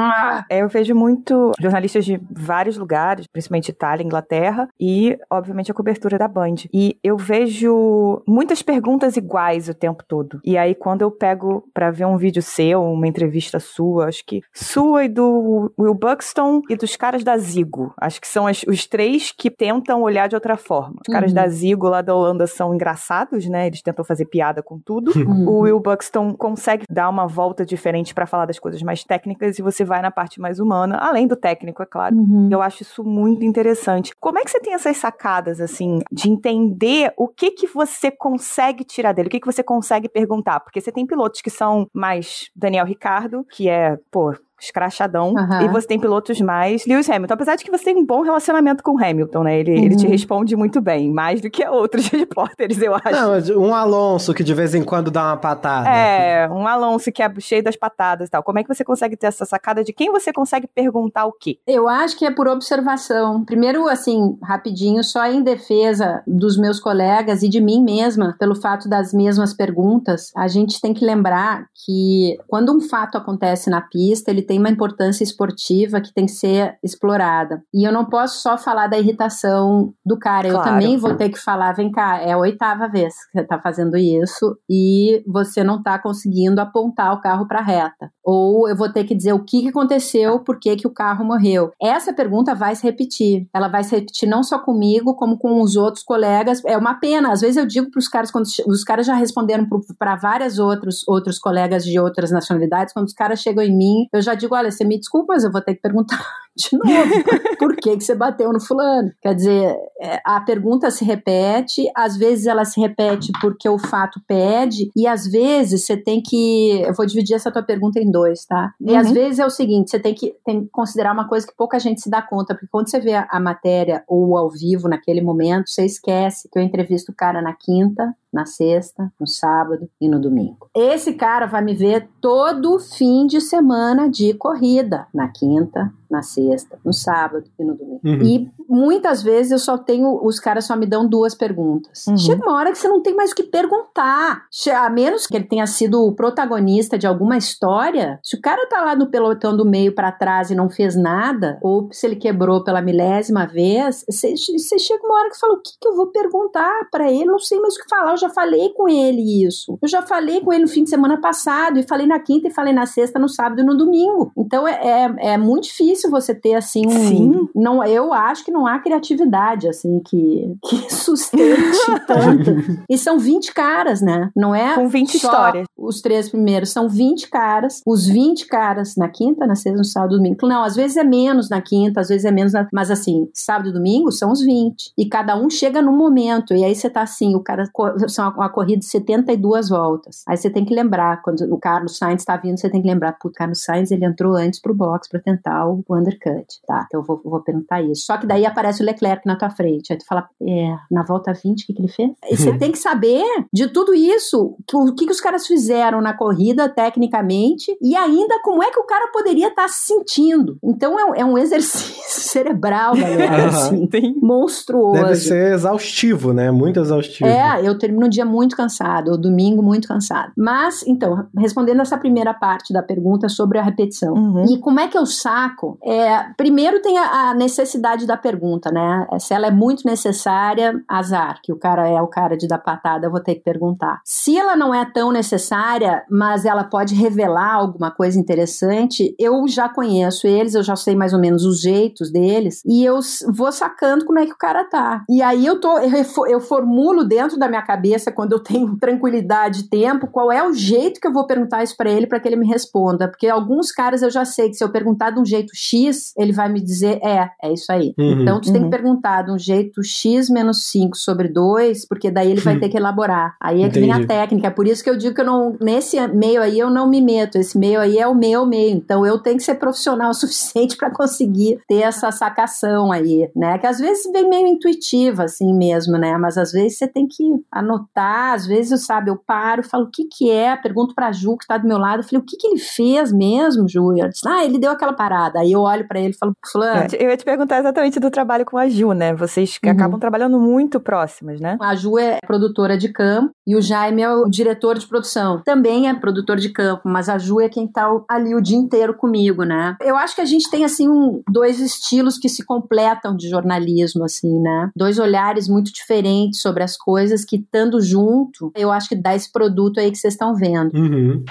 É, 0.50 0.62
eu 0.62 0.68
vejo 0.68 0.96
muito 0.96 1.52
jornalistas 1.60 2.06
de 2.06 2.20
vários 2.32 2.78
lugares, 2.78 3.28
principalmente 3.28 3.70
Itália, 3.70 4.04
Inglaterra, 4.04 4.68
e, 4.80 5.18
obviamente, 5.30 5.72
a 5.72 5.76
cobertura 5.76 6.18
da 6.18 6.28
Band. 6.28 6.56
E 6.74 6.98
eu 7.04 7.18
vejo 7.18 8.22
muitas 8.28 8.62
perguntas 8.62 9.18
iguais 9.18 9.70
o 9.70 9.74
tempo 9.74 10.04
todo. 10.08 10.40
E 10.44 10.58
aí, 10.58 10.74
quando 10.74 11.02
eu 11.02 11.12
pego 11.12 11.64
para 11.74 11.92
ver 11.92 12.06
um 12.06 12.18
vídeo 12.18 12.42
seu, 12.42 12.84
uma 12.84 13.08
entrevista 13.08 13.60
sua, 13.60 14.08
acho 14.08 14.26
que 14.26 14.42
sua 14.54 15.06
e 15.06 15.10
do 15.10 15.72
Will 15.78 15.94
Buxton 15.94 16.62
e 16.72 16.76
dos 16.78 16.96
caras 16.96 17.24
da 17.24 17.38
Zigo. 17.38 17.94
Acho 18.00 18.22
que 18.22 18.28
são 18.28 18.48
as, 18.48 18.64
os 18.64 18.88
três 18.88 19.32
que 19.32 19.52
tentam 19.52 20.02
olhar 20.02 20.28
de 20.28 20.36
outra 20.36 20.56
forma. 20.56 20.96
Os 21.06 21.12
caras 21.12 21.32
uhum. 21.32 21.36
da 21.36 21.48
Zigo 21.50 21.90
lá 21.90 22.02
da 22.02 22.16
Holanda 22.16 22.48
são 22.48 22.74
engraçados, 22.74 23.46
né? 23.48 23.68
Eles 23.68 23.82
tentam 23.82 24.06
fazer 24.06 24.26
piada 24.26 24.64
com 24.64 24.80
tudo. 24.80 25.12
Uhum. 25.22 25.48
O 25.48 25.60
Will 25.62 25.80
Buxton 25.80 26.34
consegue 26.34 26.86
dar 26.90 27.08
uma 27.08 27.28
volta 27.28 27.64
diferente 27.64 28.14
para 28.14 28.26
falar 28.26 28.46
das 28.46 28.58
coisas 28.58 28.82
mais 28.82 29.04
técnicas 29.04 29.60
e 29.60 29.62
você 29.62 29.86
vai 29.86 30.02
na 30.02 30.10
parte 30.10 30.42
mais 30.42 30.60
humana, 30.60 30.98
além 30.98 31.28
do 31.28 31.36
técnico, 31.36 31.84
é 31.84 31.86
claro. 31.86 32.16
Uhum. 32.16 32.50
Eu 32.52 32.62
acho 32.62 32.82
isso 32.82 33.04
muito 33.04 33.46
interessante. 33.46 34.14
Como 34.20 34.40
é 34.40 34.44
que 34.44 34.50
você 34.50 34.60
tem 34.60 34.74
essas 34.74 34.98
sacadas, 34.98 35.62
assim, 35.62 36.00
de 36.12 36.30
entender 36.30 37.14
o 37.16 37.28
que 37.28 37.52
que 37.52 37.68
você 37.68 38.10
consegue 38.10 38.84
tirar 38.84 39.14
dele, 39.14 39.28
o 39.28 39.32
que 39.32 39.40
que 39.40 39.46
você 39.46 39.64
consegue 39.64 40.10
perguntar? 40.10 40.60
Porque 40.60 40.82
você 40.82 40.92
tem 40.92 41.06
pilotos 41.06 41.42
que 41.42 41.50
são 41.50 41.88
mais 41.94 42.50
Daniel 42.56 42.86
Ricardo, 42.86 43.46
que 43.52 43.70
é, 43.70 43.98
pô, 44.10 44.34
escrachadão. 44.62 45.34
Uhum. 45.34 45.62
E 45.62 45.68
você 45.68 45.88
tem 45.88 46.00
pilotos 46.00 46.40
mais 46.40 46.86
Lewis 46.86 47.10
Hamilton. 47.10 47.34
Apesar 47.34 47.56
de 47.56 47.64
que 47.64 47.72
você 47.72 47.86
tem 47.86 47.98
um 47.98 48.06
bom 48.06 48.22
relacionamento 48.22 48.84
com 48.84 48.92
o 48.92 49.04
Hamilton, 49.04 49.44
né? 49.44 49.60
Ele, 49.60 49.72
uhum. 49.72 49.86
ele 49.86 49.96
te 49.96 50.06
uhum. 50.06 50.12
responde 50.12 50.56
muito 50.56 50.80
bem, 50.80 51.12
mais 51.12 51.42
do 51.42 51.50
que 51.50 51.66
outros 51.68 52.08
repórteres, 52.08 52.82
eu 52.82 52.94
acho. 52.96 53.12
Não, 53.12 53.62
um 53.62 53.74
Alonso 53.74 54.34
que 54.34 54.44
de 54.44 54.54
vez 54.54 54.76
em 54.76 54.84
quando 54.84 55.10
dá 55.10 55.26
uma 55.26 55.38
patada. 55.38 55.90
É, 55.90 56.50
um 56.50 56.68
Alonso 56.68 57.12
que 57.12 57.22
é 57.22 57.32
cheio 57.40 57.64
das 57.64 57.76
patadas 57.76 58.28
e 58.28 58.32
tal. 58.32 58.44
Como 58.44 58.60
é 58.60 58.64
que 58.64 58.74
você 58.74 58.84
consegue 58.84 59.16
ter 59.16 59.28
essa 59.28 59.46
sacada 59.46 59.84
de 59.84 59.92
quem 59.94 60.12
você 60.12 60.32
consegue 60.32 60.68
perguntar 60.68 61.26
o 61.26 61.32
quê? 61.32 61.58
Eu 61.66 61.88
acho 61.88 62.18
que 62.18 62.26
é 62.26 62.32
por 62.32 62.48
observação. 62.48 63.44
Primeiro, 63.44 63.88
assim, 63.88 64.38
rapidinho, 64.44 65.04
só 65.04 65.26
em 65.26 65.42
defesa 65.42 66.22
dos 66.28 66.58
meus 66.58 66.80
colegas 66.80 67.44
e 67.44 67.50
de 67.50 67.60
mim 67.60 67.84
mesma, 67.84 68.36
pelo 68.40 68.56
fato 68.56 68.88
das 68.88 69.14
mesmas 69.14 69.54
perguntas, 69.54 70.32
a 70.36 70.48
gente 70.48 70.80
tem 70.80 70.94
que 70.94 71.06
lembrar 71.06 71.66
que 71.86 72.38
quando 72.48 72.76
um 72.76 72.82
fato 72.82 73.18
acontece 73.18 73.70
na 73.70 73.82
pista, 73.82 74.30
ele 74.30 74.42
tem 74.52 74.60
uma 74.60 74.70
importância 74.70 75.24
esportiva 75.24 76.02
que 76.02 76.14
tem 76.14 76.26
que 76.26 76.34
ser 76.34 76.76
explorada. 76.84 77.64
E 77.74 77.88
eu 77.88 77.94
não 77.94 78.04
posso 78.04 78.42
só 78.42 78.58
falar 78.58 78.88
da 78.88 79.00
irritação 79.00 79.94
do 80.06 80.20
cara, 80.20 80.46
eu 80.46 80.56
Claro. 80.56 80.70
também 80.72 80.98
vou 80.98 81.16
ter 81.16 81.30
que 81.30 81.40
falar, 81.40 81.72
vem 81.72 81.90
cá, 81.90 82.18
é 82.18 82.34
a 82.34 82.38
oitava 82.38 82.90
vez 82.90 83.14
que 83.28 83.40
você 83.40 83.46
tá 83.48 83.58
fazendo 83.62 83.96
isso 83.96 84.58
e 84.70 85.24
você 85.26 85.64
não 85.64 85.82
tá 85.82 85.98
conseguindo 85.98 86.60
apontar 86.60 87.14
o 87.14 87.22
carro 87.22 87.48
pra 87.48 87.62
reta. 87.62 88.12
Ou 88.26 88.68
eu 88.68 88.76
vou 88.76 88.92
ter 88.92 89.06
que 89.06 89.16
dizer 89.16 89.32
o 89.32 89.44
que, 89.44 89.62
que 89.62 89.70
aconteceu, 89.70 90.40
por 90.42 90.60
que, 90.60 90.76
que 90.76 90.86
o 90.86 90.94
carro 90.94 91.24
morreu. 91.24 91.72
Essa 91.82 92.12
pergunta 92.12 92.54
vai 92.54 92.76
se 92.76 92.84
repetir. 92.84 93.48
Ela 93.54 93.70
vai 93.70 93.86
se 93.86 93.96
repetir 93.96 94.28
não 94.28 94.44
só 94.44 94.60
comigo, 94.60 95.16
como 95.16 95.38
com 95.38 95.62
os 95.62 95.78
outros 95.78 96.04
colegas. 96.04 96.62
É 96.66 96.78
uma 96.78 96.96
pena. 96.96 97.32
Às 97.32 97.40
vezes 97.40 97.56
eu 97.56 97.66
digo 97.66 97.90
pros 97.90 98.10
caras, 98.10 98.30
quando 98.30 98.46
os 98.68 98.84
caras 98.84 99.06
já 99.08 99.16
responderam 99.16 99.66
para 99.98 100.18
vários 100.18 100.60
outros, 100.60 101.08
outros 101.08 101.40
colegas 101.40 101.86
de 101.86 101.98
outras 101.98 102.32
nacionalidades, 102.32 102.94
quando 102.94 103.08
os 103.08 103.14
caras 103.14 103.40
chegam 103.40 103.64
em 103.64 103.76
mim, 103.76 104.08
eu 104.14 104.22
já 104.22 104.36
digo: 104.42 104.56
olha, 104.56 104.70
você 104.72 104.84
me 104.84 105.00
desculpa, 105.00 105.34
mas 105.34 105.44
eu 105.44 105.52
vou 105.52 105.62
ter 105.62 105.76
que 105.76 105.82
perguntar 105.82 106.20
de 106.56 106.78
novo. 106.78 107.58
Por 107.58 107.76
que, 107.76 107.96
que 107.98 108.04
você 108.04 108.14
bateu 108.14 108.52
no 108.52 108.60
fulano? 108.60 109.10
Quer 109.22 109.34
dizer, 109.36 109.76
é, 110.02 110.20
a 110.26 110.42
pergunta 110.42 110.92
se 110.92 111.06
repete, 111.06 111.90
às 111.96 112.18
vezes 112.18 112.46
ela 112.46 112.66
se 112.66 112.80
repete 112.80 113.32
porque 113.40 113.70
o 113.70 113.80
fato 113.80 114.20
pede, 114.28 114.92
e 114.96 115.08
às 115.08 115.26
vezes 115.26 115.86
você 115.86 115.96
tem 115.96 116.22
que. 116.22 116.82
Eu 116.82 116.94
vou 116.94 117.06
dividir 117.06 117.36
essa 117.36 117.52
tua 117.52 117.64
pergunta 117.64 118.00
em 118.00 118.12
dois, 118.12 118.46
tá? 118.46 118.74
E 118.82 118.92
Uhum. 118.92 118.98
às 119.00 119.12
vezes 119.12 119.40
é 119.40 119.46
o 119.46 119.50
seguinte: 119.50 119.90
você 119.92 120.00
tem 120.00 120.14
que, 120.14 120.36
tem 120.46 120.62
que 120.64 120.70
considerar 120.70 121.14
uma 121.14 121.28
coisa 121.28 121.48
que 121.48 121.56
pouca 121.56 121.80
gente 121.80 122.02
se 122.02 122.10
dá 122.10 122.22
conta, 122.22 122.54
porque 122.54 122.68
quando 122.72 122.90
você 122.90 123.00
vê 123.00 123.14
a, 123.14 123.28
a 123.32 123.40
matéria 123.40 124.04
ou 124.08 124.36
ao 124.38 124.50
vivo 124.50 124.90
naquele 124.90 125.22
momento, 125.22 125.70
você 125.70 125.86
esquece 125.86 126.50
que 126.52 126.58
eu 126.60 126.64
entrevisto 126.64 127.12
o 127.12 127.16
cara 127.16 127.42
na 127.42 127.54
quinta, 127.54 128.14
na 128.32 128.46
sexta, 128.46 129.12
no 129.20 129.28
sábado 129.28 129.90
e 130.00 130.08
no 130.08 130.20
domingo. 130.20 130.70
Esse 130.76 131.14
cara 131.14 131.46
vai 131.46 131.62
me 131.62 131.74
ver 131.74 132.08
todo 132.22 132.80
fim 132.80 133.28
de 133.28 133.42
semana 133.42 134.10
de 134.10 134.34
corrida, 134.34 135.08
na 135.14 135.28
quinta, 135.28 135.94
na 136.12 136.22
sexta, 136.22 136.78
no 136.86 136.94
sábado 136.94 137.46
e 137.58 137.64
no 137.64 137.76
domingo. 137.76 138.02
Uhum. 138.04 138.22
E 138.22 138.52
muitas 138.70 139.24
vezes 139.24 139.52
eu 139.52 139.60
só 139.60 139.78
tenho, 139.78 140.20
os 140.24 140.40
caras 140.40 140.66
só 140.66 140.76
me 140.76 140.86
dão 140.86 141.08
duas 141.08 141.34
perguntas. 141.34 142.06
Uhum. 142.08 142.18
Chega 142.18 142.44
uma 142.44 142.58
hora 142.58 142.72
que 142.72 142.78
você 142.78 142.88
não 142.88 143.02
tem 143.02 143.16
mais 143.16 143.32
o 143.32 143.36
que 143.36 143.44
perguntar. 143.44 144.46
A 144.76 144.90
menos 144.90 145.26
que 145.26 145.36
ele 145.36 145.46
tenha 145.46 145.66
sido 145.66 146.06
o 146.06 146.14
protagonista 146.14 146.98
de 146.98 147.08
alguma 147.08 147.38
história, 147.38 148.20
se 148.24 148.36
o 148.36 148.42
cara 148.42 148.68
tá 148.68 148.82
lá 148.82 148.96
no 148.96 149.10
pelotão 149.10 149.56
do 149.56 149.66
meio 149.66 149.96
pra 149.96 150.12
trás 150.12 150.52
e 150.52 150.56
não 150.56 150.70
fez 150.70 150.96
nada, 150.96 151.58
ou 151.62 151.88
se 151.92 152.06
ele 152.06 152.16
quebrou 152.16 152.64
pela 152.64 152.82
milésima 152.82 153.48
vez, 153.48 154.04
você 154.10 154.36
você 154.36 154.78
chega 154.78 155.06
uma 155.06 155.20
hora 155.20 155.30
que 155.30 155.40
fala: 155.40 155.54
o 155.54 155.62
que, 155.62 155.72
que 155.80 155.88
eu 155.88 155.96
vou 155.96 156.08
perguntar 156.08 156.90
pra 156.92 157.10
ele? 157.10 157.26
Não 157.26 157.40
sei 157.40 157.60
mais 157.60 157.76
o 157.76 157.80
que 157.80 157.90
falar. 157.90 158.12
Eu 158.12 158.18
já 158.18 158.30
falei 158.30 158.70
com 158.70 158.90
ele 158.90 159.46
isso. 159.46 159.78
Eu 159.82 159.88
já 159.88 160.02
falei 160.02 160.42
com 160.42 160.52
ele 160.52 160.64
no 160.64 160.70
fim 160.70 160.84
de 160.84 160.90
semana 160.90 161.20
passado, 161.20 161.80
e 161.80 161.84
falei 161.84 162.06
na 162.06 162.20
quinta, 162.20 162.48
e 162.48 162.54
falei 162.54 162.74
na 162.74 162.86
sexta, 162.86 163.20
no 163.20 163.30
sábado 163.30 163.62
e 163.62 163.66
no 163.66 163.78
domingo. 163.78 164.32
Então 164.38 164.68
é, 164.68 164.80
é, 164.84 165.34
é 165.34 165.38
muito 165.38 165.66
difícil 165.66 166.01
você 166.10 166.34
ter 166.34 166.56
assim 166.56 166.86
um. 166.88 167.08
Sim. 167.08 167.50
Não, 167.56 167.84
eu 167.84 168.14
acho 168.14 168.44
que 168.46 168.52
não 168.52 168.66
há 168.66 168.80
criatividade 168.80 169.68
assim 169.68 170.00
que, 170.00 170.56
que 170.64 170.94
sustente 170.94 171.78
tanto. 172.08 172.82
E 172.90 172.98
são 172.98 173.20
20 173.20 173.54
caras, 173.54 174.02
né? 174.02 174.30
Não 174.36 174.54
é 174.56 174.76
Com 174.76 174.88
20 174.88 175.20
só 175.20 175.28
histórias. 175.28 175.68
os 175.78 176.02
três 176.02 176.30
primeiros, 176.30 176.70
são 176.70 176.88
20 176.88 177.30
caras. 177.30 177.82
Os 177.86 178.08
20 178.08 178.48
caras 178.48 178.96
na 178.96 179.10
quinta, 179.10 179.46
na 179.46 179.56
sexta, 179.56 179.78
no 179.78 179.86
sábado 179.86 180.16
e 180.16 180.18
domingo. 180.18 180.48
Não, 180.48 180.64
às 180.64 180.76
vezes 180.76 180.98
é 180.98 181.04
menos 181.04 181.50
na 181.50 181.62
quinta, 181.62 182.02
às 182.02 182.10
vezes 182.10 182.26
é 182.26 182.32
menos 182.32 182.54
na... 182.54 182.68
Mas 182.74 182.90
assim, 182.92 183.30
sábado 183.34 183.70
e 183.70 183.74
domingo 183.74 184.12
são 184.12 184.32
os 184.32 184.42
20. 184.42 184.94
E 184.98 185.06
cada 185.08 185.36
um 185.36 185.50
chega 185.50 185.82
num 185.82 185.96
momento. 185.96 186.54
E 186.54 186.64
aí 186.64 186.76
você 186.76 186.90
tá 186.90 187.02
assim, 187.02 187.36
o 187.36 187.40
cara... 187.40 187.66
São 188.08 188.30
uma 188.32 188.50
corrida 188.50 188.80
de 188.80 188.86
72 188.86 189.70
voltas. 189.70 190.24
Aí 190.28 190.38
você 190.38 190.50
tem 190.50 190.66
que 190.66 190.74
lembrar, 190.74 191.22
quando 191.22 191.42
o 191.54 191.58
Carlos 191.58 191.98
Sainz 191.98 192.24
tá 192.24 192.36
vindo, 192.38 192.60
você 192.60 192.70
tem 192.70 192.82
que 192.82 192.88
lembrar, 192.88 193.14
putz, 193.14 193.36
o 193.36 193.38
Carlos 193.38 193.64
Sainz, 193.64 193.92
ele 193.92 194.06
entrou 194.06 194.36
antes 194.36 194.62
pro 194.62 194.74
box 194.74 195.08
pra 195.10 195.20
tentar 195.20 195.66
o 195.68 195.84
undercut. 195.96 196.46
Tá, 196.68 196.86
então 196.88 197.02
eu 197.02 197.06
vou, 197.06 197.22
vou 197.24 197.40
perguntar 197.42 197.82
isso. 197.82 198.06
Só 198.06 198.18
que 198.18 198.26
daí 198.28 198.46
aparece 198.46 198.82
o 198.82 198.86
Leclerc 198.86 199.26
na 199.26 199.36
tua 199.36 199.50
frente. 199.50 199.92
Aí 199.92 199.98
tu 200.00 200.06
fala, 200.06 200.28
é, 200.42 200.76
na 200.90 201.04
volta 201.04 201.34
20, 201.34 201.64
o 201.64 201.66
que, 201.68 201.74
que 201.74 201.82
ele 201.82 201.88
fez? 201.92 202.12
E 202.30 202.36
você 202.38 202.58
tem 202.58 202.72
que 202.72 202.78
saber 202.78 203.24
de 203.54 203.68
tudo 203.68 203.94
isso, 203.94 204.56
que- 204.68 204.76
o 204.78 204.94
que, 204.96 205.06
que 205.06 205.12
os 205.12 205.22
caras 205.22 205.46
fizeram 205.48 206.02
na 206.02 206.14
corrida, 206.14 206.68
tecnicamente, 206.70 207.76
e 207.82 207.96
ainda 207.96 208.40
como 208.44 208.64
é 208.64 208.70
que 208.72 208.80
o 208.80 208.84
cara 208.86 209.08
poderia 209.12 209.48
estar 209.48 209.68
se 209.68 209.88
sentindo. 209.88 210.58
Então 210.64 211.00
é, 211.00 211.06
um- 211.06 211.16
é 211.16 211.26
um 211.26 211.38
exercício 211.38 212.22
cerebral, 212.22 212.96
galera, 212.96 213.48
assim, 213.48 213.88
Sim. 213.92 214.16
monstruoso. 214.22 215.02
Deve 215.02 215.16
ser 215.16 215.54
exaustivo, 215.54 216.34
né? 216.34 216.52
Muito 216.52 216.80
exaustivo. 216.80 217.30
É, 217.30 217.62
eu 217.68 217.78
termino 217.78 218.06
o 218.06 218.10
dia 218.10 218.26
muito 218.26 218.56
cansado, 218.56 219.12
o 219.14 219.18
domingo 219.18 219.62
muito 219.62 219.88
cansado. 219.88 220.32
Mas, 220.38 220.84
então, 220.88 221.28
respondendo 221.38 221.82
essa 221.82 221.98
primeira 221.98 222.34
parte 222.34 222.74
da 222.74 222.82
pergunta 222.84 223.28
sobre 223.30 223.58
a 223.58 223.64
repetição. 223.64 224.14
Uhum. 224.14 224.46
E 224.50 224.60
como 224.60 224.80
é 224.80 224.88
que 224.88 224.98
eu 224.98 225.06
saco? 225.06 225.78
É, 225.84 226.26
primeiro 226.38 226.82
tem 226.82 226.98
a, 226.98 227.30
a 227.30 227.34
necessidade 227.34 228.06
da 228.06 228.16
pergunta, 228.16 228.72
né? 228.72 229.08
Se 229.20 229.34
ela 229.34 229.48
é 229.48 229.52
muito 229.52 229.86
necessária, 229.86 230.82
azar, 230.88 231.40
que 231.44 231.52
o 231.52 231.58
cara 231.58 231.88
é 231.88 232.02
o 232.02 232.08
cara 232.08 232.38
de 232.38 232.48
dar 232.48 232.60
patada, 232.60 233.08
eu 233.08 233.12
vou 233.12 233.20
ter 233.20 233.36
que 233.36 233.42
perguntar. 233.42 234.02
Se 234.06 234.38
ela 234.38 234.56
não 234.56 234.74
é 234.74 234.86
tão 234.86 235.12
necessária, 235.12 236.04
mas 236.10 236.46
ela 236.46 236.64
pode 236.64 236.94
revelar 236.94 237.56
alguma 237.56 237.92
coisa 237.92 238.20
interessante, 238.20 239.16
eu 239.20 239.48
já 239.48 239.68
conheço 239.68 240.28
eles, 240.28 240.54
eu 240.54 240.64
já 240.64 240.76
sei 240.76 240.96
mais 240.96 241.14
ou 241.14 241.20
menos 241.20 241.46
os 241.46 241.62
jeitos 241.62 242.12
deles, 242.12 242.62
e 242.66 242.84
eu 242.84 243.00
vou 243.30 243.52
sacando 243.52 244.06
como 244.06 244.20
é 244.20 244.26
que 244.26 244.34
o 244.34 244.38
cara 244.38 244.64
tá. 244.64 245.04
E 245.10 245.22
aí 245.22 245.46
eu 245.46 245.60
tô, 245.60 245.80
eu, 245.80 246.28
eu 246.28 246.40
formulo 246.40 247.04
dentro 247.04 247.38
da 247.38 247.48
minha 247.48 247.62
cabeça, 247.62 248.12
quando 248.12 248.34
eu 248.34 248.40
tenho 248.40 248.78
tranquilidade 248.80 249.62
e 249.62 249.70
tempo, 249.70 250.08
qual 250.08 250.32
é 250.32 250.48
o 250.48 250.54
jeito 250.54 251.00
que 251.00 251.08
eu 251.08 251.14
vou 251.14 251.26
perguntar 251.26 251.64
isso 251.64 251.76
pra 251.76 251.90
ele 251.90 252.08
para 252.08 252.20
que 252.20 252.28
ele 252.28 252.36
me 252.36 252.48
responda. 252.48 253.08
Porque 253.08 253.28
alguns 253.28 253.72
caras 253.72 254.02
eu 254.02 254.10
já 254.10 254.26
sei 254.26 254.50
que 254.50 254.56
se 254.56 254.64
eu 254.64 254.72
perguntar 254.72 255.12
de 255.12 255.20
um 255.20 255.26
jeito 255.26 255.52
X, 255.56 255.71
ele 256.18 256.32
vai 256.32 256.50
me 256.50 256.60
dizer, 256.62 257.00
é, 257.04 257.30
é 257.42 257.54
isso 257.54 257.72
aí. 257.72 257.94
Uhum. 257.98 258.22
Então 258.22 258.40
tu 258.42 258.52
tem 258.52 258.62
Uhum. 258.62 258.70
que 258.70 258.76
perguntar 258.78 259.24
de 259.24 259.32
um 259.32 259.38
jeito 259.40 259.82
X 259.84 260.30
menos 260.30 260.66
5 260.70 260.96
sobre 260.98 261.28
2, 261.28 261.88
porque 261.88 262.12
daí 262.12 262.30
ele 262.32 262.42
vai 262.42 262.58
ter 262.60 262.70
que 262.70 262.78
elaborar. 262.78 263.36
Aí 263.42 263.64
é 263.64 263.70
que 263.70 263.80
vem 263.80 263.92
a 263.92 263.96
Entendi. 263.96 264.08
técnica. 264.08 264.48
É 264.48 264.52
por 264.52 264.68
isso 264.68 264.84
que 264.84 264.90
eu 264.90 264.98
digo 264.98 265.16
que 265.16 265.22
eu 265.22 265.26
não, 265.26 265.56
nesse 265.62 266.00
meio 266.08 266.42
aí 266.42 266.60
eu 266.60 266.70
não 266.70 266.88
me 266.90 267.02
meto. 267.02 267.38
Esse 267.38 267.58
meio 267.58 267.80
aí 267.80 267.98
é 267.98 268.08
o 268.08 268.16
meu 268.16 268.46
meio. 268.46 268.76
Então 268.76 269.06
eu 269.06 269.20
tenho 269.20 269.38
que 269.38 269.44
ser 269.44 269.56
profissional 269.56 270.12
o 270.12 270.14
suficiente 270.14 270.76
para 270.78 270.92
conseguir 270.92 271.60
ter 271.68 271.82
essa 271.82 272.12
sacação 272.12 272.92
aí, 272.92 273.30
né? 273.36 273.58
Que 273.58 273.68
às 273.68 273.80
vezes 273.80 274.12
vem 274.12 274.30
meio 274.30 274.48
intuitiva 274.48 275.24
assim 275.24 275.54
mesmo, 275.54 275.98
né? 275.98 276.18
Mas 276.18 276.38
às 276.38 276.52
vezes 276.52 276.78
você 276.78 276.88
tem 276.88 277.08
que 277.08 277.24
anotar, 277.52 278.34
às 278.34 278.46
vezes, 278.46 278.86
sabe, 278.86 279.10
eu 279.10 279.18
paro, 279.18 279.64
falo 279.64 279.86
o 279.86 279.90
que 279.90 280.06
que 280.06 280.30
é, 280.30 280.56
pergunto 280.56 280.94
pra 280.96 281.12
Ju 281.12 281.38
que 281.38 281.48
tá 281.48 281.58
do 281.58 281.68
meu 281.68 281.78
lado, 281.78 282.00
eu 282.02 282.04
falei, 282.04 282.22
o 282.22 282.26
que 282.26 282.38
que 282.38 282.48
ele 282.48 282.60
fez 282.60 283.12
mesmo, 283.12 283.68
Ju? 283.68 283.92
Ela 283.98 284.10
disse, 284.10 284.28
ah, 284.28 284.44
ele 284.44 284.60
deu 284.60 284.72
aquela 284.72 284.94
parada. 284.94 285.40
Aí 285.40 285.51
eu 285.52 285.62
olho 285.62 285.88
pra 285.88 286.00
ele 286.00 286.14
e 286.14 286.18
falo, 286.18 286.34
fulano, 286.52 286.88
Eu 287.00 287.10
ia 287.10 287.18
te 287.18 287.26
perguntar 287.26 287.60
exatamente 287.60 288.00
do 288.00 288.10
trabalho 288.12 288.46
com 288.46 288.58
a 288.58 288.68
Ju, 288.70 288.94
né? 288.94 289.14
Vocês 289.14 289.58
que 289.58 289.68
Uhum. 289.68 289.74
acabam 289.74 290.00
trabalhando 290.00 290.40
muito 290.40 290.80
próximas, 290.80 291.40
né? 291.40 291.58
A 291.62 291.76
Ju 291.76 291.98
é 291.98 292.20
produtora 292.26 292.78
de 292.78 292.90
campo 292.90 293.32
e 293.46 293.56
o 293.56 293.62
Jaime 293.62 294.02
é 294.02 294.10
o 294.12 294.30
diretor 294.30 294.78
de 294.78 294.88
produção. 294.88 295.42
Também 295.44 295.88
é 295.90 295.94
produtor 295.94 296.38
de 296.38 296.50
campo, 296.50 296.84
mas 296.86 297.10
a 297.10 297.18
Ju 297.18 297.40
é 297.42 297.50
quem 297.50 297.68
tá 297.68 297.90
ali 298.10 298.34
o 298.36 298.42
dia 298.42 298.58
inteiro 298.58 298.94
comigo, 298.94 299.44
né? 299.44 299.76
Eu 299.82 299.96
acho 299.96 300.16
que 300.16 300.22
a 300.22 300.26
gente 300.26 300.50
tem, 300.50 300.64
assim, 300.64 300.88
um- 300.90 301.22
dois 301.30 301.60
estilos 301.60 302.18
que 302.18 302.30
se 302.30 302.46
completam 302.46 303.16
de 303.16 303.30
jornalismo, 303.30 304.04
assim, 304.04 304.40
né? 304.42 304.70
Dois 304.76 305.00
olhares 305.00 305.48
muito 305.48 305.72
diferentes 305.74 306.42
sobre 306.42 306.64
as 306.64 306.78
coisas 306.78 307.24
que, 307.26 307.38
estando 307.38 307.82
junto, 307.82 308.52
eu 308.56 308.72
acho 308.72 308.90
que 308.90 308.96
dá 308.96 309.16
esse 309.16 309.32
produto 309.32 309.80
aí 309.80 309.92
que 309.92 309.98
vocês 309.98 310.14
estão 310.14 310.36
vendo. 310.36 310.74
Uhum. 310.76 311.24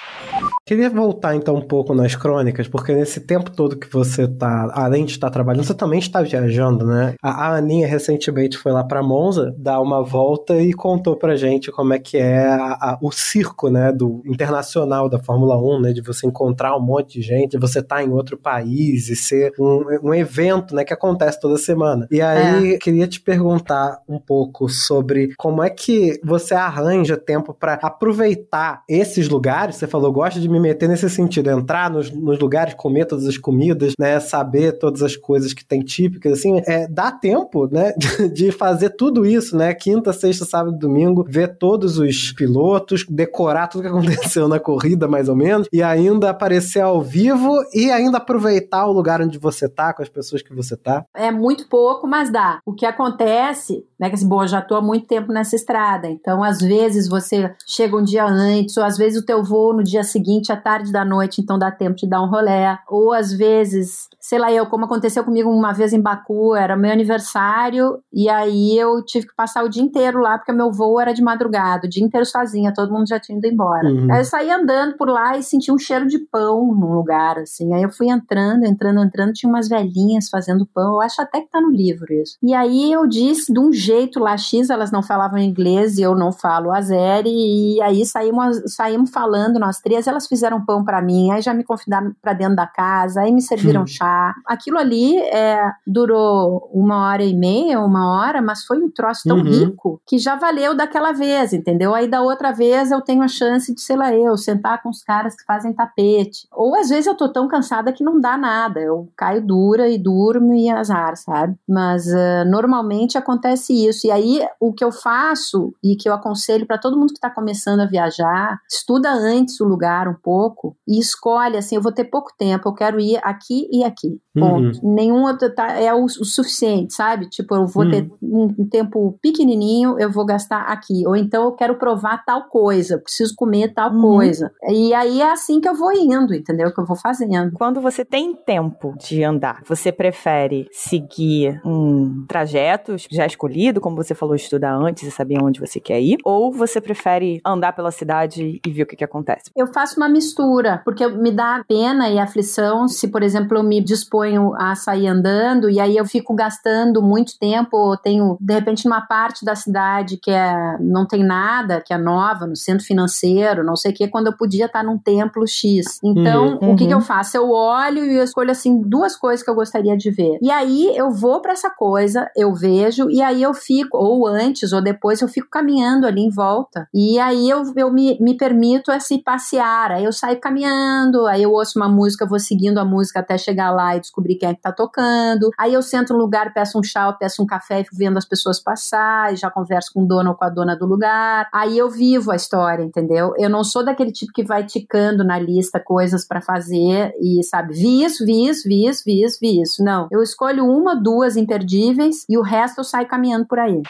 Queria 0.66 0.88
voltar 0.90 1.34
então 1.34 1.56
um 1.56 1.60
pouco 1.66 1.94
nas 1.94 2.14
crônicas, 2.14 2.68
porque 2.68 2.92
nesse 2.94 3.20
tempo 3.20 3.50
todo 3.50 3.76
que 3.76 3.90
você 3.92 4.09
tá, 4.28 4.70
além 4.72 5.04
de 5.04 5.12
estar 5.12 5.30
trabalhando, 5.30 5.64
você 5.64 5.74
também 5.74 5.98
está 5.98 6.22
viajando, 6.22 6.84
né? 6.86 7.14
A, 7.22 7.48
a 7.48 7.56
Aninha 7.56 7.86
recentemente 7.86 8.56
foi 8.58 8.72
lá 8.72 8.82
pra 8.84 9.02
Monza 9.02 9.54
dar 9.58 9.80
uma 9.80 10.02
volta 10.02 10.56
e 10.60 10.72
contou 10.72 11.16
pra 11.16 11.36
gente 11.36 11.70
como 11.70 11.92
é 11.92 11.98
que 11.98 12.16
é 12.16 12.46
a- 12.46 12.72
a- 12.80 12.98
o 13.02 13.10
circo, 13.10 13.68
né, 13.68 13.92
do 13.92 14.22
internacional 14.26 15.08
da 15.08 15.18
Fórmula 15.18 15.56
1, 15.56 15.80
né, 15.80 15.92
de 15.92 16.00
você 16.00 16.26
encontrar 16.26 16.76
um 16.76 16.80
monte 16.80 17.14
de 17.20 17.22
gente, 17.22 17.58
você 17.58 17.80
estar 17.80 18.02
em 18.02 18.10
outro 18.10 18.36
país 18.38 19.08
e 19.08 19.16
ser 19.16 19.52
um, 19.58 19.84
um 20.10 20.14
evento, 20.14 20.74
né, 20.74 20.84
que 20.84 20.92
acontece 20.92 21.40
toda 21.40 21.56
semana. 21.56 22.06
E 22.10 22.20
aí, 22.20 22.78
queria 22.78 23.06
te 23.06 23.20
perguntar 23.20 23.98
um 24.08 24.18
pouco 24.18 24.68
sobre 24.68 25.34
como 25.36 25.62
é 25.62 25.70
que 25.70 26.18
você 26.24 26.54
arranja 26.54 27.16
tempo 27.16 27.54
pra 27.54 27.78
aproveitar 28.14 28.82
esses 28.88 29.28
lugares. 29.28 29.76
Você 29.76 29.86
falou, 29.86 30.12
gosto 30.12 30.40
de 30.40 30.48
me 30.48 30.58
meter 30.60 30.88
nesse 30.88 31.08
sentido, 31.08 31.50
entrar 31.50 31.90
nos, 31.90 32.10
nos 32.10 32.38
lugares, 32.38 32.74
comer 32.74 33.06
todas 33.06 33.26
as 33.26 33.38
comidas, 33.38 33.92
né, 34.00 34.18
saber 34.18 34.78
todas 34.78 35.02
as 35.02 35.14
coisas 35.14 35.52
que 35.52 35.62
tem 35.62 35.80
típicas, 35.80 36.38
assim, 36.38 36.62
é, 36.66 36.88
dá 36.88 37.12
tempo, 37.12 37.68
né, 37.70 37.92
de, 38.32 38.50
fazer 38.50 38.90
tudo 38.96 39.26
isso, 39.26 39.54
né, 39.54 39.74
quinta, 39.74 40.10
sexta, 40.10 40.46
sábado, 40.46 40.78
domingo, 40.78 41.22
ver 41.28 41.58
todos 41.58 41.98
os 41.98 42.32
pilotos, 42.32 43.04
decorar 43.06 43.66
tudo 43.66 43.82
que 43.82 43.88
aconteceu 43.92 44.48
na 44.48 44.58
corrida, 44.58 45.06
mais 45.06 45.28
ou 45.28 45.36
menos, 45.36 45.68
e 45.70 45.82
ainda 45.82 46.30
aparecer 46.30 46.80
ao 46.80 47.02
vivo 47.02 47.54
e 47.74 47.90
ainda 47.90 48.16
aproveitar 48.16 48.86
o 48.86 48.92
lugar 48.92 49.20
onde 49.20 49.38
você 49.38 49.68
tá, 49.68 49.92
com 49.92 50.02
as 50.02 50.08
pessoas 50.08 50.40
que 50.40 50.54
você 50.54 50.74
tá. 50.74 51.04
É 51.14 51.30
muito 51.30 51.68
pouco, 51.68 52.06
mas 52.06 52.32
dá. 52.32 52.60
O 52.64 52.72
que 52.72 52.86
acontece, 52.86 53.84
né, 53.98 54.08
que 54.08 54.14
assim, 54.14 54.26
bom, 54.26 54.42
eu 54.42 54.48
já 54.48 54.62
tô 54.62 54.76
há 54.76 54.80
muito 54.80 55.06
tempo 55.06 55.30
nessa 55.30 55.54
estrada, 55.54 56.08
então 56.08 56.42
às 56.42 56.60
vezes 56.60 57.06
você 57.06 57.52
chega 57.66 57.94
um 57.94 58.02
dia 58.02 58.24
antes, 58.24 58.78
ou 58.78 58.84
às 58.84 58.96
vezes 58.96 59.20
o 59.20 59.26
teu 59.26 59.44
voo 59.44 59.74
no 59.74 59.84
dia 59.84 60.02
seguinte 60.02 60.50
é 60.50 60.56
tarde 60.56 60.90
da 60.90 61.04
noite, 61.04 61.42
então 61.42 61.58
dá 61.58 61.70
tempo 61.70 61.96
de 61.96 62.08
dar 62.08 62.22
um 62.22 62.30
rolé. 62.30 62.78
Ou 62.88 63.12
às 63.12 63.32
vezes, 63.32 63.89
sei 64.20 64.38
lá, 64.38 64.52
eu, 64.52 64.66
como 64.66 64.84
aconteceu 64.84 65.24
comigo 65.24 65.50
uma 65.50 65.72
vez 65.72 65.92
em 65.92 66.00
Baku, 66.00 66.54
era 66.54 66.76
meu 66.76 66.92
aniversário, 66.92 67.98
e 68.12 68.28
aí 68.28 68.76
eu 68.78 69.04
tive 69.04 69.26
que 69.26 69.34
passar 69.34 69.64
o 69.64 69.68
dia 69.68 69.82
inteiro 69.82 70.20
lá, 70.20 70.38
porque 70.38 70.52
meu 70.52 70.70
voo 70.70 71.00
era 71.00 71.12
de 71.12 71.22
madrugada, 71.22 71.86
o 71.86 71.90
dia 71.90 72.04
inteiro 72.04 72.26
sozinha, 72.26 72.72
todo 72.74 72.92
mundo 72.92 73.08
já 73.08 73.18
tinha 73.18 73.38
ido 73.38 73.46
embora. 73.46 73.88
Uhum. 73.88 74.12
Aí 74.12 74.20
eu 74.20 74.24
saí 74.24 74.50
andando 74.50 74.96
por 74.96 75.08
lá 75.08 75.36
e 75.36 75.42
senti 75.42 75.72
um 75.72 75.78
cheiro 75.78 76.06
de 76.06 76.18
pão 76.18 76.74
num 76.74 76.94
lugar, 76.94 77.38
assim. 77.38 77.72
Aí 77.74 77.82
eu 77.82 77.90
fui 77.90 78.08
entrando, 78.08 78.64
entrando, 78.64 79.00
entrando, 79.00 79.32
tinha 79.32 79.50
umas 79.50 79.68
velhinhas 79.68 80.28
fazendo 80.28 80.66
pão. 80.66 80.94
Eu 80.94 81.00
acho 81.00 81.20
até 81.20 81.40
que 81.40 81.50
tá 81.50 81.60
no 81.60 81.70
livro 81.70 82.12
isso. 82.12 82.36
E 82.42 82.54
aí 82.54 82.92
eu 82.92 83.06
disse 83.06 83.52
de 83.52 83.58
um 83.58 83.72
jeito 83.72 84.18
lá 84.20 84.36
X, 84.36 84.70
elas 84.70 84.90
não 84.90 85.02
falavam 85.02 85.38
inglês 85.38 85.98
e 85.98 86.02
eu 86.02 86.14
não 86.14 86.32
falo 86.32 86.72
azeri, 86.72 87.76
e 87.76 87.82
aí 87.82 88.04
saímos, 88.04 88.62
saímos 88.66 89.10
falando 89.10 89.58
nós 89.58 89.78
três, 89.80 90.06
elas 90.06 90.26
fizeram 90.26 90.64
pão 90.64 90.84
para 90.84 91.02
mim, 91.02 91.30
aí 91.30 91.42
já 91.42 91.52
me 91.54 91.64
convidaram 91.64 92.14
para 92.20 92.32
dentro 92.32 92.56
da 92.56 92.66
casa, 92.66 93.22
aí 93.22 93.32
me 93.32 93.42
serviram 93.42 93.79
Hum. 93.82 93.86
chá. 93.86 94.34
Aquilo 94.46 94.78
ali 94.78 95.18
é, 95.18 95.60
durou 95.86 96.70
uma 96.72 97.06
hora 97.08 97.22
e 97.22 97.34
meia, 97.34 97.80
uma 97.80 98.10
hora, 98.20 98.40
mas 98.42 98.64
foi 98.64 98.78
um 98.82 98.90
troço 98.90 99.22
tão 99.26 99.38
Uhum. 99.38 99.42
rico 99.44 100.00
que 100.06 100.18
já 100.18 100.36
valeu 100.36 100.74
daquela 100.74 101.12
vez, 101.12 101.52
entendeu? 101.52 101.94
Aí 101.94 102.08
da 102.08 102.20
outra 102.22 102.52
vez 102.52 102.90
eu 102.90 103.00
tenho 103.00 103.22
a 103.22 103.28
chance 103.28 103.74
de, 103.74 103.80
sei 103.80 103.96
lá, 103.96 104.12
eu 104.14 104.36
sentar 104.36 104.82
com 104.82 104.88
os 104.90 105.02
caras 105.02 105.34
que 105.34 105.44
fazem 105.44 105.72
tapete. 105.72 106.46
Ou 106.52 106.74
às 106.76 106.88
vezes 106.88 107.06
eu 107.06 107.16
tô 107.16 107.28
tão 107.28 107.48
cansada 107.48 107.92
que 107.92 108.04
não 108.04 108.20
dá 108.20 108.36
nada, 108.36 108.80
eu 108.80 109.08
caio 109.16 109.44
dura 109.44 109.88
e 109.88 109.98
durmo 109.98 110.54
e 110.54 110.68
azar, 110.70 111.16
sabe? 111.16 111.54
Mas 111.68 112.06
ah, 112.12 112.44
normalmente 112.44 113.16
acontece 113.18 113.72
isso. 113.86 114.06
E 114.06 114.10
aí 114.10 114.46
o 114.58 114.72
que 114.72 114.84
eu 114.84 114.92
faço 114.92 115.72
e 115.82 115.96
que 115.96 116.08
eu 116.08 116.12
aconselho 116.14 116.66
para 116.66 116.78
todo 116.78 116.98
mundo 116.98 117.14
que 117.14 117.20
tá 117.20 117.30
começando 117.30 117.80
a 117.80 117.86
viajar, 117.86 118.58
estuda 118.70 119.10
antes 119.10 119.60
o 119.60 119.64
lugar 119.64 120.08
um 120.08 120.14
pouco 120.14 120.76
e 120.86 120.98
escolhe 120.98 121.56
assim, 121.56 121.76
eu 121.76 121.82
vou 121.82 121.92
ter 121.92 122.04
pouco 122.04 122.30
tempo, 122.36 122.68
eu 122.68 122.74
quero 122.74 123.00
ir 123.00 123.18
aqui 123.22 123.68
e 123.70 123.84
aqui. 123.84 124.18
Ponto. 124.38 124.78
Nenhum 124.82 125.22
outro 125.24 125.52
tá, 125.54 125.72
é 125.78 125.92
o, 125.92 126.04
o 126.04 126.08
suficiente, 126.24 126.94
sabe? 126.94 127.28
Tipo, 127.28 127.54
eu 127.56 127.66
vou 127.66 127.84
Uhum. 127.84 127.90
ter 127.90 128.08
um, 128.22 128.54
um 128.58 128.68
tempo 128.68 129.18
pequenininho, 129.22 129.98
eu 129.98 130.10
vou 130.10 130.24
gastar 130.24 130.62
aqui. 130.62 131.06
Ou 131.06 131.16
então 131.16 131.44
eu 131.44 131.52
quero 131.52 131.76
provar 131.78 132.24
tal 132.24 132.44
coisa, 132.48 132.98
preciso 132.98 133.34
comer 133.36 133.72
tal 133.74 133.92
Uhum. 133.92 134.00
coisa. 134.02 134.50
E 134.68 134.94
aí 134.94 135.20
é 135.20 135.30
assim 135.32 135.60
que 135.60 135.68
eu 135.68 135.74
vou 135.74 135.92
indo, 135.92 136.34
entendeu? 136.34 136.72
Que 136.72 136.80
eu 136.80 136.86
vou 136.86 136.96
fazendo. 136.96 137.52
Quando 137.52 137.80
você 137.80 138.04
tem 138.04 138.34
tempo 138.34 138.94
de 138.98 139.22
andar, 139.24 139.62
você 139.66 139.90
prefere 139.92 140.66
seguir 140.72 141.60
um 141.64 142.24
trajeto 142.28 142.96
já 143.10 143.26
escolhido, 143.26 143.80
como 143.80 143.96
você 143.96 144.14
falou, 144.14 144.34
estudar 144.34 144.74
antes 144.74 145.02
e 145.06 145.10
saber 145.10 145.42
onde 145.42 145.60
você 145.60 145.78
quer 145.80 146.00
ir? 146.00 146.18
Ou 146.24 146.52
você 146.52 146.80
prefere 146.80 147.40
andar 147.44 147.72
pela 147.74 147.90
cidade 147.90 148.60
e 148.64 148.70
ver 148.70 148.82
o 148.82 148.86
que, 148.86 148.96
que 148.96 149.04
acontece? 149.04 149.50
Eu 149.56 149.66
faço 149.72 149.96
uma 149.98 150.08
mistura, 150.08 150.80
porque 150.84 151.06
me 151.08 151.30
dá 151.30 151.62
pena 151.68 152.08
e 152.08 152.18
aflição 152.18 152.88
se, 152.88 153.08
por 153.08 153.22
exemplo, 153.22 153.59
eu 153.60 153.64
me 153.64 153.80
disponho 153.80 154.54
a 154.56 154.74
sair 154.74 155.06
andando 155.06 155.68
e 155.70 155.78
aí 155.78 155.96
eu 155.96 156.04
fico 156.04 156.34
gastando 156.34 157.02
muito 157.02 157.38
tempo, 157.38 157.96
tenho, 157.98 158.36
de 158.40 158.54
repente, 158.54 158.84
numa 158.84 159.02
parte 159.02 159.44
da 159.44 159.54
cidade 159.54 160.16
que 160.16 160.30
é, 160.30 160.76
não 160.80 161.06
tem 161.06 161.22
nada, 161.24 161.80
que 161.80 161.92
é 161.92 161.98
nova, 161.98 162.46
no 162.46 162.56
centro 162.56 162.84
financeiro, 162.84 163.64
não 163.64 163.76
sei 163.76 163.92
o 163.92 163.94
que, 163.94 164.08
quando 164.08 164.28
eu 164.28 164.36
podia 164.36 164.66
estar 164.66 164.82
num 164.82 164.98
templo 164.98 165.46
X. 165.46 165.98
Então, 166.02 166.58
Uhum. 166.60 166.72
o 166.72 166.76
que, 166.76 166.86
que 166.86 166.94
eu 166.94 167.00
faço? 167.00 167.36
Eu 167.36 167.50
olho 167.50 168.04
e 168.04 168.16
eu 168.16 168.24
escolho, 168.24 168.50
assim, 168.50 168.80
duas 168.82 169.14
coisas 169.16 169.44
que 169.44 169.50
eu 169.50 169.54
gostaria 169.54 169.96
de 169.96 170.10
ver. 170.10 170.38
E 170.40 170.50
aí 170.50 170.96
eu 170.96 171.10
vou 171.10 171.40
para 171.40 171.52
essa 171.52 171.70
coisa, 171.70 172.30
eu 172.36 172.54
vejo, 172.54 173.10
e 173.10 173.20
aí 173.22 173.42
eu 173.42 173.52
fico, 173.54 173.96
ou 173.96 174.26
antes 174.26 174.72
ou 174.72 174.82
depois, 174.82 175.20
eu 175.20 175.28
fico 175.28 175.48
caminhando 175.50 176.06
ali 176.06 176.20
em 176.22 176.30
volta. 176.30 176.88
E 176.94 177.18
aí 177.18 177.48
eu, 177.48 177.62
eu 177.76 177.92
me, 177.92 178.16
me 178.20 178.36
permito 178.36 178.90
esse 178.90 179.18
passear. 179.18 179.92
Aí 179.92 180.04
eu 180.04 180.12
saio 180.12 180.40
caminhando, 180.40 181.26
aí 181.26 181.42
eu 181.42 181.52
ouço 181.52 181.78
uma 181.78 181.88
música, 181.88 182.26
vou 182.26 182.38
seguindo 182.38 182.78
a 182.78 182.84
música 182.84 183.20
até 183.20 183.36
chegar 183.36 183.49
lá 183.70 183.96
e 183.96 184.00
descobrir 184.00 184.36
quem 184.36 184.48
é 184.48 184.54
que 184.54 184.60
tá 184.60 184.72
tocando. 184.72 185.50
Aí 185.58 185.74
eu 185.74 185.82
sento 185.82 186.12
no 186.12 186.18
lugar, 186.18 186.52
peço 186.52 186.78
um 186.78 186.82
chá, 186.82 187.12
peço 187.12 187.42
um 187.42 187.46
café 187.46 187.80
e 187.80 187.84
fico 187.84 187.96
vendo 187.96 188.16
as 188.16 188.24
pessoas 188.24 188.60
passar, 188.60 189.32
e 189.32 189.36
já 189.36 189.50
converso 189.50 189.90
com 189.92 190.02
o 190.02 190.06
dono 190.06 190.30
ou 190.30 190.36
com 190.36 190.44
a 190.44 190.48
dona 190.48 190.76
do 190.76 190.86
lugar. 190.86 191.48
Aí 191.52 191.76
eu 191.76 191.90
vivo 191.90 192.30
a 192.30 192.36
história, 192.36 192.82
entendeu? 192.82 193.34
Eu 193.36 193.50
não 193.50 193.64
sou 193.64 193.84
daquele 193.84 194.12
tipo 194.12 194.32
que 194.32 194.44
vai 194.44 194.64
ticando 194.64 195.24
na 195.24 195.38
lista 195.38 195.80
coisas 195.80 196.26
para 196.26 196.40
fazer 196.40 197.12
e, 197.20 197.42
sabe, 197.44 197.74
vi 197.74 198.04
isso, 198.04 198.24
vi 198.24 198.48
isso, 198.48 198.68
vi 198.68 198.86
isso, 198.86 199.02
vi 199.04 199.22
isso, 199.22 199.38
vi 199.40 199.60
isso. 199.60 199.84
Não. 199.84 200.08
Eu 200.10 200.22
escolho 200.22 200.64
uma, 200.64 200.94
duas 200.94 201.36
imperdíveis 201.36 202.24
e 202.28 202.36
o 202.36 202.42
resto 202.42 202.78
eu 202.78 202.84
saio 202.84 203.06
caminhando 203.06 203.46
por 203.46 203.58
aí. 203.58 203.82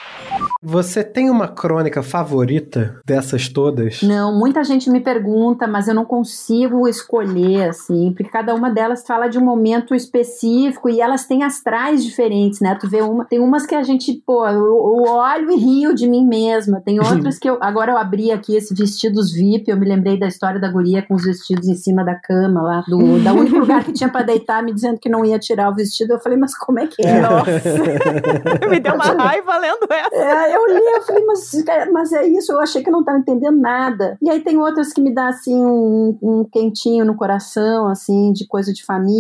Você 0.63 1.03
tem 1.03 1.31
uma 1.31 1.49
crônica 1.49 2.03
favorita 2.03 3.01
dessas 3.05 3.49
todas? 3.49 4.03
Não, 4.03 4.37
muita 4.39 4.63
gente 4.63 4.91
me 4.91 5.01
pergunta, 5.01 5.67
mas 5.67 5.89
eu 5.89 5.95
não 5.95 6.05
consigo 6.05 6.87
escolher, 6.87 7.71
assim, 7.71 8.13
porque 8.13 8.31
cada 8.31 8.55
uma 8.55 8.71
delas 8.71 9.05
fala 9.07 9.29
de 9.29 9.39
um 9.41 9.45
momento 9.45 9.95
específico 9.95 10.89
e 10.89 11.01
elas 11.01 11.27
têm 11.27 11.43
astrais 11.43 12.05
diferentes, 12.05 12.61
né? 12.61 12.77
Tu 12.81 12.89
vê 12.89 13.03
uma, 13.03 13.25
tem 13.25 13.41
umas 13.41 13.67
que 13.67 13.75
a 13.75 13.83
gente, 13.83 14.23
pô, 14.27 14.47
eu, 14.47 14.55
eu 14.55 15.05
olho 15.07 15.51
e 15.51 15.57
rio 15.57 15.95
de 15.95 16.09
mim 16.09 16.27
mesma, 16.27 16.81
tem 16.81 17.01
outras 17.01 17.39
que 17.39 17.49
eu, 17.49 17.59
agora 17.61 17.93
eu 17.93 17.99
abri 17.99 18.31
aqui 18.31 18.57
esse 18.57 18.75
vestidos 18.75 19.33
VIP, 19.33 19.71
eu 19.71 19.77
me 19.77 19.89
lembrei 19.89 20.19
da 20.19 20.27
história 20.27 20.61
da 20.61 20.71
guria 20.71 21.03
com 21.03 21.15
os 21.15 21.25
vestidos 21.25 21.69
em 21.69 21.75
cima 21.75 22.05
da 22.05 22.15
cama 22.15 22.63
lá, 22.63 22.85
do, 22.87 23.23
da 23.23 23.33
único 23.33 23.59
lugar 23.61 23.85
que 23.85 23.93
tinha 23.93 24.11
pra 24.11 24.23
deitar, 24.23 24.63
me 24.63 24.73
dizendo 24.73 24.99
que 24.99 25.09
não 25.09 25.25
ia 25.25 25.39
tirar 25.39 25.71
o 25.71 25.75
vestido, 25.75 26.13
eu 26.13 26.21
falei, 26.21 26.39
mas 26.39 26.57
como 26.57 26.79
é 26.79 26.87
que 26.87 27.07
é? 27.07 27.21
Nossa! 27.21 27.51
Me 28.71 28.79
deu 28.79 28.95
uma 28.95 29.05
raiva 29.05 29.59
lendo 29.59 29.87
essa. 29.91 30.15
É, 30.15 30.57
eu 30.57 30.67
li, 30.67 30.85
eu 30.95 31.03
falei, 31.03 31.25
mas, 31.25 31.65
mas 31.93 32.13
é 32.13 32.27
isso, 32.27 32.53
eu 32.53 32.61
achei 32.61 32.83
que 32.83 32.89
eu 32.89 32.93
não 32.93 33.01
estava 33.01 33.19
entendendo 33.19 33.59
nada. 33.59 34.17
E 34.23 34.31
aí 34.31 34.41
tem 34.41 34.59
outras 34.59 34.93
que 34.93 35.01
me 35.01 35.13
dá 35.13 35.29
assim 35.29 35.57
um, 35.57 36.17
um 36.23 36.45
quentinho 36.45 37.05
no 37.05 37.17
coração, 37.17 37.89
assim, 37.89 38.33
de 38.33 38.47
coisa 38.47 38.73
de 38.73 38.85
família, 38.85 39.11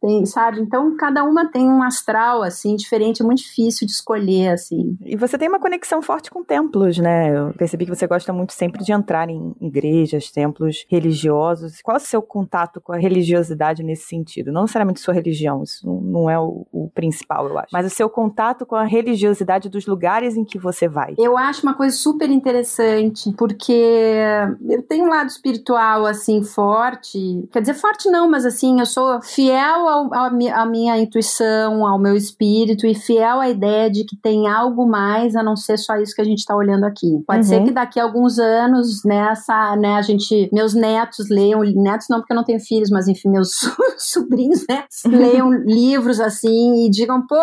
tem, 0.00 0.26
sabe? 0.26 0.60
Então 0.60 0.96
cada 0.96 1.24
uma 1.24 1.50
tem 1.50 1.68
um 1.68 1.82
astral 1.82 2.42
assim 2.42 2.76
diferente, 2.76 3.22
é 3.22 3.24
muito 3.24 3.42
difícil 3.42 3.86
de 3.86 3.92
escolher 3.92 4.48
assim. 4.48 4.96
E 5.04 5.16
você 5.16 5.36
tem 5.36 5.48
uma 5.48 5.60
conexão 5.60 6.02
forte 6.02 6.30
com 6.30 6.44
templos, 6.44 6.98
né? 6.98 7.36
Eu 7.36 7.52
percebi 7.54 7.84
que 7.84 7.94
você 7.94 8.06
gosta 8.06 8.32
muito 8.32 8.52
sempre 8.52 8.84
de 8.84 8.92
entrar 8.92 9.28
em 9.28 9.54
igrejas, 9.60 10.30
templos 10.30 10.84
religiosos. 10.88 11.80
Qual 11.82 11.96
é 11.96 12.00
o 12.00 12.02
seu 12.02 12.22
contato 12.22 12.80
com 12.80 12.92
a 12.92 12.96
religiosidade 12.96 13.82
nesse 13.82 14.06
sentido? 14.06 14.52
Não 14.52 14.62
necessariamente 14.62 15.00
sua 15.00 15.14
religião, 15.14 15.62
isso 15.62 15.86
não 15.86 16.28
é 16.28 16.38
o, 16.38 16.66
o 16.72 16.90
principal, 16.94 17.48
eu 17.48 17.58
acho. 17.58 17.68
Mas 17.72 17.86
o 17.86 17.90
seu 17.90 18.08
contato 18.08 18.66
com 18.66 18.76
a 18.76 18.84
religiosidade 18.84 19.68
dos 19.68 19.86
lugares 19.86 20.36
em 20.36 20.44
que 20.44 20.58
você 20.58 20.88
vai. 20.88 21.14
Eu 21.18 21.36
acho 21.36 21.62
uma 21.62 21.74
coisa 21.74 21.96
super 21.96 22.30
interessante, 22.30 23.32
porque 23.36 23.72
eu 24.68 24.82
tenho 24.82 25.06
um 25.06 25.08
lado 25.08 25.28
espiritual, 25.28 26.06
assim, 26.06 26.42
forte. 26.42 27.48
Quer 27.52 27.60
dizer, 27.60 27.74
forte 27.74 28.10
não, 28.10 28.28
mas 28.28 28.44
assim, 28.44 28.80
eu 28.80 28.86
sou 28.86 29.20
fiel 29.42 29.88
ao, 29.88 30.14
ao, 30.14 30.26
à 30.26 30.66
minha 30.66 30.98
intuição, 30.98 31.86
ao 31.86 31.98
meu 31.98 32.14
espírito 32.16 32.86
e 32.86 32.94
fiel 32.94 33.40
à 33.40 33.48
ideia 33.48 33.90
de 33.90 34.04
que 34.04 34.16
tem 34.16 34.46
algo 34.48 34.86
mais 34.86 35.34
a 35.34 35.42
não 35.42 35.56
ser 35.56 35.78
só 35.78 35.96
isso 35.96 36.14
que 36.14 36.20
a 36.20 36.24
gente 36.24 36.38
está 36.38 36.54
olhando 36.54 36.84
aqui. 36.84 37.22
Pode 37.26 37.40
Uhum. 37.40 37.44
ser 37.44 37.64
que 37.64 37.72
daqui 37.72 37.98
a 37.98 38.04
alguns 38.04 38.38
anos, 38.38 39.04
nessa, 39.04 39.74
né, 39.76 39.96
a 39.96 40.02
gente, 40.02 40.48
meus 40.52 40.74
netos 40.74 41.28
leiam, 41.28 41.60
netos 41.60 42.06
não 42.08 42.18
porque 42.20 42.32
eu 42.32 42.36
não 42.36 42.44
tenho 42.44 42.60
filhos, 42.60 42.90
mas 42.90 43.08
enfim, 43.08 43.30
meus 43.30 43.50
sobrinhos, 43.98 44.64
né, 44.68 44.84
leiam 45.06 45.50
livros 45.52 46.20
assim 46.20 46.86
e 46.86 46.90
digam, 46.90 47.26
pô, 47.26 47.36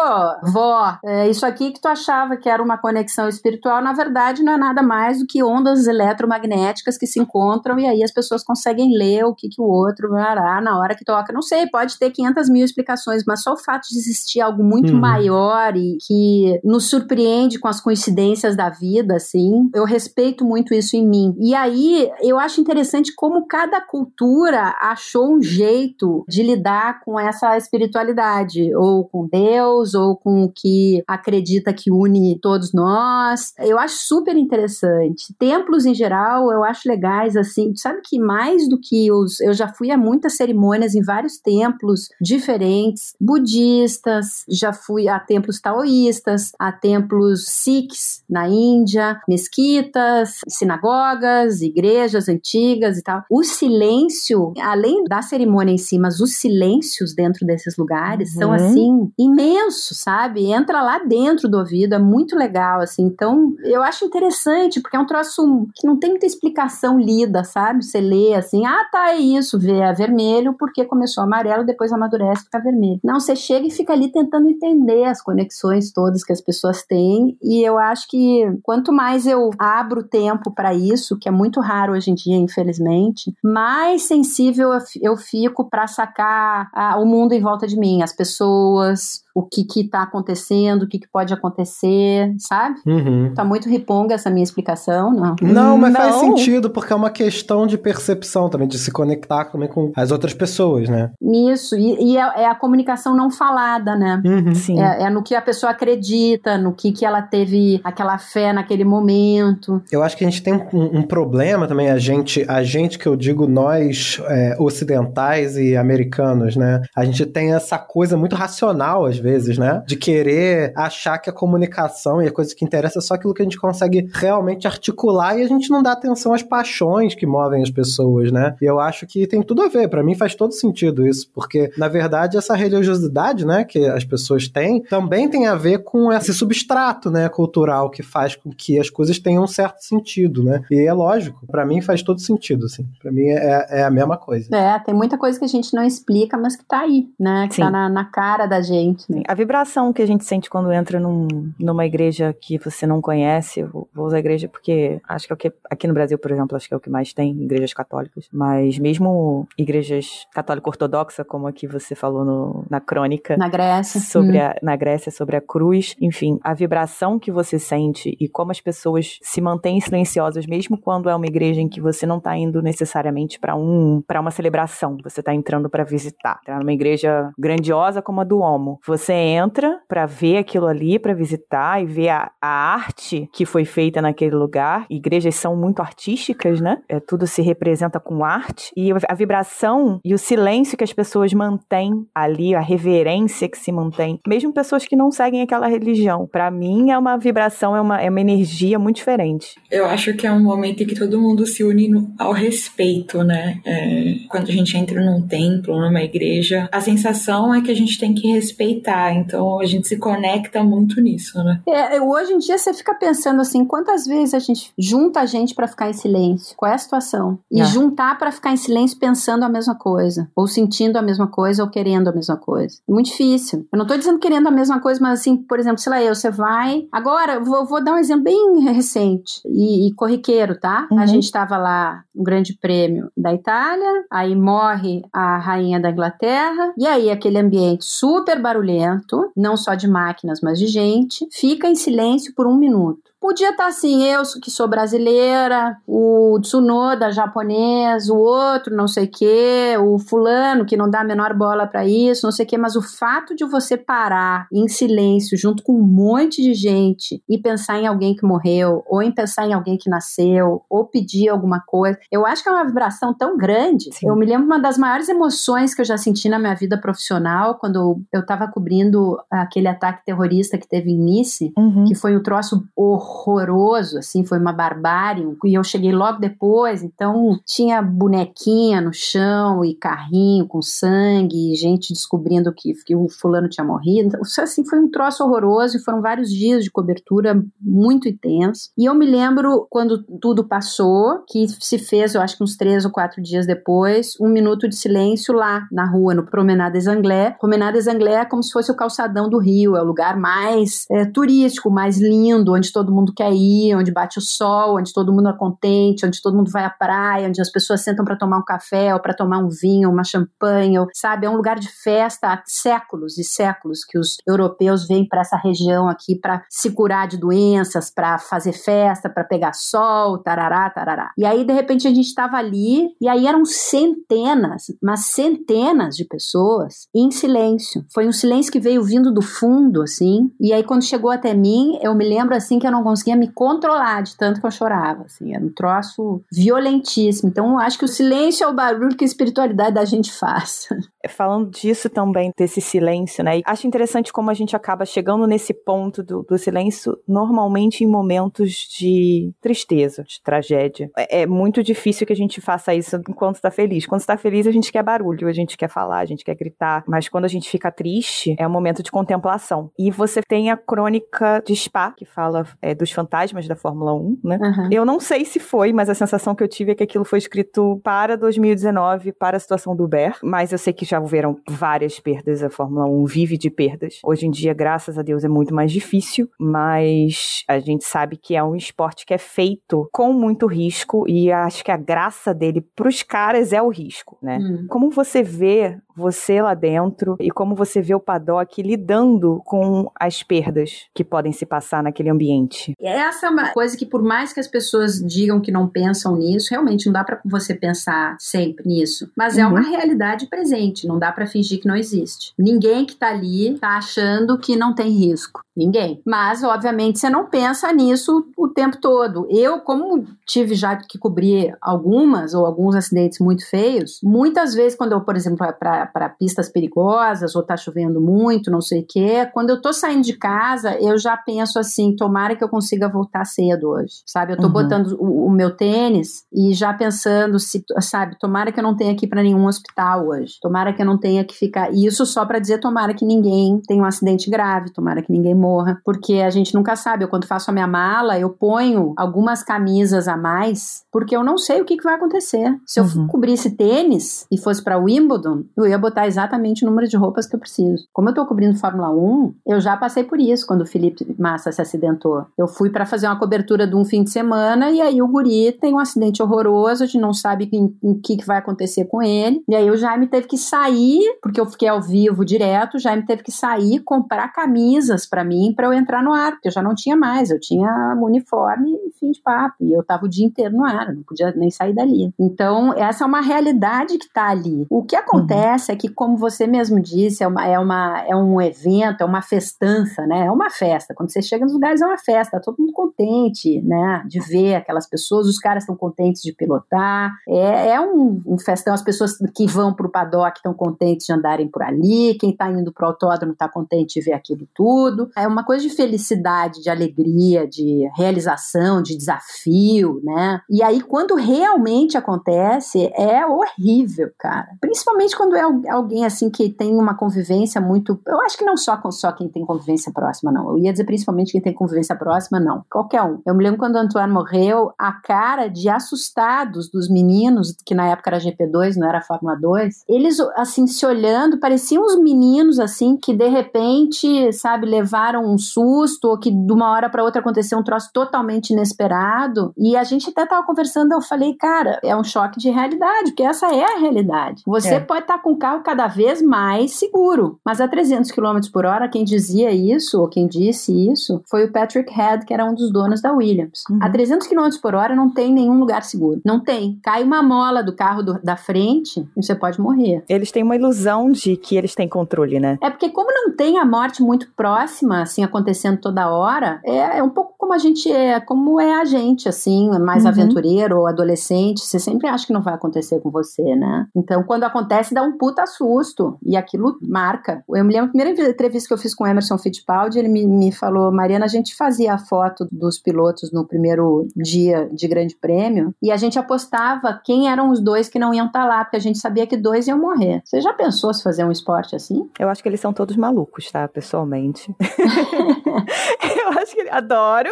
vó, 0.51 0.97
é, 1.03 1.29
isso 1.29 1.45
aqui 1.45 1.71
que 1.71 1.81
tu 1.81 1.87
achava 1.87 2.37
que 2.37 2.47
era 2.47 2.63
uma 2.63 2.77
conexão 2.77 3.27
espiritual, 3.27 3.81
na 3.81 3.93
verdade 3.93 4.43
não 4.43 4.53
é 4.53 4.57
nada 4.57 4.81
mais 4.81 5.19
do 5.19 5.25
que 5.27 5.43
ondas 5.43 5.87
eletromagnéticas 5.87 6.97
que 6.97 7.05
se 7.07 7.19
encontram 7.19 7.77
e 7.79 7.85
aí 7.85 8.03
as 8.03 8.11
pessoas 8.11 8.43
conseguem 8.43 8.97
ler 8.97 9.25
o 9.25 9.33
que, 9.35 9.49
que 9.49 9.61
o 9.61 9.65
outro 9.65 10.09
na 10.09 10.77
hora 10.79 10.95
que 10.95 11.03
toca. 11.03 11.33
Não 11.33 11.41
sei, 11.41 11.67
pode 11.67 11.88
ter 11.97 12.11
500 12.11 12.49
mil 12.49 12.63
explicações, 12.65 13.23
mas 13.25 13.41
só 13.41 13.53
o 13.53 13.57
fato 13.57 13.87
de 13.89 13.97
existir 13.97 14.41
algo 14.41 14.63
muito 14.63 14.93
Uhum. 14.93 14.99
maior 14.99 15.75
e 15.75 15.97
que 16.05 16.59
nos 16.63 16.89
surpreende 16.89 17.59
com 17.59 17.67
as 17.67 17.81
coincidências 17.81 18.55
da 18.55 18.69
vida, 18.69 19.15
assim, 19.15 19.69
eu 19.73 19.85
respeito 19.85 20.43
muito 20.45 20.73
isso 20.73 20.95
em 20.95 21.07
mim. 21.07 21.35
E 21.39 21.55
aí 21.55 22.09
eu 22.21 22.37
acho 22.37 22.59
interessante 22.61 23.13
como 23.15 23.47
cada 23.47 23.79
cultura 23.81 24.75
achou 24.81 25.35
um 25.35 25.41
jeito 25.41 26.23
de 26.27 26.43
lidar 26.43 27.01
com 27.03 27.19
essa 27.19 27.57
espiritualidade, 27.57 28.73
ou 28.75 29.05
com 29.05 29.27
Deus, 29.27 29.93
ou 29.93 30.15
com 30.15 30.43
o 30.43 30.51
que 30.53 31.01
acredita 31.07 31.73
que 31.73 31.91
une 31.91 32.37
todos 32.41 32.73
nós. 32.73 33.53
Eu 33.59 33.77
acho 33.79 33.95
super 33.95 34.35
interessante. 34.35 35.33
Templos 35.37 35.85
em 35.85 35.93
geral, 35.93 36.51
eu 36.51 36.63
acho 36.63 36.87
legais 36.87 37.35
assim. 37.35 37.75
Sabe 37.75 38.01
que 38.03 38.19
mais 38.19 38.67
do 38.69 38.79
que 38.79 39.11
os, 39.11 39.39
eu 39.41 39.53
já 39.53 39.67
fui 39.67 39.91
a 39.91 39.97
muitas 39.97 40.35
cerimônias 40.35 40.95
em 40.95 41.01
vários 41.01 41.37
templos 41.37 41.78
diferentes, 42.21 43.15
budistas, 43.19 44.45
já 44.47 44.71
fui 44.71 45.07
a 45.07 45.19
templos 45.19 45.59
taoístas, 45.59 46.51
a 46.59 46.71
templos 46.71 47.47
sikhs 47.47 48.23
na 48.29 48.47
Índia, 48.47 49.19
mesquitas, 49.27 50.39
sinagogas, 50.47 51.61
igrejas 51.61 52.29
antigas 52.29 52.97
e 52.97 53.03
tal. 53.03 53.23
O 53.29 53.43
silêncio, 53.43 54.53
além 54.61 55.03
da 55.05 55.21
cerimônia 55.21 55.73
em 55.73 55.77
si, 55.77 55.97
mas 55.97 56.19
os 56.19 56.35
silêncios 56.35 57.13
dentro 57.15 57.45
desses 57.45 57.77
lugares 57.77 58.33
são 58.33 58.49
Uhum. 58.49 58.55
assim 58.55 59.11
imensos, 59.17 59.99
sabe? 60.01 60.51
Entra 60.51 60.81
lá 60.81 60.99
dentro 60.99 61.49
do 61.49 61.57
ouvido, 61.57 61.95
é 61.95 61.99
muito 61.99 62.35
legal 62.35 62.81
assim. 62.81 63.03
Então, 63.03 63.55
eu 63.63 63.81
acho 63.81 64.05
interessante 64.05 64.79
porque 64.81 64.95
é 64.95 64.99
um 64.99 65.05
troço 65.05 65.67
que 65.75 65.87
não 65.87 65.97
tem 65.97 66.11
muita 66.11 66.25
explicação 66.25 66.99
lida, 66.99 67.43
sabe? 67.43 67.83
Você 67.83 67.99
lê 67.99 68.19
lê 68.19 68.33
assim, 68.33 68.65
ah, 68.65 68.85
tá, 68.91 69.11
é 69.11 69.17
isso, 69.17 69.59
vê 69.59 69.77
é 69.79 69.93
vermelho 69.93 70.53
porque 70.53 70.83
começou 70.83 71.23
amarelo, 71.23 71.65
depois 71.69 71.91
amadurece 71.91 72.41
e 72.41 72.45
fica 72.45 72.59
vermelho. 72.59 72.99
Não, 73.03 73.19
você 73.19 73.35
chega 73.35 73.67
e 73.67 73.71
fica 73.71 73.93
ali 73.93 74.11
tentando 74.11 74.49
entender 74.49 75.05
as 75.05 75.21
conexões 75.21 75.91
todas 75.91 76.23
que 76.23 76.33
as 76.33 76.41
pessoas 76.41 76.83
têm, 76.83 77.37
e 77.41 77.61
eu 77.67 77.77
acho 77.77 78.07
que 78.09 78.45
quanto 78.63 78.91
mais 78.91 79.25
eu 79.25 79.49
abro 79.57 80.03
tempo 80.03 80.51
para 80.51 80.73
isso, 80.73 81.17
que 81.17 81.27
é 81.29 81.31
muito 81.31 81.59
raro 81.59 81.93
hoje 81.93 82.11
em 82.11 82.15
dia, 82.15 82.37
infelizmente, 82.37 83.33
mais 83.43 84.03
sensível 84.03 84.69
eu 85.01 85.15
fico 85.17 85.69
para 85.69 85.87
sacar 85.87 86.69
o 86.99 87.05
mundo 87.05 87.33
em 87.33 87.41
volta 87.41 87.67
de 87.67 87.77
mim, 87.77 88.01
as 88.01 88.13
pessoas, 88.13 89.23
o 89.33 89.43
que 89.43 89.63
que 89.63 89.87
tá 89.87 90.03
acontecendo, 90.03 90.83
o 90.83 90.87
que 90.87 90.99
que 90.99 91.07
pode 91.07 91.33
acontecer, 91.33 92.33
sabe? 92.37 92.79
Uhum. 92.85 93.33
Tá 93.33 93.43
muito 93.43 93.69
riponga 93.69 94.15
essa 94.15 94.29
minha 94.29 94.43
explicação, 94.43 95.11
não? 95.11 95.35
Não, 95.41 95.77
mas 95.77 95.93
não. 95.93 96.01
faz 96.01 96.15
sentido, 96.15 96.69
porque 96.69 96.91
é 96.91 96.95
uma 96.95 97.09
questão 97.09 97.65
de 97.65 97.77
percepção 97.77 98.49
também, 98.49 98.67
de 98.67 98.77
se 98.77 98.91
conectar 98.91 99.45
também 99.45 99.69
com 99.69 99.91
as 99.95 100.11
outras 100.11 100.33
pessoas, 100.33 100.89
né? 100.89 101.11
Isso, 101.21 101.58
e, 101.75 102.13
e 102.13 102.17
é, 102.17 102.41
é, 102.41 102.45
a 102.45 102.55
comunicação 102.55 103.15
não 103.15 103.29
falada, 103.31 103.95
né? 103.95 104.21
Uhum. 104.25 104.55
Sim. 104.55 104.81
É, 104.81 105.03
é, 105.03 105.09
no 105.09 105.23
que 105.23 105.35
a 105.35 105.41
pessoa 105.41 105.71
acredita, 105.71 106.57
no 106.57 106.73
que, 106.73 106.91
que 106.91 107.05
ela 107.05 107.21
teve 107.21 107.79
aquela 107.83 108.17
fé 108.17 108.53
naquele 108.53 108.83
momento. 108.83 109.81
Eu 109.91 110.03
acho 110.03 110.17
que 110.17 110.23
a 110.23 110.29
gente 110.29 110.43
tem 110.43 110.53
um, 110.53 110.99
um 110.99 111.01
problema 111.03 111.67
também, 111.67 111.89
a 111.89 111.97
gente, 111.97 112.45
a 112.47 112.63
gente 112.63 112.97
que 112.97 113.07
eu 113.07 113.15
digo 113.15 113.47
nós 113.47 114.21
é, 114.27 114.55
ocidentais 114.59 115.57
e 115.57 115.75
americanos, 115.75 116.55
né? 116.55 116.81
A 116.95 117.05
gente 117.05 117.25
tem 117.25 117.53
essa 117.53 117.77
coisa 117.77 118.17
muito 118.17 118.35
racional, 118.35 119.05
às 119.05 119.17
vezes, 119.17 119.57
né? 119.57 119.83
De 119.85 119.95
querer 119.95 120.73
achar 120.75 121.17
que 121.17 121.29
a 121.29 121.33
comunicação 121.33 122.21
e 122.21 122.27
a 122.27 122.31
coisa 122.31 122.53
que 122.55 122.65
interessa 122.65 122.99
é 122.99 123.01
só 123.01 123.15
aquilo 123.15 123.33
que 123.33 123.41
a 123.41 123.45
gente 123.45 123.59
consegue 123.59 124.09
realmente 124.13 124.67
articular 124.67 125.37
e 125.37 125.43
a 125.43 125.47
gente 125.47 125.69
não 125.69 125.81
dá 125.81 125.93
atenção 125.93 126.33
às 126.33 126.43
paixões 126.43 127.15
que 127.15 127.25
movem 127.25 127.61
as 127.61 127.71
pessoas, 127.71 128.31
né? 128.31 128.55
E 128.61 128.65
eu 128.65 128.79
acho 128.79 129.05
que 129.07 129.25
tem 129.27 129.41
tudo 129.41 129.61
a 129.61 129.67
ver. 129.67 129.87
Para 129.87 130.03
mim 130.03 130.15
faz 130.15 130.35
todo 130.35 130.53
sentido 130.53 131.07
isso, 131.07 131.29
porque 131.33 131.48
na 131.77 131.87
verdade 131.87 132.37
essa 132.37 132.55
religiosidade, 132.55 133.45
né, 133.45 133.63
que 133.63 133.85
as 133.85 134.03
pessoas 134.03 134.47
têm, 134.47 134.81
também 134.83 135.29
tem 135.29 135.47
a 135.47 135.55
ver 135.55 135.83
com 135.83 136.11
esse 136.11 136.33
substrato, 136.33 137.09
né, 137.09 137.27
cultural 137.29 137.89
que 137.89 138.03
faz 138.03 138.35
com 138.35 138.51
que 138.51 138.79
as 138.79 138.89
coisas 138.89 139.19
tenham 139.19 139.43
um 139.43 139.47
certo 139.47 139.79
sentido, 139.81 140.43
né? 140.43 140.63
E 140.69 140.85
é 140.85 140.93
lógico, 140.93 141.45
para 141.47 141.65
mim 141.65 141.81
faz 141.81 142.01
todo 142.01 142.19
sentido, 142.19 142.65
assim. 142.65 142.85
Para 143.01 143.11
mim 143.11 143.27
é, 143.27 143.67
é 143.69 143.83
a 143.83 143.91
mesma 143.91 144.17
coisa. 144.17 144.55
É, 144.55 144.79
tem 144.79 144.93
muita 144.93 145.17
coisa 145.17 145.37
que 145.37 145.45
a 145.45 145.49
gente 145.49 145.73
não 145.73 145.83
explica, 145.83 146.37
mas 146.37 146.55
que 146.55 146.65
tá 146.65 146.81
aí, 146.81 147.07
né? 147.19 147.47
Que 147.49 147.49
tá 147.49 147.55
Sim. 147.55 147.61
tá 147.61 147.71
na, 147.71 147.89
na 147.89 148.05
cara 148.05 148.45
da 148.45 148.61
gente. 148.61 149.11
Né? 149.11 149.23
A 149.27 149.33
vibração 149.33 149.93
que 149.93 150.01
a 150.01 150.07
gente 150.07 150.25
sente 150.25 150.49
quando 150.49 150.71
entra 150.71 150.99
num, 150.99 151.27
numa 151.59 151.85
igreja 151.85 152.33
que 152.33 152.57
você 152.57 152.85
não 152.85 153.01
conhece, 153.01 153.63
vou, 153.63 153.87
vou 153.93 154.05
usar 154.05 154.17
a 154.17 154.19
igreja 154.19 154.47
porque 154.47 154.99
acho 155.07 155.27
que 155.27 155.33
é 155.33 155.35
o 155.35 155.37
que, 155.37 155.53
aqui 155.69 155.87
no 155.87 155.93
Brasil, 155.93 156.17
por 156.17 156.31
exemplo, 156.31 156.55
acho 156.55 156.67
que 156.67 156.73
é 156.73 156.77
o 156.77 156.79
que 156.79 156.89
mais 156.89 157.13
tem, 157.13 157.31
igrejas 157.43 157.73
católicas, 157.73 158.27
mas 158.31 158.77
mesmo 158.77 159.47
igrejas 159.57 160.27
católico-ortodoxa, 160.33 161.23
como 161.23 161.38
aqui 161.47 161.67
você 161.67 161.95
falou 161.95 162.25
no, 162.25 162.65
na 162.69 162.79
crônica. 162.79 163.37
Na 163.37 163.47
Grécia. 163.47 163.99
Sobre 163.99 164.37
hum. 164.37 164.41
a, 164.41 164.55
na 164.61 164.75
Grécia, 164.75 165.11
sobre 165.11 165.35
a 165.35 165.41
cruz, 165.41 165.95
enfim, 166.01 166.39
a 166.43 166.53
vibração 166.53 167.19
que 167.19 167.31
você 167.31 167.59
sente 167.59 168.15
e 168.19 168.27
como 168.27 168.51
as 168.51 168.61
pessoas 168.61 169.19
se 169.21 169.41
mantêm 169.41 169.79
silenciosas, 169.81 170.45
mesmo 170.45 170.77
quando 170.77 171.09
é 171.09 171.15
uma 171.15 171.25
igreja 171.25 171.61
em 171.61 171.67
que 171.67 171.81
você 171.81 172.05
não 172.05 172.17
está 172.17 172.35
indo 172.37 172.61
necessariamente 172.61 173.39
para 173.39 173.55
um, 173.55 174.01
para 174.05 174.19
uma 174.19 174.31
celebração, 174.31 174.97
você 175.03 175.19
está 175.19 175.33
entrando 175.33 175.69
para 175.69 175.83
visitar. 175.83 176.39
Tá 176.45 176.59
numa 176.59 176.73
igreja 176.73 177.31
grandiosa 177.37 178.01
como 178.01 178.21
a 178.21 178.23
do 178.23 178.39
Homo. 178.39 178.79
Você 178.85 179.13
entra 179.13 179.79
para 179.87 180.05
ver 180.05 180.37
aquilo 180.37 180.67
ali, 180.67 180.99
para 180.99 181.13
visitar 181.13 181.81
e 181.81 181.85
ver 181.85 182.09
a, 182.09 182.31
a 182.41 182.47
arte 182.47 183.29
que 183.33 183.45
foi 183.45 183.65
feita 183.65 184.01
naquele 184.01 184.35
lugar. 184.35 184.85
Igrejas 184.89 185.35
são 185.35 185.55
muito 185.55 185.81
artísticas, 185.81 186.61
né? 186.61 186.81
É, 186.87 186.99
tudo 186.99 187.27
se 187.27 187.41
representa 187.41 187.99
com 187.99 188.23
arte. 188.23 188.71
E 188.75 188.91
a 188.91 189.13
vibração 189.13 189.99
e 190.03 190.13
o 190.13 190.17
silêncio 190.17 190.77
que 190.77 190.83
as 190.83 190.93
pessoas 191.19 191.33
mantêm 191.33 192.07
ali, 192.15 192.55
a 192.55 192.61
reverência 192.61 193.49
que 193.49 193.57
se 193.57 193.71
mantém, 193.71 194.19
mesmo 194.27 194.53
pessoas 194.53 194.85
que 194.85 194.95
não 194.95 195.11
seguem 195.11 195.41
aquela 195.41 195.67
religião. 195.67 196.27
Para 196.31 196.49
mim, 196.49 196.91
é 196.91 196.97
uma 196.97 197.17
vibração, 197.17 197.75
é 197.75 197.81
uma, 197.81 198.01
é 198.01 198.09
uma 198.09 198.21
energia 198.21 198.79
muito 198.79 198.97
diferente. 198.97 199.55
Eu 199.69 199.85
acho 199.85 200.13
que 200.13 200.25
é 200.25 200.31
um 200.31 200.39
momento 200.39 200.83
em 200.83 200.87
que 200.87 200.95
todo 200.95 201.19
mundo 201.19 201.45
se 201.45 201.63
une 201.63 201.89
no, 201.89 202.13
ao 202.17 202.31
respeito, 202.31 203.23
né? 203.23 203.59
É, 203.65 204.15
quando 204.29 204.49
a 204.49 204.51
gente 204.51 204.77
entra 204.77 205.03
num 205.03 205.27
templo, 205.27 205.79
numa 205.79 206.01
igreja, 206.01 206.69
a 206.71 206.79
sensação 206.79 207.53
é 207.53 207.61
que 207.61 207.71
a 207.71 207.75
gente 207.75 207.99
tem 207.99 208.13
que 208.13 208.31
respeitar. 208.31 209.13
Então 209.13 209.59
a 209.59 209.65
gente 209.65 209.87
se 209.87 209.97
conecta 209.97 210.63
muito 210.63 211.01
nisso, 211.01 211.43
né? 211.43 211.61
É, 211.67 211.99
hoje 212.01 212.33
em 212.33 212.37
dia 212.37 212.57
você 212.57 212.73
fica 212.73 212.93
pensando 212.95 213.41
assim, 213.41 213.65
quantas 213.65 214.05
vezes 214.05 214.33
a 214.33 214.39
gente 214.39 214.71
junta 214.77 215.21
a 215.21 215.25
gente 215.25 215.53
para 215.53 215.67
ficar 215.67 215.89
em 215.89 215.93
silêncio? 215.93 216.55
Qual 216.55 216.71
é 216.71 216.75
a 216.75 216.77
situação? 216.77 217.39
E 217.51 217.61
é. 217.61 217.65
juntar 217.65 218.17
para 218.17 218.31
ficar 218.31 218.51
em 218.51 218.57
silêncio 218.57 218.97
pensando 218.97 219.43
a 219.43 219.49
mesma 219.49 219.75
coisa, 219.75 220.29
ou 220.35 220.47
sentindo 220.47 220.97
a 220.97 221.01
mesma 221.09 221.27
coisa, 221.27 221.63
ou 221.63 221.69
querendo 221.69 222.07
a 222.07 222.13
mesma 222.13 222.37
coisa. 222.37 222.77
É 222.87 222.91
muito 222.91 223.07
difícil. 223.07 223.67
Eu 223.71 223.77
não 223.77 223.85
tô 223.85 223.97
dizendo 223.97 224.19
querendo 224.19 224.47
a 224.47 224.51
mesma 224.51 224.79
coisa, 224.79 224.99
mas 225.01 225.19
assim, 225.19 225.37
por 225.37 225.59
exemplo, 225.59 225.79
sei 225.79 225.91
lá, 225.91 226.01
eu, 226.01 226.15
você 226.15 226.31
vai. 226.31 226.87
Agora, 226.91 227.39
vou, 227.39 227.65
vou 227.65 227.83
dar 227.83 227.93
um 227.93 227.97
exemplo 227.97 228.23
bem 228.23 228.59
recente 228.61 229.41
e, 229.45 229.87
e 229.87 229.93
corriqueiro, 229.93 230.59
tá? 230.59 230.87
Uhum. 230.91 230.99
A 230.99 231.05
gente 231.05 231.31
tava 231.31 231.57
lá 231.57 232.03
no 232.13 232.23
Grande 232.23 232.53
Prêmio 232.53 233.11
da 233.17 233.33
Itália, 233.33 234.05
aí 234.11 234.35
morre 234.35 235.01
a 235.11 235.37
rainha 235.37 235.79
da 235.79 235.89
Inglaterra, 235.89 236.73
e 236.77 236.85
aí 236.87 237.09
aquele 237.09 237.37
ambiente 237.37 237.85
super 237.85 238.41
barulhento, 238.41 239.31
não 239.35 239.57
só 239.57 239.73
de 239.73 239.87
máquinas, 239.87 240.39
mas 240.41 240.59
de 240.59 240.67
gente, 240.67 241.27
fica 241.31 241.67
em 241.67 241.75
silêncio 241.75 242.33
por 242.35 242.47
um 242.47 242.55
minuto. 242.55 243.09
Podia 243.21 243.49
estar 243.49 243.63
tá 243.63 243.69
assim, 243.69 244.05
eu 244.05 244.21
que 244.41 244.49
sou 244.49 244.65
brasileira, 244.65 245.77
o 245.85 246.39
Tsunoda 246.41 247.11
japonês, 247.11 248.09
o 248.09 248.15
outro 248.15 248.73
não 248.73 248.87
sei 248.87 249.05
o 249.05 249.11
que, 249.11 249.77
o 249.77 249.99
fulano 249.99 250.65
que 250.65 250.77
não 250.77 250.89
dá 250.89 251.01
a 251.01 251.03
menor 251.03 251.33
bola 251.33 251.67
para 251.67 251.85
isso, 251.85 252.25
não 252.25 252.31
sei 252.31 252.45
o 252.45 252.47
que, 252.47 252.57
mas 252.57 252.77
o 252.77 252.81
fato 252.81 253.35
de 253.35 253.43
você 253.43 253.75
parar 253.75 254.47
em 254.53 254.69
silêncio 254.69 255.37
junto 255.37 255.63
com 255.63 255.73
um 255.73 255.83
monte 255.83 256.41
de 256.41 256.53
gente 256.53 257.21
e 257.27 257.37
pensar 257.37 257.77
em 257.77 257.87
alguém 257.87 258.15
que 258.15 258.25
morreu, 258.25 258.83
ou 258.87 259.01
em 259.01 259.11
pensar 259.11 259.45
em 259.45 259.53
alguém 259.53 259.77
que 259.77 259.89
nasceu, 259.89 260.63
ou 260.69 260.85
pedir 260.85 261.27
alguma 261.27 261.59
coisa, 261.59 261.99
eu 262.09 262.25
acho 262.25 262.41
que 262.41 262.47
é 262.47 262.51
uma 262.53 262.65
vibração 262.65 263.13
tão 263.13 263.35
grande. 263.35 263.89
Sim. 263.93 264.07
Eu 264.07 264.15
me 264.15 264.25
lembro 264.25 264.45
uma 264.45 264.59
das 264.59 264.77
maiores 264.77 265.09
emoções 265.09 265.75
que 265.75 265.81
eu 265.81 265.85
já 265.85 265.97
senti 265.97 266.29
na 266.29 266.39
minha 266.39 266.55
vida 266.55 266.77
profissional 266.77 267.55
quando 267.55 268.01
eu 268.13 268.21
estava 268.21 268.47
cobrindo 268.47 269.17
aquele 269.29 269.67
ataque 269.67 270.05
terrorista 270.05 270.57
que 270.57 270.67
teve 270.67 270.91
em 270.91 270.97
Nice, 270.97 271.51
uhum. 271.57 271.83
que 271.85 271.95
foi 271.95 272.15
um 272.15 272.23
troço 272.23 272.63
horroroso 272.75 273.08
horroroso, 273.09 273.97
assim, 273.97 274.25
foi 274.25 274.39
uma 274.39 274.53
barbárie. 274.53 275.25
E 275.45 275.53
eu 275.53 275.63
cheguei 275.63 275.91
logo 275.91 276.19
depois, 276.19 276.83
então 276.83 277.39
tinha 277.45 277.81
bonequinha 277.81 278.81
no 278.81 278.93
chão 278.93 279.63
e 279.65 279.73
carrinho 279.73 280.47
com 280.47 280.61
sangue, 280.61 281.51
e 281.51 281.55
gente 281.55 281.93
descobrindo 281.93 282.53
que, 282.53 282.73
que 282.85 282.95
o 282.95 283.07
fulano 283.09 283.49
tinha 283.49 283.65
morrido. 283.65 284.07
Então, 284.07 284.21
assim, 284.43 284.65
foi 284.65 284.79
um 284.79 284.89
troço 284.89 285.23
horroroso 285.23 285.77
e 285.77 285.81
foram 285.81 286.01
vários 286.01 286.29
dias 286.29 286.63
de 286.63 286.71
cobertura 286.71 287.43
muito 287.59 288.07
intenso. 288.07 288.69
E 288.77 288.85
eu 288.85 288.93
me 288.93 289.05
lembro 289.05 289.67
quando 289.69 290.03
tudo 290.21 290.43
passou, 290.43 291.23
que 291.27 291.47
se 291.47 291.77
fez, 291.77 292.15
eu 292.15 292.21
acho 292.21 292.37
que 292.37 292.43
uns 292.43 292.55
três 292.55 292.85
ou 292.85 292.91
quatro 292.91 293.21
dias 293.21 293.45
depois, 293.45 294.13
um 294.19 294.29
minuto 294.29 294.67
de 294.67 294.75
silêncio 294.75 295.33
lá 295.33 295.67
na 295.71 295.85
rua, 295.89 296.13
no 296.13 296.25
Promenade 296.25 296.73
des 296.73 296.87
Anglais. 296.87 297.35
Promenade 297.39 297.77
des 297.77 297.87
Anglais 297.87 298.17
é 298.17 298.25
como 298.25 298.43
se 298.43 298.51
fosse 298.51 298.71
o 298.71 298.75
calçadão 298.75 299.29
do 299.29 299.39
Rio, 299.39 299.75
é 299.75 299.81
o 299.81 299.85
lugar 299.85 300.17
mais 300.17 300.85
é, 300.91 301.05
turístico, 301.05 301.69
mais 301.69 301.99
lindo, 301.99 302.53
onde 302.53 302.71
todo 302.71 302.91
mundo 302.91 302.98
mundo 302.99 303.13
quer 303.13 303.31
ir, 303.31 303.75
onde 303.75 303.91
bate 303.91 304.19
o 304.19 304.21
sol, 304.21 304.77
onde 304.77 304.93
todo 304.93 305.13
mundo 305.13 305.29
é 305.29 305.33
contente, 305.33 306.05
onde 306.05 306.21
todo 306.21 306.35
mundo 306.35 306.51
vai 306.51 306.63
à 306.63 306.69
praia, 306.69 307.27
onde 307.27 307.41
as 307.41 307.51
pessoas 307.51 307.81
sentam 307.81 308.05
para 308.05 308.15
tomar 308.15 308.37
um 308.37 308.45
café 308.45 308.93
ou 308.93 308.99
para 308.99 309.13
tomar 309.13 309.39
um 309.39 309.49
vinho, 309.49 309.89
uma 309.89 310.03
champanhe, 310.03 310.77
ou, 310.79 310.87
sabe? 310.93 311.25
É 311.25 311.29
um 311.29 311.35
lugar 311.35 311.59
de 311.59 311.69
festa 311.69 312.33
há 312.33 312.43
séculos 312.45 313.17
e 313.17 313.23
séculos 313.23 313.83
que 313.83 313.97
os 313.97 314.17
europeus 314.27 314.87
vêm 314.87 315.07
para 315.07 315.21
essa 315.21 315.37
região 315.37 315.87
aqui 315.87 316.15
para 316.15 316.43
se 316.49 316.71
curar 316.71 317.07
de 317.07 317.17
doenças, 317.17 317.89
para 317.89 318.17
fazer 318.17 318.53
festa, 318.53 319.09
para 319.09 319.23
pegar 319.23 319.53
sol, 319.53 320.17
tarará, 320.17 320.69
tarará. 320.69 321.11
E 321.17 321.25
aí, 321.25 321.43
de 321.43 321.53
repente, 321.53 321.87
a 321.87 321.91
gente 321.91 322.07
estava 322.07 322.37
ali 322.37 322.89
e 323.01 323.07
aí 323.07 323.27
eram 323.27 323.45
centenas, 323.45 324.65
mas 324.81 325.05
centenas 325.05 325.95
de 325.95 326.05
pessoas 326.05 326.87
em 326.93 327.11
silêncio. 327.11 327.85
Foi 327.93 328.07
um 328.07 328.11
silêncio 328.11 328.51
que 328.51 328.59
veio 328.59 328.83
vindo 328.83 329.13
do 329.13 329.21
fundo, 329.21 329.81
assim. 329.81 330.31
E 330.39 330.53
aí, 330.53 330.63
quando 330.63 330.83
chegou 330.83 331.11
até 331.11 331.33
mim, 331.33 331.79
eu 331.81 331.93
me 331.95 332.07
lembro 332.07 332.35
assim 332.35 332.59
que 332.59 332.67
eu 332.67 332.71
não 332.71 332.83
conseguia 332.89 333.15
me 333.15 333.31
controlar 333.31 334.01
de 334.01 334.17
tanto 334.17 334.41
que 334.41 334.47
eu 334.47 334.51
chorava, 334.51 335.03
assim, 335.03 335.35
era 335.35 335.43
um 335.43 335.51
troço 335.51 336.23
violentíssimo. 336.31 337.29
Então, 337.29 337.51
eu 337.51 337.59
acho 337.59 337.77
que 337.77 337.85
o 337.85 337.87
silêncio 337.87 338.43
é 338.43 338.47
o 338.47 338.53
barulho 338.53 338.97
que 338.97 339.03
a 339.03 339.07
espiritualidade 339.07 339.75
da 339.75 339.85
gente 339.85 340.11
faz. 340.11 340.67
Falando 341.09 341.51
disso 341.51 341.89
também, 341.89 342.31
desse 342.37 342.59
silêncio, 342.59 343.23
né? 343.23 343.41
Acho 343.45 343.67
interessante 343.67 344.11
como 344.11 344.29
a 344.29 344.33
gente 344.33 344.55
acaba 344.55 344.85
chegando 344.85 345.27
nesse 345.27 345.53
ponto 345.53 346.03
do, 346.03 346.23
do 346.23 346.37
silêncio, 346.37 346.97
normalmente 347.07 347.83
em 347.83 347.87
momentos 347.87 348.51
de 348.77 349.31
tristeza, 349.39 350.03
de 350.03 350.21
tragédia. 350.21 350.89
É, 350.97 351.21
é 351.21 351.25
muito 351.27 351.63
difícil 351.63 352.07
que 352.07 352.13
a 352.13 352.15
gente 352.15 352.41
faça 352.41 352.73
isso 352.73 352.99
enquanto 353.07 353.35
está 353.35 353.51
feliz. 353.51 353.85
Quando 353.85 354.01
está 354.01 354.17
feliz, 354.17 354.47
a 354.47 354.51
gente 354.51 354.71
quer 354.71 354.83
barulho, 354.83 355.27
a 355.27 355.33
gente 355.33 355.57
quer 355.57 355.69
falar, 355.69 355.99
a 355.99 356.05
gente 356.05 356.25
quer 356.25 356.35
gritar. 356.35 356.83
Mas 356.87 357.07
quando 357.07 357.25
a 357.25 357.29
gente 357.29 357.49
fica 357.49 357.71
triste, 357.71 358.35
é 358.37 358.47
um 358.47 358.51
momento 358.51 358.81
de 358.81 358.91
contemplação. 358.91 359.71
E 359.77 359.91
você 359.91 360.21
tem 360.21 360.49
a 360.49 360.57
crônica 360.57 361.41
de 361.45 361.55
Spa, 361.55 361.91
que 361.91 362.05
fala 362.05 362.45
é, 362.61 362.73
dos 362.79 362.91
fantasmas 362.91 363.47
da 363.47 363.55
Fórmula 363.55 363.93
1, 363.93 364.19
né? 364.23 364.39
Uhum. 364.41 364.69
Eu 364.71 364.85
não 364.85 364.99
sei 364.99 365.25
se 365.25 365.39
foi, 365.39 365.73
mas 365.73 365.89
a 365.89 365.93
sensação 365.93 366.33
que 366.33 366.43
eu 366.43 366.47
tive 366.47 366.71
é 366.71 366.75
que 366.75 366.83
aquilo 366.83 367.03
foi 367.03 367.19
escrito 367.19 367.79
para 367.83 368.17
2019, 368.17 369.11
para 369.11 369.37
a 369.37 369.39
situação 369.39 369.75
do 369.75 369.83
Uber, 369.83 370.17
mas 370.23 370.51
eu 370.51 370.57
sei 370.57 370.73
que 370.73 370.85
já 370.85 370.99
houveram 370.99 371.37
várias 371.47 371.99
perdas, 371.99 372.41
a 372.41 372.49
Fórmula 372.49 372.85
1 372.85 373.05
vive 373.05 373.37
de 373.37 373.49
perdas. 373.49 373.99
Hoje 374.03 374.25
em 374.25 374.31
dia, 374.31 374.53
graças 374.53 374.97
a 374.97 375.01
Deus, 375.01 375.23
é 375.23 375.27
muito 375.27 375.53
mais 375.53 375.71
difícil, 375.71 376.29
mas 376.39 377.43
a 377.47 377.59
gente 377.59 377.83
sabe 377.83 378.17
que 378.17 378.35
é 378.35 378.43
um 378.43 378.55
esporte 378.55 379.05
que 379.05 379.13
é 379.13 379.17
feito 379.17 379.89
com 379.91 380.13
muito 380.13 380.47
risco 380.47 381.05
e 381.07 381.31
acho 381.31 381.63
que 381.63 381.71
a 381.71 381.77
graça 381.77 382.33
dele 382.33 382.61
pros 382.75 383.03
caras 383.03 383.51
é 383.51 383.61
o 383.61 383.69
risco, 383.69 384.17
né? 384.21 384.37
Hum. 384.39 384.65
Como 384.69 384.89
você 384.89 385.21
vê 385.21 385.77
você 385.99 386.41
lá 386.41 386.53
dentro 386.53 387.17
e 387.19 387.29
como 387.29 387.53
você 387.55 387.81
vê 387.81 387.93
o 387.93 387.99
paddock 387.99 388.61
lidando 388.61 389.41
com 389.45 389.91
as 389.99 390.23
perdas 390.23 390.87
que 390.95 391.03
podem 391.03 391.31
se 391.31 391.45
passar 391.45 391.83
naquele 391.83 392.09
ambiente? 392.09 392.68
Essa 392.79 393.27
é 393.27 393.29
uma 393.29 393.49
coisa 393.49 393.75
que, 393.77 393.85
por 393.85 394.01
mais 394.01 394.33
que 394.33 394.39
as 394.39 394.47
pessoas 394.47 394.99
digam 394.99 395.39
que 395.39 395.51
não 395.51 395.67
pensam 395.67 396.15
nisso, 396.15 396.47
realmente 396.51 396.85
não 396.85 396.93
dá 396.93 397.03
pra 397.03 397.19
você 397.25 397.53
pensar 397.53 398.15
sempre 398.19 398.67
nisso. 398.67 399.09
Mas 399.15 399.37
é 399.37 399.43
Uhum. 399.45 399.51
uma 399.51 399.61
realidade 399.61 400.27
presente, 400.27 400.87
não 400.87 400.99
dá 400.99 401.11
pra 401.11 401.27
fingir 401.27 401.59
que 401.61 401.67
não 401.67 401.75
existe. 401.75 402.33
Ninguém 402.37 402.85
que 402.85 402.95
tá 402.95 403.09
ali 403.09 403.57
tá 403.59 403.77
achando 403.77 404.37
que 404.37 404.55
não 404.55 404.73
tem 404.73 404.89
risco. 404.89 405.41
Ninguém. 405.55 406.01
Mas, 406.05 406.41
obviamente, 406.43 406.99
você 406.99 407.09
não 407.09 407.25
pensa 407.25 407.71
nisso 407.73 408.25
o 408.37 408.47
tempo 408.47 408.77
todo. 408.79 409.27
Eu, 409.29 409.59
como 409.59 410.05
tive 410.25 410.55
já 410.55 410.75
que 410.77 410.97
cobrir 410.97 411.53
algumas 411.61 412.33
ou 412.33 412.45
alguns 412.45 412.75
acidentes 412.75 413.19
muito 413.19 413.45
feios, 413.49 413.99
muitas 414.01 414.53
vezes, 414.53 414.77
quando 414.77 414.93
eu, 414.93 415.01
por 415.01 415.17
exemplo, 415.17 415.39
para 415.59 416.09
pistas 416.17 416.47
perigosas 416.49 417.35
ou 417.35 417.43
tá 417.43 417.57
chovendo 417.57 417.99
muito, 417.99 418.49
não 418.49 418.61
sei 418.61 418.81
o 418.81 418.85
quê, 418.87 419.29
quando 419.33 419.49
eu 419.49 419.61
tô 419.61 419.73
saindo 419.73 420.03
de 420.03 420.13
casa, 420.13 420.77
eu 420.79 420.97
já 420.97 421.17
penso 421.17 421.59
assim: 421.59 421.93
tomara 421.95 422.35
que 422.37 422.43
eu 422.43 422.49
consiga 422.59 422.89
voltar 422.89 423.25
cedo 423.25 423.69
hoje. 423.69 423.93
Sabe? 424.05 424.33
Eu 424.33 424.37
tô 424.37 424.47
Uhum. 424.47 424.53
botando 424.53 424.87
o, 424.99 425.25
o 425.27 425.31
meu 425.31 425.55
tênis 425.55 426.23
e 426.33 426.53
já 426.53 426.73
pensando 426.73 427.39
se, 427.39 427.63
sabe, 427.79 428.17
tomara 428.19 428.51
que 428.51 428.59
eu 428.59 428.63
não 428.63 428.75
tenha 428.75 428.95
que 428.95 429.05
ir 429.05 429.09
para 429.09 429.23
nenhum 429.23 429.45
hospital 429.45 430.07
hoje. 430.07 430.33
Tomara 430.41 430.73
que 430.73 430.81
eu 430.81 430.85
não 430.85 430.97
tenha 430.97 431.23
que 431.23 431.35
ficar. 431.35 431.73
E 431.73 431.85
isso 431.85 432.05
só 432.05 432.25
para 432.25 432.39
dizer 432.39 432.59
tomara 432.59 432.93
que 432.93 433.05
ninguém 433.05 433.61
tenha 433.67 433.81
um 433.81 433.85
acidente 433.85 434.29
grave, 434.29 434.71
tomara 434.73 435.01
que 435.01 435.11
ninguém 435.11 435.33
morra, 435.35 435.79
porque 435.85 436.15
a 436.15 436.29
gente 436.29 436.53
nunca 436.53 436.75
sabe. 436.75 437.03
Eu 437.03 437.07
quando 437.09 437.25
faço 437.27 437.49
a 437.49 437.53
minha 437.53 437.67
mala, 437.67 438.19
eu 438.19 438.29
ponho 438.29 438.93
algumas 438.97 439.41
camisas 439.43 440.07
a 440.07 440.17
mais, 440.17 440.83
porque 440.91 441.15
eu 441.15 441.23
não 441.23 441.37
sei 441.37 441.61
o 441.61 441.65
que, 441.65 441.77
que 441.77 441.83
vai 441.83 441.95
acontecer. 441.95 442.55
Se 442.65 442.79
eu 442.79 442.83
Uhum. 442.83 443.07
cobrisse 443.07 443.51
tênis 443.51 444.25
e 444.31 444.37
fosse 444.37 444.63
para 444.63 444.77
Wimbledon, 444.77 445.43
eu 445.55 445.65
ia 445.67 445.77
botar 445.77 446.07
exatamente 446.07 446.65
o 446.65 446.69
número 446.69 446.87
de 446.87 446.97
roupas 446.97 447.25
que 447.27 447.35
eu 447.35 447.39
preciso. 447.39 447.83
Como 447.93 448.09
eu 448.09 448.13
tô 448.13 448.25
cobrindo 448.25 448.57
Fórmula 448.57 448.89
1, 448.91 449.33
eu 449.47 449.59
já 449.61 449.77
passei 449.77 450.03
por 450.03 450.19
isso 450.19 450.45
quando 450.47 450.61
o 450.61 450.65
Felipe 450.65 451.15
Massa 451.19 451.51
se 451.51 451.61
acidentou. 451.61 452.25
Eu 452.37 452.47
fui 452.49 452.69
para 452.69 452.85
fazer 452.85 453.07
uma 453.07 453.19
cobertura 453.19 453.65
de 453.65 453.75
um 453.75 453.85
fim 453.85 454.03
de 454.03 454.11
semana 454.11 454.69
e 454.71 454.81
aí 454.81 455.01
o 455.01 455.07
guri 455.07 455.51
tem 455.53 455.73
um 455.73 455.79
acidente 455.79 456.21
horroroso, 456.21 456.83
a 456.83 456.85
gente 456.85 457.01
não 457.01 457.13
sabe 457.13 457.49
o 457.81 457.99
que, 458.01 458.17
que 458.17 458.25
vai 458.25 458.37
acontecer 458.37 458.85
com 458.85 459.01
ele. 459.01 459.41
E 459.47 459.55
aí 459.55 459.69
o 459.69 459.77
Jaime 459.77 460.07
teve 460.07 460.27
que 460.27 460.37
sair, 460.37 461.17
porque 461.21 461.39
eu 461.39 461.45
fiquei 461.45 461.67
ao 461.67 461.81
vivo 461.81 462.25
direto, 462.25 462.75
o 462.75 462.79
Jaime 462.79 463.05
teve 463.05 463.23
que 463.23 463.31
sair, 463.31 463.79
comprar 463.79 464.27
camisas 464.29 465.05
para 465.05 465.23
mim 465.23 465.53
para 465.55 465.67
eu 465.67 465.73
entrar 465.73 466.03
no 466.03 466.13
ar, 466.13 466.31
porque 466.31 466.47
eu 466.47 466.51
já 466.51 466.61
não 466.61 466.75
tinha 466.75 466.95
mais, 466.95 467.29
eu 467.29 467.39
tinha 467.39 467.69
uniforme 468.01 468.71
e 468.71 468.91
fim 468.99 469.11
de 469.11 469.21
papo. 469.21 469.55
E 469.61 469.73
eu 469.73 469.83
tava 469.83 470.05
o 470.05 470.09
dia 470.09 470.25
inteiro 470.25 470.55
no 470.55 470.65
ar, 470.65 470.93
não 470.93 471.03
podia 471.03 471.31
nem 471.35 471.49
sair 471.49 471.73
dali. 471.73 472.13
Então, 472.19 472.73
essa 472.73 473.03
é 473.03 473.07
uma 473.07 473.21
realidade 473.21 473.97
que 473.97 474.11
tá 474.11 474.29
ali. 474.29 474.65
O 474.69 474.83
que 474.83 474.95
acontece 474.95 475.71
é 475.71 475.75
que, 475.75 475.89
como 475.89 476.17
você 476.17 476.47
mesmo 476.47 476.79
disse, 476.81 477.23
é, 477.23 477.27
uma, 477.27 477.45
é, 477.45 477.59
uma, 477.59 478.03
é 478.07 478.15
um 478.15 478.41
evento, 478.41 479.01
é 479.01 479.05
uma 479.05 479.21
festança, 479.21 480.05
né? 480.05 480.25
É 480.25 480.31
uma 480.31 480.49
festa. 480.49 480.93
Quando 480.93 481.11
você 481.11 481.21
chega 481.21 481.45
nos 481.45 481.53
lugares, 481.53 481.81
é 481.81 481.85
uma 481.85 481.97
festa, 481.97 482.28
tá 482.31 482.39
todo 482.39 482.57
mundo 482.59 482.73
contente, 482.73 483.61
né? 483.61 484.03
De 484.07 484.19
ver 484.19 484.55
aquelas 484.55 484.87
pessoas, 484.87 485.27
os 485.27 485.39
caras 485.39 485.63
estão 485.63 485.75
contentes 485.75 486.21
de 486.21 486.33
pilotar. 486.33 487.11
É, 487.27 487.69
é 487.71 487.81
um, 487.81 488.21
um 488.25 488.37
festão, 488.39 488.73
as 488.73 488.81
pessoas 488.81 489.13
que 489.35 489.45
vão 489.47 489.73
pro 489.73 489.89
paddock 489.89 490.37
estão 490.37 490.53
contentes 490.53 491.05
de 491.05 491.13
andarem 491.13 491.47
por 491.47 491.61
ali, 491.61 492.15
quem 492.19 492.35
tá 492.35 492.49
indo 492.49 492.71
pro 492.71 492.87
autódromo 492.87 493.35
tá 493.35 493.47
contente 493.47 493.99
de 493.99 494.05
ver 494.05 494.13
aquilo 494.13 494.47
tudo. 494.53 495.09
É 495.17 495.27
uma 495.27 495.43
coisa 495.43 495.67
de 495.67 495.73
felicidade, 495.73 496.61
de 496.61 496.69
alegria, 496.69 497.47
de 497.47 497.89
realização, 497.95 498.81
de 498.81 498.97
desafio, 498.97 499.99
né? 500.03 500.41
E 500.49 500.61
aí, 500.63 500.81
quando 500.81 501.15
realmente 501.15 501.97
acontece, 501.97 502.91
é 502.95 503.25
horrível, 503.25 504.09
cara. 504.17 504.47
Principalmente 504.59 505.15
quando 505.15 505.35
é 505.35 505.41
al- 505.41 505.61
alguém 505.69 506.05
assim 506.05 506.29
que 506.29 506.49
tem 506.49 506.75
uma 506.75 506.95
convivência 506.95 507.61
muito. 507.61 507.99
Eu 508.05 508.21
acho 508.21 508.37
que 508.37 508.45
não 508.45 508.57
só 508.57 508.77
com 508.77 508.91
só 508.91 509.11
quem 509.11 509.27
tem 509.29 509.45
convivência 509.45 509.91
próxima, 509.93 510.31
não. 510.31 510.49
Eu 510.49 510.57
ia 510.57 510.71
dizer 510.71 510.83
principalmente 510.85 511.31
quem 511.31 511.41
tem 511.41 511.53
convivência 511.53 511.95
próxima, 511.95 512.18
não. 512.31 512.63
Qualquer 512.69 513.01
um. 513.03 513.19
Eu 513.25 513.33
me 513.35 513.43
lembro 513.43 513.59
quando 513.59 513.75
o 513.75 513.79
Antoine 513.79 514.11
morreu, 514.11 514.71
a 514.77 514.91
cara 514.91 515.47
de 515.47 515.69
assustados 515.69 516.69
dos 516.69 516.89
meninos, 516.89 517.55
que 517.65 517.73
na 517.75 517.87
época 517.87 518.09
era 518.09 518.19
GP2, 518.19 518.75
não 518.77 518.87
era 518.87 519.01
Fórmula 519.01 519.35
2, 519.39 519.83
eles 519.87 520.19
assim 520.35 520.67
se 520.67 520.85
olhando, 520.85 521.39
pareciam 521.39 521.83
uns 521.83 521.95
meninos 521.99 522.59
assim 522.59 522.97
que 522.97 523.13
de 523.13 523.27
repente, 523.27 524.31
sabe, 524.33 524.65
levaram 524.65 525.23
um 525.25 525.37
susto 525.37 526.05
ou 526.09 526.17
que 526.17 526.31
de 526.31 526.51
uma 526.51 526.71
hora 526.71 526.89
para 526.89 527.03
outra 527.03 527.21
aconteceu 527.21 527.57
um 527.57 527.63
troço 527.63 527.89
totalmente 527.93 528.51
inesperado. 528.51 529.53
E 529.57 529.75
a 529.75 529.83
gente 529.83 530.09
até 530.09 530.25
tava 530.25 530.45
conversando, 530.45 530.93
eu 530.93 531.01
falei, 531.01 531.33
cara, 531.35 531.79
é 531.83 531.95
um 531.95 532.03
choque 532.03 532.39
de 532.39 532.49
realidade, 532.49 533.11
porque 533.11 533.23
essa 533.23 533.47
é 533.47 533.63
a 533.63 533.79
realidade. 533.79 534.41
Você 534.45 534.75
É. 534.75 534.79
pode 534.79 535.01
estar 535.01 535.19
com 535.19 535.31
o 535.31 535.37
carro 535.37 535.61
cada 535.63 535.87
vez 535.87 536.21
mais 536.21 536.73
seguro, 536.73 537.39
mas 537.45 537.61
a 537.61 537.67
300 537.67 538.11
km 538.11 538.39
por 538.51 538.65
hora, 538.65 538.87
quem 538.87 539.03
dizia 539.03 539.51
isso, 539.51 539.99
ou 540.01 540.07
quem 540.07 540.27
disse 540.27 540.71
isso, 540.91 541.21
foi 541.29 541.45
o 541.45 541.51
Patrick 541.51 541.91
Head, 542.09 542.25
que 542.25 542.33
era 542.33 542.45
um 542.45 542.53
dos 542.53 542.71
donos 542.71 543.01
da 543.01 543.11
Williams. 543.13 543.63
Uhum. 543.69 543.79
A 543.81 543.89
300 543.89 544.27
km 544.27 544.49
por 544.61 544.75
hora 544.75 544.95
não 544.95 545.09
tem 545.13 545.33
nenhum 545.33 545.59
lugar 545.59 545.83
seguro. 545.83 546.21
Não 546.25 546.39
tem. 546.39 546.79
Cai 546.83 547.03
uma 547.03 547.21
mola 547.21 547.63
do 547.63 547.75
carro 547.75 548.01
do- 548.03 548.19
da 548.23 548.35
frente 548.35 549.07
e 549.15 549.23
você 549.23 549.35
pode 549.35 549.59
morrer. 549.59 550.03
Eles 550.09 550.31
têm 550.31 550.43
uma 550.43 550.55
ilusão 550.55 551.11
de 551.11 551.35
que 551.35 551.55
eles 551.55 551.75
têm 551.75 551.87
controle, 551.87 552.39
né? 552.39 552.57
É 552.61 552.69
porque 552.69 552.89
como 552.89 553.11
não 553.11 553.35
tem 553.35 553.57
a 553.57 553.65
morte 553.65 554.01
muito 554.01 554.27
próxima, 554.35 555.01
assim, 555.01 555.23
acontecendo 555.23 555.79
toda 555.79 556.09
hora, 556.09 556.59
é, 556.65 556.97
é 556.99 557.03
um 557.03 557.09
pouco 557.09 557.33
como 557.39 557.53
a 557.53 557.57
gente 557.57 557.89
é, 557.89 558.19
como 558.19 558.59
é 558.59 558.81
a 558.81 558.83
gente, 558.83 559.29
assim, 559.29 559.69
mais 559.79 560.03
Uhum. 560.03 560.09
aventureiro 560.09 560.77
ou 560.77 560.85
adolescente, 560.87 561.61
você 561.61 561.79
sempre 561.79 562.05
acha 562.07 562.27
que 562.27 562.33
não 562.33 562.41
vai 562.41 562.53
acontecer 562.53 562.99
com 562.99 563.09
você, 563.09 563.55
né? 563.55 563.87
Então, 563.95 564.23
quando 564.23 564.43
acontece, 564.43 564.93
dá 564.93 565.01
um 565.01 565.17
puta 565.17 565.47
susto, 565.47 566.17
e 566.21 566.35
aquilo 566.35 566.77
marca. 566.81 567.41
Eu 567.49 567.63
me 567.63 567.71
lembro, 567.73 567.87
a 567.87 567.93
primeira 567.93 568.29
entrevista 568.29 568.67
que 568.67 568.73
eu 568.73 568.77
fiz 568.77 568.93
com 568.93 569.05
o 569.05 569.07
Emerson 569.07 569.37
Fittipaldi, 569.37 569.97
ele 569.97 570.09
me, 570.09 570.27
me 570.27 570.51
falou, 570.51 570.91
Mariana, 570.91 571.23
a 571.25 571.29
gente 571.29 571.55
fazia 571.55 571.93
a 571.93 571.97
foto 571.97 572.45
dos 572.51 572.77
pilotos 572.77 573.31
no 573.31 573.47
primeiro 573.47 574.05
dia 574.15 574.69
de 574.73 574.85
grande 574.89 575.15
prêmio, 575.15 575.73
e 575.81 575.91
a 575.91 575.97
gente 575.97 576.19
apostava 576.19 576.99
quem 577.05 577.29
eram 577.31 577.51
os 577.51 577.61
dois 577.61 577.87
que 577.87 577.97
não 577.97 578.13
iam 578.13 578.27
estar 578.27 578.43
lá, 578.45 578.65
porque 578.65 578.75
a 578.77 578.81
gente 578.81 578.99
sabia 578.99 579.25
que 579.25 579.37
dois 579.37 579.65
iam 579.65 579.79
morrer. 579.79 580.21
Você 580.25 580.41
já 580.41 580.51
pensou 580.53 580.93
se 580.93 581.01
fazer 581.01 581.23
um 581.23 581.31
esporte 581.31 581.73
assim? 581.73 582.09
Eu 582.19 582.27
acho 582.27 582.43
que 582.43 582.49
eles 582.49 582.59
são 582.59 582.73
todos 582.73 582.97
malucos, 582.97 583.49
tá? 583.49 583.65
Pessoalmente. 583.65 584.53
eu 584.59 586.41
acho 586.41 586.53
que 586.53 586.67
adoro, 586.69 587.28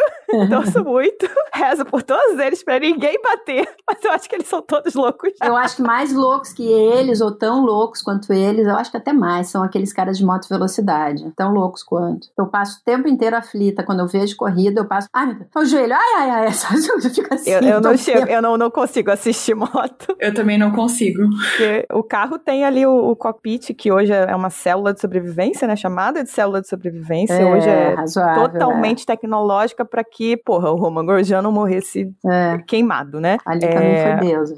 torço 0.48 0.84
muito, 0.84 1.28
rezo 1.52 1.84
por 1.84 2.02
todos 2.02 2.38
eles 2.38 2.62
pra 2.62 2.78
ninguém 2.78 3.20
bater, 3.22 3.68
mas 3.88 4.04
eu 4.04 4.12
acho 4.12 4.28
que 4.28 4.36
eles 4.36 4.46
são 4.46 4.62
todos 4.62 4.94
loucos. 4.94 5.32
Eu 5.42 5.56
acho 5.56 5.76
que 5.76 5.82
mais 5.82 6.12
loucos 6.12 6.52
que 6.52 6.66
eles, 6.70 7.20
ou 7.20 7.32
tão 7.32 7.64
loucos 7.64 8.02
quanto 8.02 8.32
eles, 8.32 8.66
eu 8.66 8.76
acho 8.76 8.90
que 8.90 8.96
até 8.96 9.12
mais, 9.12 9.48
são 9.48 9.62
aqueles 9.62 9.92
caras 9.92 10.18
de 10.18 10.24
moto 10.24 10.48
velocidade. 10.48 11.30
Tão 11.36 11.52
loucos 11.52 11.82
quanto. 11.82 12.28
Eu 12.38 12.46
passo 12.46 12.80
o 12.80 12.84
tempo 12.84 13.08
inteiro 13.08 13.36
aflita. 13.36 13.82
Quando 13.82 14.00
eu 14.00 14.06
vejo 14.06 14.36
corrida, 14.36 14.80
eu 14.80 14.84
passo. 14.84 15.08
Ai, 15.12 15.26
meu 15.26 15.34
Deus, 15.36 15.48
o 15.56 15.64
joelho, 15.64 15.94
ai, 15.94 16.30
ai, 16.30 16.46
ai. 16.46 16.52
Só 16.52 16.74
eu 16.74 17.00
fico 17.00 17.34
assim. 17.34 17.50
Eu, 17.50 17.60
eu 17.60 17.80
todo 17.80 17.90
não 17.90 17.96
chego, 17.96 18.26
eu 18.28 18.42
não, 18.42 18.56
não 18.56 18.70
consigo 18.70 19.10
assistir 19.10 19.54
moto, 19.54 20.16
Eu 20.18 20.34
também 20.34 20.58
não 20.58 20.70
consigo. 20.72 21.22
porque 21.28 21.86
o 21.92 22.02
carro 22.02 22.38
tem 22.38 22.64
ali 22.64 22.86
o, 22.86 23.10
o 23.10 23.16
cockpit, 23.16 23.74
que 23.74 23.90
hoje 23.90 24.12
é 24.12 24.34
uma 24.34 24.50
célula 24.50 24.92
de 24.92 25.00
sobrevivência, 25.00 25.66
né? 25.66 25.76
Chamada 25.76 26.22
de 26.22 26.30
célula 26.30 26.60
de 26.60 26.68
sobrevivência. 26.68 27.46
hoje 27.46 27.68
é 27.68 27.94
razoável. 27.94 28.48
totalmente 28.48 29.06
tecnológica 29.06 29.84
pra 29.88 30.04
que, 30.04 30.36
porra, 30.36 30.70
o 30.70 30.76
Roman 30.76 31.04
não 31.42 31.52
morresse 31.52 32.10
É. 32.26 32.58
Queimado, 32.66 33.20
né? 33.20 33.38
Ali 33.44 33.64
É, 33.64 33.68
também 33.68 34.02
foi 34.02 34.28
Deus. 34.28 34.54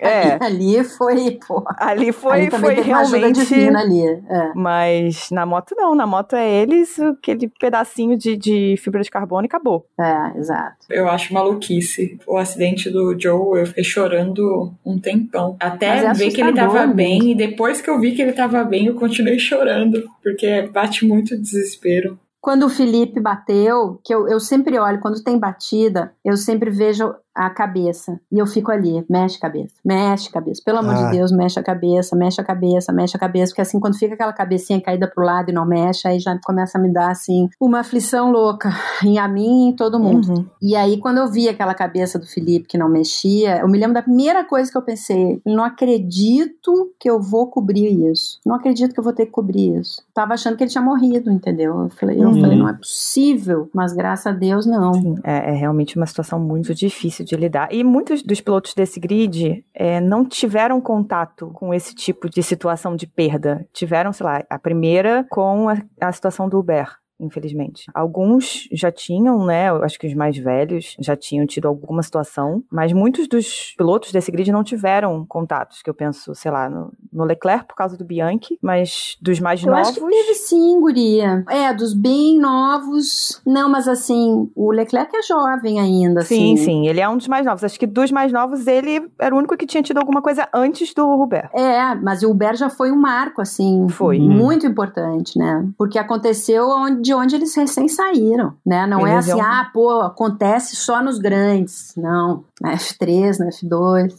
É, 0.00 0.36
Ali 0.44 0.84
foi, 0.84 1.38
pô. 1.46 1.64
ali 1.78 2.12
foi, 2.12 2.42
ali 2.42 2.50
foi 2.50 2.74
realmente. 2.80 3.54
ali. 3.54 4.02
É. 4.28 4.52
Mas 4.54 5.30
na 5.30 5.46
moto 5.46 5.74
não, 5.76 5.94
na 5.94 6.06
moto 6.06 6.34
é 6.36 6.48
eles, 6.48 6.98
aquele 7.00 7.48
pedacinho 7.48 8.16
de, 8.16 8.36
de 8.36 8.76
fibra 8.78 9.02
de 9.02 9.10
carbono 9.10 9.44
e 9.44 9.46
acabou. 9.46 9.86
É, 9.98 10.38
exato. 10.38 10.86
Eu 10.90 11.08
acho 11.08 11.32
maluquice. 11.32 12.18
O 12.26 12.36
acidente 12.36 12.90
do 12.90 13.18
Joe, 13.18 13.60
eu 13.60 13.66
fiquei 13.66 13.84
chorando 13.84 14.72
um 14.84 14.98
tempão. 14.98 15.56
Até 15.58 16.04
é 16.04 16.12
ver 16.12 16.30
que 16.30 16.40
ele 16.40 16.52
tava 16.52 16.86
bem. 16.86 17.30
E 17.30 17.34
depois 17.34 17.80
que 17.80 17.88
eu 17.90 17.98
vi 17.98 18.12
que 18.12 18.22
ele 18.22 18.32
tava 18.32 18.62
bem, 18.64 18.86
eu 18.86 18.94
continuei 18.94 19.38
chorando. 19.40 20.04
Porque 20.22 20.62
bate 20.72 21.06
muito 21.06 21.36
desespero. 21.36 22.18
Quando 22.40 22.66
o 22.66 22.70
Felipe 22.70 23.20
bateu, 23.20 24.00
que 24.04 24.14
eu, 24.14 24.28
eu 24.28 24.38
sempre 24.38 24.78
olho, 24.78 25.00
quando 25.00 25.22
tem 25.22 25.38
batida, 25.38 26.14
eu 26.24 26.36
sempre 26.36 26.70
vejo 26.70 27.14
a 27.36 27.50
cabeça. 27.50 28.18
E 28.32 28.38
eu 28.38 28.46
fico 28.46 28.70
ali, 28.72 29.04
mexe 29.08 29.36
a 29.36 29.40
cabeça, 29.40 29.74
mexe 29.84 30.28
a 30.28 30.32
cabeça. 30.32 30.62
Pelo 30.64 30.78
amor 30.78 30.94
Ah. 30.94 31.04
de 31.10 31.16
Deus, 31.16 31.30
mexe 31.32 31.58
a 31.60 31.62
cabeça, 31.62 32.16
mexe 32.16 32.40
a 32.40 32.44
cabeça, 32.44 32.92
mexe 32.92 33.16
a 33.16 33.20
cabeça. 33.20 33.52
Porque 33.52 33.62
assim, 33.62 33.78
quando 33.78 33.98
fica 33.98 34.14
aquela 34.14 34.32
cabecinha 34.32 34.80
caída 34.80 35.06
pro 35.06 35.24
lado 35.24 35.50
e 35.50 35.52
não 35.54 35.66
mexe, 35.66 36.08
aí 36.08 36.18
já 36.18 36.38
começa 36.44 36.78
a 36.78 36.80
me 36.80 36.92
dar, 36.92 37.10
assim, 37.10 37.48
uma 37.60 37.80
aflição 37.80 38.30
louca. 38.32 38.70
Em 39.04 39.18
a 39.18 39.28
mim 39.28 39.66
e 39.66 39.68
em 39.70 39.76
todo 39.76 40.00
mundo. 40.00 40.28
Uhum. 40.32 40.46
E 40.62 40.74
aí, 40.74 40.98
quando 40.98 41.18
eu 41.18 41.28
vi 41.30 41.48
aquela 41.48 41.74
cabeça 41.74 42.18
do 42.18 42.26
Felipe 42.26 42.66
que 42.66 42.78
não 42.78 42.88
mexia, 42.88 43.58
eu 43.60 43.68
me 43.68 43.78
lembro 43.78 43.94
da 43.94 44.02
primeira 44.02 44.42
coisa 44.44 44.70
que 44.72 44.76
eu 44.78 44.82
pensei: 44.82 45.40
não 45.44 45.62
acredito 45.64 46.92
que 46.98 47.08
eu 47.08 47.20
vou 47.20 47.48
cobrir 47.48 48.10
isso. 48.10 48.40
Não 48.44 48.54
acredito 48.56 48.92
que 48.94 49.00
eu 49.00 49.04
vou 49.04 49.12
ter 49.12 49.26
que 49.26 49.32
cobrir 49.32 49.76
isso. 49.78 50.02
Tava 50.14 50.34
achando 50.34 50.56
que 50.56 50.64
ele 50.64 50.70
tinha 50.70 50.82
morrido, 50.82 51.30
entendeu? 51.30 51.82
Eu 51.82 51.88
falei, 51.90 52.22
eu 52.22 52.28
Uhum. 52.28 52.40
falei 52.40 52.56
não 52.58 52.68
é 52.68 52.72
possível. 52.72 53.68
Mas 53.74 53.92
graças 53.92 54.26
a 54.26 54.32
Deus, 54.32 54.64
não. 54.66 54.94
Sim, 54.94 55.14
é, 55.22 55.50
é 55.50 55.52
realmente 55.52 55.96
uma 55.96 56.06
situação 56.06 56.38
muito 56.40 56.74
difícil 56.74 57.24
de 57.26 57.36
lidar. 57.36 57.68
E 57.72 57.84
muitos 57.84 58.22
dos 58.22 58.40
pilotos 58.40 58.74
desse 58.74 58.98
grid 58.98 59.64
é, 59.74 60.00
não 60.00 60.24
tiveram 60.24 60.80
contato 60.80 61.50
com 61.52 61.74
esse 61.74 61.94
tipo 61.94 62.30
de 62.30 62.42
situação 62.42 62.96
de 62.96 63.06
perda. 63.06 63.66
Tiveram, 63.72 64.12
sei 64.12 64.24
lá, 64.24 64.44
a 64.48 64.58
primeira 64.58 65.26
com 65.28 65.68
a, 65.68 65.76
a 66.00 66.12
situação 66.12 66.48
do 66.48 66.58
Uber. 66.58 66.88
Infelizmente. 67.18 67.86
Alguns 67.94 68.68
já 68.72 68.90
tinham, 68.92 69.44
né? 69.44 69.68
Eu 69.70 69.82
acho 69.82 69.98
que 69.98 70.06
os 70.06 70.14
mais 70.14 70.36
velhos 70.36 70.96
já 71.00 71.16
tinham 71.16 71.46
tido 71.46 71.66
alguma 71.66 72.02
situação, 72.02 72.62
mas 72.70 72.92
muitos 72.92 73.26
dos 73.26 73.74
pilotos 73.76 74.12
desse 74.12 74.30
grid 74.30 74.50
não 74.52 74.62
tiveram 74.62 75.24
contatos, 75.26 75.82
que 75.82 75.88
eu 75.88 75.94
penso, 75.94 76.34
sei 76.34 76.50
lá, 76.50 76.68
no, 76.68 76.92
no 77.12 77.24
Leclerc 77.24 77.66
por 77.66 77.74
causa 77.74 77.96
do 77.96 78.04
Bianchi, 78.04 78.58
mas 78.62 79.16
dos 79.20 79.40
mais 79.40 79.62
Eu 79.62 79.70
novos. 79.70 79.88
acho 79.88 80.00
que 80.00 80.06
teve 80.10 80.34
sim, 80.34 80.80
guria. 80.80 81.44
É, 81.48 81.72
dos 81.72 81.94
bem 81.94 82.38
novos. 82.38 83.40
Não, 83.46 83.68
mas 83.68 83.88
assim, 83.88 84.50
o 84.54 84.70
Leclerc 84.70 85.14
é 85.16 85.22
jovem 85.22 85.80
ainda, 85.80 86.22
Sim, 86.22 86.54
assim. 86.54 86.56
sim, 86.64 86.88
ele 86.88 87.00
é 87.00 87.08
um 87.08 87.16
dos 87.16 87.28
mais 87.28 87.46
novos. 87.46 87.64
Acho 87.64 87.78
que 87.78 87.86
dos 87.86 88.10
mais 88.12 88.32
novos, 88.32 88.66
ele 88.66 89.08
era 89.18 89.34
o 89.34 89.38
único 89.38 89.56
que 89.56 89.66
tinha 89.66 89.82
tido 89.82 89.98
alguma 89.98 90.20
coisa 90.20 90.48
antes 90.54 90.92
do 90.92 91.04
Robert. 91.16 91.50
É, 91.54 91.94
mas 91.94 92.22
o 92.22 92.30
Uber 92.30 92.54
já 92.56 92.68
foi 92.68 92.92
um 92.92 92.96
marco, 92.96 93.40
assim. 93.40 93.88
Foi. 93.88 94.18
Muito 94.18 94.66
importante, 94.66 95.38
né? 95.38 95.66
Porque 95.78 95.98
aconteceu 95.98 96.68
onde, 96.68 97.05
de 97.06 97.14
onde 97.14 97.36
eles 97.36 97.54
recém 97.54 97.88
saíram, 97.88 98.54
né? 98.64 98.86
Não 98.86 99.06
é 99.06 99.12
Eles 99.14 99.28
assim, 99.28 99.38
iam- 99.38 99.46
ah, 99.46 99.70
pô, 99.72 100.00
acontece 100.00 100.74
só 100.76 101.00
nos 101.02 101.18
grandes. 101.18 101.92
Não. 101.96 102.44
Na 102.60 102.72
F3, 102.74 103.38
na 103.38 103.48
F2. 103.50 104.12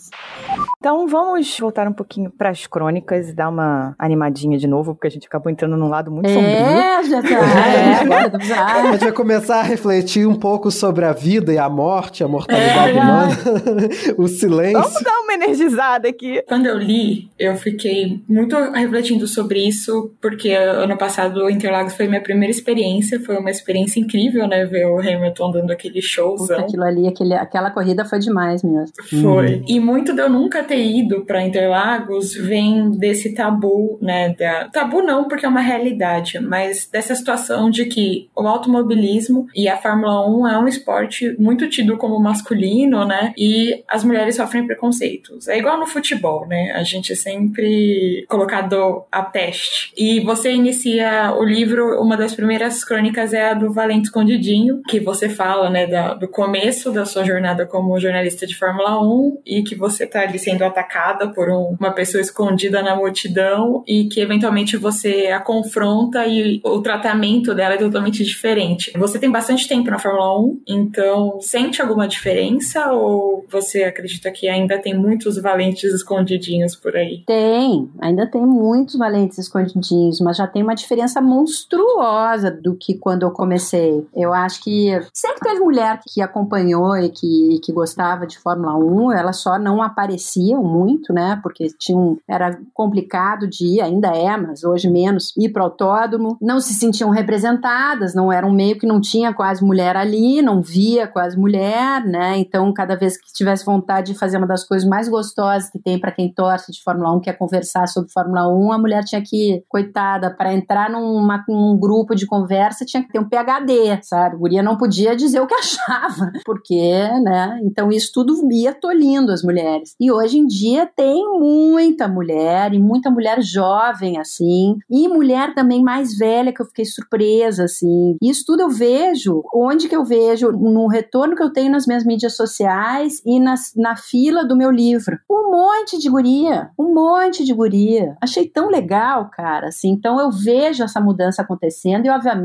Então 0.78 1.08
vamos 1.08 1.58
voltar 1.60 1.88
um 1.88 1.94
pouquinho 1.94 2.30
para 2.30 2.50
as 2.50 2.68
crônicas 2.68 3.30
e 3.30 3.34
dar 3.34 3.50
uma 3.50 3.96
animadinha 3.98 4.58
de 4.58 4.68
novo, 4.68 4.94
porque 4.94 5.08
a 5.08 5.12
gente 5.12 5.26
acabou 5.28 5.52
entrando 5.52 5.76
num 5.76 5.90
lado 5.90 6.12
muito 6.12 6.30
sombrio. 6.30 6.46
É, 6.56 7.04
já 7.04 7.22
tá. 7.22 7.28
É, 7.78 7.94
agora 7.96 8.30
tá 8.30 8.38
A 8.38 8.40
precisando. 8.40 8.92
gente 8.92 9.00
vai 9.00 9.12
começar 9.12 9.60
a 9.60 9.64
refletir 9.64 10.28
um 10.28 10.36
pouco 10.36 10.70
sobre 10.72 11.04
a 11.06 11.12
vida 11.14 11.52
e 11.52 11.58
a 11.58 11.68
morte, 11.70 12.24
a 12.24 12.28
mortalidade 12.28 12.98
É, 12.98 13.02
humana, 13.02 13.30
o 14.18 14.28
silêncio. 14.28 14.82
Vamos 14.82 15.02
dar 15.04 15.20
uma 15.20 15.34
energizada 15.34 16.08
aqui. 16.08 16.42
Quando 16.48 16.68
eu 16.68 16.78
li, 16.78 17.30
eu 17.40 17.56
fiquei 17.58 18.22
muito 18.30 18.56
refletindo 18.72 19.28
sobre 19.28 19.68
isso, 19.68 20.12
porque 20.22 20.52
ano 20.52 20.96
passado 20.98 21.44
o 21.44 21.50
Interlagos 21.50 21.94
foi 21.96 22.08
minha 22.08 22.22
primeira 22.22 22.52
experiência, 22.52 22.77
foi 23.20 23.38
uma 23.38 23.52
experiência 23.52 24.00
incrível, 24.00 24.48
né? 24.48 24.66
Ver 24.66 24.86
o 24.86 25.00
Hamilton 25.00 25.52
dando 25.52 25.72
aquele 25.72 25.96
Puta, 25.96 26.08
showzão. 26.08 26.60
aquilo 26.60 26.84
ali, 26.84 27.08
aquele, 27.08 27.34
aquela 27.34 27.72
corrida 27.72 28.06
foi 28.06 28.20
demais 28.20 28.64
mesmo. 28.64 28.94
Foi. 29.22 29.64
E 29.68 29.80
muito 29.80 30.14
de 30.14 30.22
eu 30.22 30.30
nunca 30.30 30.64
ter 30.64 30.84
ido 30.84 31.26
pra 31.26 31.44
Interlagos 31.44 32.34
vem 32.34 32.92
desse 32.92 33.34
tabu, 33.34 33.98
né? 34.02 34.36
Da... 34.38 34.70
Tabu 34.70 35.02
não, 35.02 35.28
porque 35.28 35.46
é 35.46 35.50
uma 35.50 35.62
realidade, 35.62 36.40
mas 36.40 36.88
dessa 36.92 37.16
situação 37.16 37.70
de 37.70 37.86
que 37.86 38.30
o 38.36 38.48
automobilismo 38.48 39.48
e 39.56 39.68
a 39.68 39.78
Fórmula 39.78 40.28
1 40.30 40.48
é 40.48 40.60
um 40.60 40.68
esporte 40.68 41.36
muito 41.40 41.70
tido 41.70 41.98
como 41.98 42.20
masculino, 42.20 43.06
né? 43.06 43.34
E 43.38 43.84
as 43.88 44.04
mulheres 44.04 44.36
sofrem 44.36 44.66
preconceitos. 44.66 45.48
É 45.48 45.58
igual 45.58 45.80
no 45.80 45.88
futebol, 45.88 46.48
né? 46.48 46.72
A 46.74 46.84
gente 46.84 47.14
é 47.14 47.16
sempre 47.16 48.26
colocado 48.28 49.04
a 49.12 49.22
peste. 49.22 49.92
E 49.98 50.20
você 50.22 50.52
inicia 50.52 51.34
o 51.38 51.44
livro, 51.44 52.02
uma 52.02 52.18
das 52.18 52.34
primeiras 52.34 52.67
crônicas 52.84 53.34
é 53.34 53.50
a 53.50 53.54
do 53.54 53.72
Valente 53.72 54.06
Escondidinho, 54.06 54.82
que 54.88 55.00
você 55.00 55.28
fala, 55.30 55.70
né, 55.70 55.88
da- 55.88 56.14
do 56.14 56.28
começo 56.28 56.92
da 56.92 57.06
sua 57.06 57.24
jornada 57.24 57.66
como 57.66 58.00
jornalista 58.00 58.46
de 58.48 58.56
Fórmula 58.56 59.02
1 59.02 59.40
e 59.46 59.64
que 59.64 59.76
você 59.76 60.06
tá 60.06 60.22
ali 60.22 60.38
sendo 60.40 60.64
atacada 60.64 61.28
por 61.30 61.50
um- 61.50 61.76
uma 61.80 61.92
pessoa 61.92 62.22
escondida 62.22 62.82
na 62.82 62.96
multidão 62.96 63.84
e 63.88 64.06
que 64.06 64.20
eventualmente 64.20 64.78
você 64.78 65.28
a 65.28 65.40
confronta 65.40 66.26
e 66.26 66.60
o 66.64 66.82
tratamento 66.82 67.54
dela 67.54 67.76
é 67.76 67.78
totalmente 67.78 68.24
diferente. 68.24 68.92
Você 68.98 69.20
tem 69.20 69.30
bastante 69.32 69.68
tempo 69.68 69.90
na 69.90 70.00
Fórmula 70.00 70.40
1, 70.40 70.60
então 70.68 71.40
sente 71.42 71.82
alguma 71.82 72.08
diferença 72.08 72.92
ou 72.92 73.46
você 73.50 73.84
acredita 73.84 74.32
que 74.32 74.48
ainda 74.48 74.78
tem 74.78 74.94
muitos 74.94 75.38
valentes 75.42 75.94
escondidinhos 75.94 76.76
por 76.76 76.96
aí? 76.96 77.24
Tem, 77.26 77.90
ainda 78.00 78.26
tem 78.28 78.46
muitos 78.46 78.98
valentes 78.98 79.38
escondidinhos, 79.38 80.20
mas 80.22 80.38
já 80.38 80.48
tem 80.48 80.64
uma 80.64 80.76
diferença 80.76 81.22
monstruosa 81.22 82.52
do 82.62 82.76
que 82.76 82.98
quando 82.98 83.24
eu 83.24 83.32
comecei. 83.32 84.08
Eu 84.14 84.34
acho 84.34 84.64
que 84.64 84.92
sempre 85.14 85.40
teve 85.42 85.60
mulher 85.60 86.00
que 86.08 86.22
acompanhou 86.22 86.96
e 86.98 87.10
que, 87.10 87.60
que 87.64 87.72
gostava 87.72 88.26
de 88.26 88.38
Fórmula 88.40 88.76
1, 88.76 89.12
elas 89.14 89.38
só 89.38 89.58
não 89.60 89.82
apareciam 89.82 90.64
muito, 90.64 91.14
né? 91.14 91.40
Porque 91.42 91.68
tinham, 91.78 92.18
era 92.28 92.60
complicado 92.74 93.48
de 93.48 93.66
ir, 93.66 93.82
ainda 93.82 94.10
é, 94.10 94.36
mas 94.38 94.64
hoje 94.64 94.90
menos, 94.90 95.34
ir 95.38 95.50
para 95.50 95.62
o 95.62 95.66
autódromo. 95.66 96.38
Não 96.42 96.60
se 96.60 96.74
sentiam 96.74 97.10
representadas, 97.10 98.14
não 98.14 98.32
era 98.32 98.46
um 98.46 98.54
meio 98.54 98.78
que 98.78 98.88
não 98.88 99.00
tinha 99.00 99.34
quase 99.34 99.64
mulher 99.64 99.96
ali, 99.96 100.42
não 100.42 100.62
via 100.62 101.08
quase 101.08 101.38
mulher, 101.38 102.06
né? 102.06 102.38
Então, 102.38 102.74
cada 102.74 102.96
vez 102.96 103.18
que 103.18 103.32
tivesse 103.34 103.66
vontade 103.66 104.14
de 104.14 104.20
fazer 104.20 104.38
uma 104.38 104.48
das 104.48 104.64
coisas 104.64 104.88
mais 104.88 105.08
gostosas 105.08 105.70
que 105.70 105.80
tem 105.80 106.00
para 106.00 106.12
quem 106.12 106.32
torce 106.32 106.72
de 106.72 106.82
Fórmula 106.84 107.14
1, 107.16 107.22
que 107.22 107.30
é 107.30 107.34
conversar 107.34 107.88
sobre 107.88 108.12
Fórmula 108.12 108.48
1, 108.48 108.72
a 108.72 108.78
mulher 108.78 109.04
tinha 109.04 109.22
que, 109.22 109.64
coitada, 109.68 110.30
para 110.30 110.54
entrar 110.54 110.90
numa, 110.90 111.44
num 111.48 111.78
grupo 111.78 112.16
de 112.16 112.26
conversa, 112.26 112.47
tinha 112.86 113.04
que 113.04 113.12
ter 113.12 113.20
um 113.20 113.28
PhD, 113.28 114.00
sabe? 114.04 114.36
A 114.36 114.40
guria 114.40 114.64
não 114.64 114.78
podia 114.78 115.16
dizer 115.16 115.40
o 115.40 115.48
que 115.48 115.54
achava, 115.56 116.32
porque, 116.46 117.08
né? 117.24 117.60
Então, 117.64 117.90
isso 117.92 118.12
tudo 118.14 118.36
ia 118.52 118.74
tolhindo 118.74 119.32
as 119.32 119.44
mulheres. 119.44 119.96
E 120.00 120.12
hoje 120.12 120.38
em 120.38 120.46
dia 120.46 120.86
tem 120.86 121.24
muita 121.40 122.08
mulher, 122.08 122.74
e 122.74 122.80
muita 122.80 123.10
mulher 123.10 123.42
jovem, 123.42 124.20
assim, 124.20 124.78
e 124.90 125.08
mulher 125.08 125.54
também 125.54 125.82
mais 125.82 126.18
velha, 126.18 126.54
que 126.54 126.62
eu 126.62 126.66
fiquei 126.66 126.86
surpresa, 126.86 127.66
assim. 127.66 128.18
Isso 128.22 128.44
tudo 128.46 128.62
eu 128.62 128.70
vejo, 128.70 129.44
onde 129.54 129.88
que 129.88 129.96
eu 129.96 130.06
vejo? 130.06 130.52
No 130.52 130.88
retorno 130.88 131.36
que 131.36 131.44
eu 131.44 131.52
tenho 131.52 131.72
nas 131.72 131.86
minhas 131.86 132.06
mídias 132.06 132.36
sociais 132.36 133.22
e 133.26 133.40
nas, 133.40 133.74
na 133.76 133.96
fila 133.96 134.46
do 134.46 134.56
meu 134.56 134.72
livro. 134.72 135.18
Um 135.30 135.52
monte 135.52 135.98
de 135.98 136.10
guria, 136.10 136.70
um 136.78 136.94
monte 136.94 137.44
de 137.44 137.54
guria. 137.54 138.16
Achei 138.22 138.48
tão 138.48 138.70
legal, 138.70 139.30
cara, 139.32 139.68
assim. 139.68 139.90
Então 139.90 140.20
eu 140.20 140.32
vejo 140.32 140.84
essa 140.84 141.00
mudança 141.00 141.42
acontecendo 141.42 142.06
e, 142.06 142.10
obviamente, 142.10 142.37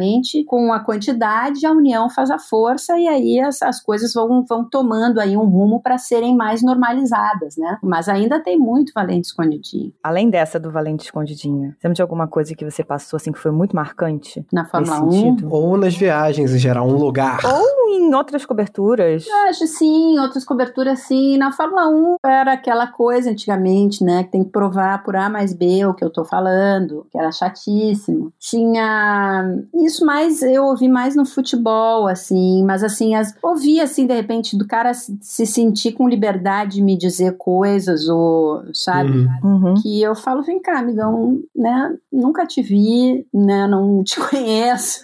com 0.47 0.73
a 0.73 0.81
quantidade, 0.81 1.67
a 1.67 1.73
união 1.73 2.09
faz 2.09 2.31
a 2.31 2.39
força 2.39 2.99
e 2.99 3.07
aí 3.07 3.41
as, 3.41 3.63
as 3.63 3.81
coisas 3.81 4.13
vão, 4.15 4.45
vão 4.45 4.65
tomando 4.65 5.21
aí 5.21 5.37
um 5.37 5.45
rumo 5.45 5.81
para 5.81 5.99
serem 5.99 6.37
mais 6.37 6.63
normalizadas, 6.63 7.57
né? 7.57 7.79
Mas 7.83 8.09
ainda 8.09 8.41
tem 8.41 8.59
muito 8.59 8.93
valente 8.95 9.29
escondidinho 9.29 9.53
Além 10.03 10.31
dessa 10.31 10.59
do 10.59 10.71
Valente 10.71 11.05
Escondidinho, 11.05 11.75
lembra 11.83 11.95
de 11.95 12.03
alguma 12.03 12.27
coisa 12.27 12.55
que 12.55 12.65
você 12.65 12.85
passou 12.85 13.17
assim 13.17 13.33
que 13.33 13.39
foi 13.39 13.51
muito 13.51 13.75
marcante? 13.75 14.45
na 14.53 14.65
Fórmula 14.65 15.05
1. 15.05 15.11
sentido? 15.11 15.49
Ou 15.51 15.77
nas 15.77 15.95
viagens, 15.95 16.55
em 16.55 16.59
geral, 16.59 16.87
um 16.89 16.97
lugar. 16.97 17.41
Ou 17.45 17.83
em 17.95 18.15
outras 18.15 18.45
coberturas. 18.45 19.27
Eu 19.27 19.37
acho 19.49 19.67
sim, 19.67 20.19
outras 20.19 20.45
coberturas 20.45 21.01
sim. 21.01 21.37
Na 21.39 21.53
Fórmula 21.53 21.89
1 21.89 22.17
era 22.25 22.53
aquela 22.53 22.87
coisa 22.87 23.31
antigamente, 23.31 24.05
né? 24.05 24.25
Que 24.25 24.33
tem 24.33 24.45
que 24.45 24.51
provar 24.51 25.03
por 25.03 25.17
A 25.17 25.29
mais 25.29 25.53
B 25.53 25.85
o 25.87 25.95
que 25.95 26.05
eu 26.05 26.11
tô 26.11 26.25
falando, 26.25 27.07
que 27.11 27.19
era 27.19 27.31
chatíssimo. 27.31 28.33
Tinha 28.39 29.45
isso 29.75 30.05
mais, 30.05 30.43
eu 30.43 30.65
ouvi 30.65 30.89
mais 30.89 31.17
no 31.17 31.25
futebol, 31.25 32.07
assim, 32.07 32.63
mas 32.65 32.83
assim, 32.85 33.15
as, 33.15 33.35
ouvi 33.43 33.81
assim, 33.81 34.07
de 34.07 34.15
repente, 34.15 34.57
do 34.57 34.67
cara 34.67 34.93
se, 34.95 35.17
se 35.21 35.47
sentir 35.47 35.93
com 35.93 36.09
liberdade 36.09 36.73
de 36.77 36.83
me 36.83 36.97
dizer 36.97 37.37
coisas, 37.37 38.09
ou, 38.09 38.63
sabe? 38.73 39.11
Uhum. 39.43 39.53
Uhum. 39.63 39.75
que 39.83 40.01
eu 40.03 40.15
falo, 40.15 40.43
vem 40.43 40.61
cá, 40.61 40.79
amigão, 40.79 41.41
né? 41.55 41.95
Nunca 42.13 42.47
te 42.47 42.63
vi, 42.63 43.27
né? 43.33 43.67
Não 43.67 44.03
te 44.03 44.19
conheço. 44.31 45.01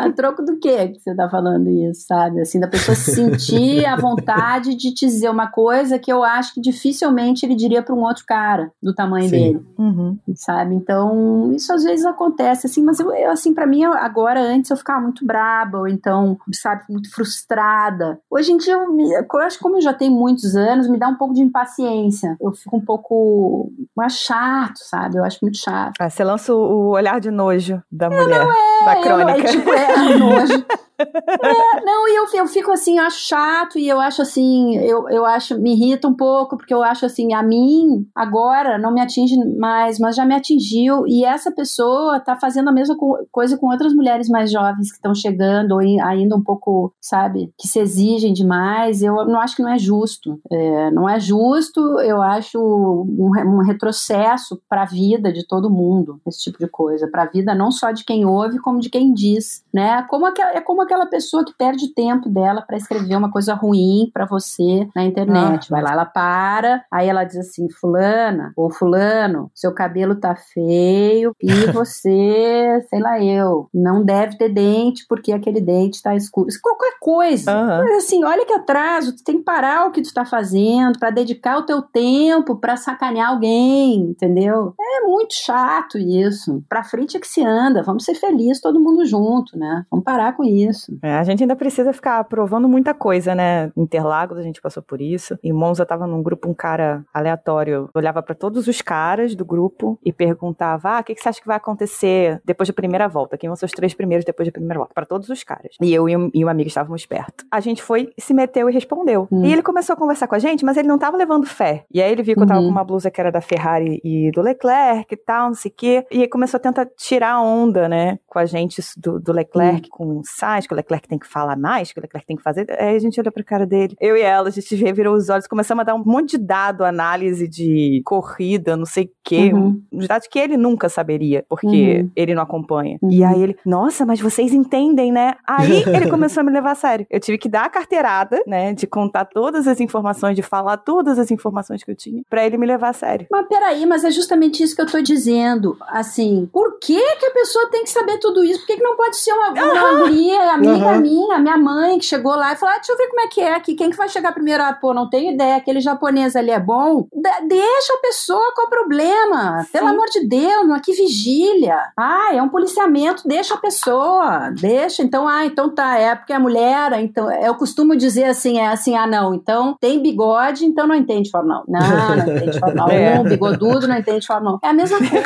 A 0.00 0.10
troco 0.12 0.42
do 0.42 0.58
quê 0.58 0.88
que 0.88 1.00
você 1.00 1.14
tá 1.14 1.28
falando 1.28 1.68
isso, 1.70 2.06
sabe? 2.06 2.40
Assim, 2.40 2.58
da 2.60 2.68
pessoa 2.68 2.94
se 2.94 3.14
sentir 3.14 3.84
a 3.86 3.96
vontade 3.96 4.74
de 4.74 4.92
te 4.94 5.06
dizer 5.06 5.30
uma 5.30 5.46
coisa 5.48 5.98
que 5.98 6.12
eu 6.12 6.22
acho 6.22 6.54
que 6.54 6.60
dificilmente 6.60 7.44
ele 7.44 7.54
diria 7.54 7.82
para 7.82 7.94
um 7.94 8.02
outro 8.02 8.24
cara 8.26 8.70
do 8.82 8.94
tamanho 8.94 9.28
Sim. 9.28 9.36
dele, 9.36 9.60
Uhum. 9.78 10.16
sabe? 10.34 10.74
Então, 10.74 11.52
isso 11.52 11.72
às 11.72 11.82
vezes 11.84 12.04
acontece, 12.06 12.66
assim, 12.66 12.82
mas 12.82 12.98
eu, 13.00 13.12
eu, 13.12 13.30
assim, 13.30 13.52
para 13.54 13.66
mim, 13.66 13.82
eu- 13.82 13.92
agora, 14.04 14.40
antes 14.40 14.70
eu 14.70 14.76
ficava 14.76 15.00
muito 15.00 15.24
braba, 15.26 15.78
ou 15.78 15.88
então, 15.88 16.36
sabe, 16.52 16.82
muito 16.88 17.10
frustrada. 17.14 18.18
Hoje 18.30 18.52
em 18.52 18.56
dia, 18.56 18.74
eu, 18.74 18.92
me- 18.92 19.12
eu 19.12 19.40
acho 19.40 19.56
que 19.58 19.62
como 19.62 19.76
eu 19.76 19.80
já 19.82 19.92
tenho 19.94 20.12
muitos 20.12 20.54
anos, 20.56 20.88
me 20.88 20.98
dá 20.98 21.08
um 21.08 21.16
pouco 21.16 21.34
de 21.34 21.42
impaciência. 21.42 22.36
Eu 22.40 22.52
fico 22.52 22.76
um 22.76 22.84
pouco 22.84 23.70
mais 23.96 24.14
chato, 24.14 24.78
sabe? 24.78 25.16
Eu 25.18 25.24
acho 25.24 25.38
muito 25.42 25.58
chato. 25.58 25.94
Ah, 26.00 26.10
você 26.10 26.22
lança 26.24 26.54
o 26.54 26.88
olhar 26.90 27.20
de 27.20 27.30
nojo 27.30 27.82
da 27.90 28.08
mulher, 28.10 28.46
da 28.84 28.92
É, 28.94 28.98
eu- 28.98 29.02
crônica. 29.02 29.32
aí, 29.32 29.44
tipo, 29.44 29.72
é, 29.72 30.18
nojo. 30.18 30.64
É, 31.02 31.84
não, 31.84 32.08
e 32.08 32.16
eu, 32.16 32.26
eu 32.34 32.46
fico 32.46 32.70
assim, 32.70 32.98
eu 32.98 33.04
acho 33.04 33.26
chato 33.26 33.78
e 33.78 33.88
eu 33.88 34.00
acho 34.00 34.22
assim, 34.22 34.76
eu, 34.78 35.08
eu 35.08 35.24
acho, 35.24 35.58
me 35.58 35.72
irrita 35.72 36.08
um 36.08 36.14
pouco, 36.14 36.56
porque 36.56 36.72
eu 36.72 36.82
acho 36.82 37.06
assim, 37.06 37.32
a 37.34 37.42
mim, 37.42 38.06
agora, 38.14 38.78
não 38.78 38.92
me 38.92 39.00
atinge 39.00 39.36
mais, 39.58 39.98
mas 39.98 40.16
já 40.16 40.24
me 40.24 40.34
atingiu 40.34 41.04
e 41.06 41.24
essa 41.24 41.50
pessoa 41.50 42.20
tá 42.20 42.36
fazendo 42.36 42.68
a 42.68 42.72
mesma 42.72 42.96
co 42.96 43.18
coisa 43.30 43.56
com 43.56 43.68
outras 43.68 43.94
mulheres 43.94 44.28
mais 44.28 44.50
jovens 44.50 44.90
que 44.90 44.96
estão 44.96 45.14
chegando 45.14 45.72
ou 45.72 45.78
ainda 45.78 46.36
um 46.36 46.42
pouco, 46.42 46.92
sabe, 47.00 47.52
que 47.58 47.68
se 47.68 47.78
exigem 47.78 48.32
demais. 48.32 49.02
Eu 49.02 49.24
não 49.26 49.40
acho 49.40 49.56
que 49.56 49.62
não 49.62 49.72
é 49.72 49.78
justo. 49.78 50.40
É, 50.50 50.90
não 50.90 51.08
é 51.08 51.18
justo, 51.18 51.80
eu 52.00 52.20
acho 52.22 52.58
um, 52.58 53.30
um 53.46 53.62
retrocesso 53.62 54.60
para 54.68 54.82
a 54.82 54.86
vida 54.86 55.32
de 55.32 55.46
todo 55.46 55.70
mundo, 55.70 56.20
esse 56.26 56.40
tipo 56.40 56.58
de 56.58 56.68
coisa, 56.68 57.08
para 57.08 57.22
a 57.22 57.26
vida 57.26 57.54
não 57.54 57.70
só 57.70 57.90
de 57.90 58.04
quem 58.04 58.24
ouve, 58.24 58.58
como 58.58 58.80
de 58.80 58.90
quem 58.90 59.12
diz, 59.12 59.64
né? 59.72 60.02
Como 60.08 60.26
aquela, 60.26 60.50
é 60.52 60.60
como 60.60 60.82
aquela 60.82 60.91
pessoa 61.12 61.44
que 61.44 61.52
perde 61.52 61.94
tempo 61.94 62.28
dela 62.28 62.62
para 62.62 62.76
escrever 62.76 63.16
uma 63.16 63.30
coisa 63.30 63.54
ruim 63.54 64.10
para 64.12 64.24
você 64.24 64.88
na 64.94 65.04
internet. 65.04 65.70
Vai 65.70 65.82
lá, 65.82 65.92
ela 65.92 66.04
para, 66.04 66.84
aí 66.90 67.08
ela 67.08 67.24
diz 67.24 67.36
assim: 67.36 67.68
Fulana 67.70 68.52
ou 68.56 68.70
Fulano, 68.70 69.50
seu 69.54 69.72
cabelo 69.72 70.16
tá 70.16 70.34
feio 70.34 71.34
e 71.40 71.50
você, 71.72 72.84
sei 72.88 73.00
lá, 73.00 73.22
eu, 73.22 73.68
não 73.72 74.04
deve 74.04 74.36
ter 74.36 74.48
dente 74.48 75.04
porque 75.08 75.32
aquele 75.32 75.60
dente 75.60 76.02
tá 76.02 76.14
escuro. 76.14 76.48
Qualquer 76.62 76.98
coisa. 77.00 77.52
Uhum. 77.52 77.84
Mas 77.84 78.04
assim, 78.04 78.24
olha 78.24 78.46
que 78.46 78.52
atraso, 78.52 79.16
tu 79.16 79.24
tem 79.24 79.38
que 79.38 79.44
parar 79.44 79.86
o 79.86 79.92
que 79.92 80.02
tu 80.02 80.12
tá 80.12 80.24
fazendo 80.24 80.98
para 80.98 81.10
dedicar 81.10 81.58
o 81.58 81.66
teu 81.66 81.82
tempo 81.82 82.56
para 82.56 82.76
sacanear 82.76 83.30
alguém, 83.30 83.96
entendeu? 83.96 84.74
É 84.80 85.06
muito 85.06 85.34
chato 85.34 85.98
isso. 85.98 86.62
Pra 86.68 86.84
frente 86.84 87.16
é 87.16 87.20
que 87.20 87.26
se 87.26 87.44
anda, 87.44 87.82
vamos 87.82 88.04
ser 88.04 88.14
felizes 88.14 88.60
todo 88.60 88.80
mundo 88.80 89.04
junto, 89.04 89.58
né? 89.58 89.84
Vamos 89.90 90.04
parar 90.04 90.36
com 90.36 90.44
isso. 90.44 90.71
É, 91.02 91.14
a 91.14 91.24
gente 91.24 91.42
ainda 91.42 91.56
precisa 91.56 91.92
ficar 91.92 92.22
provando 92.24 92.68
muita 92.68 92.94
coisa, 92.94 93.34
né? 93.34 93.70
Interlagos 93.76 94.38
a 94.38 94.42
gente 94.42 94.60
passou 94.60 94.82
por 94.82 95.00
isso. 95.00 95.38
Em 95.42 95.52
Monza 95.52 95.84
tava 95.84 96.06
num 96.06 96.22
grupo 96.22 96.48
um 96.48 96.54
cara 96.54 97.04
aleatório, 97.12 97.88
olhava 97.94 98.22
para 98.22 98.34
todos 98.34 98.66
os 98.66 98.80
caras 98.80 99.34
do 99.34 99.44
grupo 99.44 99.98
e 100.04 100.12
perguntava: 100.12 100.96
"Ah, 100.96 101.00
o 101.00 101.04
que, 101.04 101.14
que 101.14 101.22
você 101.22 101.28
acha 101.28 101.40
que 101.40 101.46
vai 101.46 101.56
acontecer 101.56 102.40
depois 102.44 102.68
da 102.68 102.74
primeira 102.74 103.08
volta? 103.08 103.36
Quem 103.36 103.48
vão 103.48 103.56
ser 103.56 103.66
os 103.66 103.72
três 103.72 103.94
primeiros 103.94 104.24
depois 104.24 104.48
da 104.48 104.52
primeira 104.52 104.78
volta?" 104.78 104.94
Para 104.94 105.06
todos 105.06 105.28
os 105.28 105.42
caras. 105.42 105.76
E 105.80 105.92
eu 105.92 106.08
e 106.08 106.16
um, 106.16 106.30
e 106.32 106.44
um 106.44 106.48
amigo 106.48 106.68
estávamos 106.68 107.06
perto. 107.06 107.44
A 107.50 107.60
gente 107.60 107.82
foi, 107.82 108.10
se 108.18 108.34
meteu 108.34 108.68
e 108.68 108.72
respondeu. 108.72 109.28
Hum. 109.30 109.44
E 109.44 109.52
ele 109.52 109.62
começou 109.62 109.94
a 109.94 109.96
conversar 109.96 110.26
com 110.26 110.34
a 110.34 110.38
gente, 110.38 110.64
mas 110.64 110.76
ele 110.76 110.88
não 110.88 110.98
tava 110.98 111.16
levando 111.16 111.46
fé. 111.46 111.84
E 111.92 112.00
aí 112.00 112.10
ele 112.10 112.22
viu 112.22 112.34
que 112.34 112.42
eu 112.42 112.46
tava 112.46 112.60
uhum. 112.60 112.66
com 112.66 112.72
uma 112.72 112.84
blusa 112.84 113.10
que 113.10 113.20
era 113.20 113.30
da 113.30 113.40
Ferrari 113.40 114.00
e 114.04 114.30
do 114.30 114.40
Leclerc 114.40 115.12
e 115.12 115.16
tal, 115.16 115.48
não 115.48 115.54
sei 115.54 115.70
o 115.70 115.74
quê. 115.76 116.06
E 116.10 116.26
começou 116.28 116.58
a 116.58 116.60
tentar 116.60 116.86
tirar 116.96 117.40
onda, 117.40 117.88
né, 117.88 118.18
com 118.32 118.38
a 118.38 118.46
gente 118.46 118.80
do, 118.96 119.20
do 119.20 119.30
Leclerc, 119.30 119.82
uhum. 119.82 119.90
com 119.90 120.18
o 120.20 120.22
Sainz, 120.24 120.66
que 120.66 120.72
o 120.72 120.76
Leclerc 120.76 121.06
tem 121.06 121.18
que 121.18 121.26
falar 121.26 121.54
mais, 121.54 121.92
que 121.92 122.00
o 122.00 122.02
Leclerc 122.02 122.26
tem 122.26 122.34
que 122.34 122.42
fazer. 122.42 122.66
Aí 122.80 122.96
a 122.96 122.98
gente 122.98 123.20
olhou 123.20 123.30
pra 123.30 123.44
cara 123.44 123.66
dele. 123.66 123.94
Eu 124.00 124.16
e 124.16 124.22
ela, 124.22 124.48
a 124.48 124.50
gente 124.50 124.74
virou 124.94 125.14
os 125.14 125.28
olhos, 125.28 125.46
começamos 125.46 125.82
a 125.82 125.84
dar 125.84 125.94
um 125.94 126.02
monte 126.02 126.38
de 126.38 126.38
dado, 126.38 126.82
análise 126.82 127.46
de 127.46 128.00
corrida, 128.06 128.74
não 128.74 128.86
sei 128.86 129.04
o 129.04 129.10
quê. 129.22 129.50
Uhum. 129.52 129.82
Uns 129.92 130.08
dados 130.08 130.26
que 130.28 130.38
ele 130.38 130.56
nunca 130.56 130.88
saberia, 130.88 131.44
porque 131.46 131.66
uhum. 131.66 132.10
ele 132.16 132.34
não 132.34 132.42
acompanha. 132.42 132.98
E 133.10 133.22
aí 133.22 133.42
ele, 133.42 133.58
nossa, 133.66 134.06
mas 134.06 134.18
vocês 134.18 134.54
entendem, 134.54 135.12
né? 135.12 135.34
Aí 135.46 135.82
ele 135.94 136.08
começou 136.08 136.40
a 136.40 136.44
me 136.44 136.52
levar 136.52 136.70
a 136.70 136.74
sério. 136.74 137.06
Eu 137.10 137.20
tive 137.20 137.36
que 137.36 137.50
dar 137.50 137.66
a 137.66 137.68
carteirada, 137.68 138.42
né, 138.46 138.72
de 138.72 138.86
contar 138.86 139.26
todas 139.26 139.68
as 139.68 139.78
informações, 139.78 140.34
de 140.34 140.42
falar 140.42 140.78
todas 140.78 141.18
as 141.18 141.30
informações 141.30 141.84
que 141.84 141.90
eu 141.90 141.94
tinha, 141.94 142.22
para 142.30 142.46
ele 142.46 142.56
me 142.56 142.64
levar 142.66 142.88
a 142.88 142.94
sério. 142.94 143.26
Mas 143.30 143.46
peraí, 143.46 143.84
mas 143.84 144.04
é 144.04 144.10
justamente 144.10 144.62
isso 144.62 144.74
que 144.74 144.80
eu 144.80 144.86
tô 144.86 145.02
dizendo. 145.02 145.76
Assim, 145.88 146.48
por 146.50 146.78
que 146.78 146.98
que 147.16 147.26
a 147.26 147.30
pessoa 147.30 147.70
tem 147.70 147.84
que 147.84 147.90
saber 147.90 148.21
tudo 148.22 148.44
isso? 148.44 148.60
Por 148.60 148.66
que, 148.66 148.76
que 148.76 148.82
não 148.82 148.96
pode 148.96 149.16
ser 149.16 149.32
uma, 149.32 149.50
uma 149.50 149.98
guria, 149.98 150.52
amiga 150.52 150.92
uhum. 150.92 151.00
minha, 151.00 151.38
minha 151.38 151.58
mãe, 151.58 151.98
que 151.98 152.04
chegou 152.04 152.34
lá 152.34 152.52
e 152.52 152.56
falou: 152.56 152.74
ah, 152.74 152.78
deixa 152.78 152.92
eu 152.92 152.96
ver 152.96 153.08
como 153.08 153.20
é 153.20 153.26
que 153.26 153.40
é 153.40 153.54
aqui. 153.54 153.74
Quem 153.74 153.90
que 153.90 153.96
vai 153.96 154.08
chegar 154.08 154.32
primeiro? 154.32 154.62
Ah, 154.62 154.72
pô, 154.72 154.94
não 154.94 155.10
tenho 155.10 155.32
ideia. 155.32 155.56
Aquele 155.56 155.80
japonês 155.80 156.36
ali 156.36 156.50
é 156.50 156.60
bom. 156.60 157.06
De 157.12 157.32
deixa 157.48 157.94
a 157.94 157.98
pessoa, 157.98 158.52
qual 158.54 158.68
o 158.68 158.70
problema? 158.70 159.62
Sim. 159.64 159.72
Pelo 159.72 159.88
amor 159.88 160.06
de 160.06 160.26
Deus, 160.26 160.66
não 160.66 160.74
aqui 160.74 160.92
vigília. 160.92 161.76
Ah, 161.98 162.30
é 162.32 162.40
um 162.40 162.48
policiamento, 162.48 163.26
deixa 163.26 163.54
a 163.54 163.58
pessoa. 163.58 164.50
Deixa. 164.50 165.02
Então, 165.02 165.26
ah, 165.26 165.44
então 165.44 165.68
tá, 165.74 165.98
é 165.98 166.14
porque 166.14 166.32
é 166.32 166.38
mulher, 166.38 166.92
então 167.00 167.30
eu 167.30 167.54
costumo 167.54 167.96
dizer 167.96 168.24
assim, 168.24 168.58
é 168.58 168.68
assim, 168.68 168.96
ah, 168.96 169.06
não, 169.06 169.34
então 169.34 169.76
tem 169.80 170.00
bigode, 170.00 170.64
então 170.64 170.86
não 170.86 170.94
entende 170.94 171.30
Fórmula 171.30 171.64
1. 171.68 171.72
Não, 171.72 172.16
não 172.16 172.36
entende 172.36 172.58
Fórmula 172.58 172.86
1, 172.86 172.90
é. 172.90 173.24
bigodudo 173.24 173.88
não 173.88 173.96
entende 173.96 174.26
Fórmula 174.26 174.56
1. 174.56 174.58
É 174.62 174.68
a 174.68 174.72
mesma 174.72 174.98
coisa, 174.98 175.16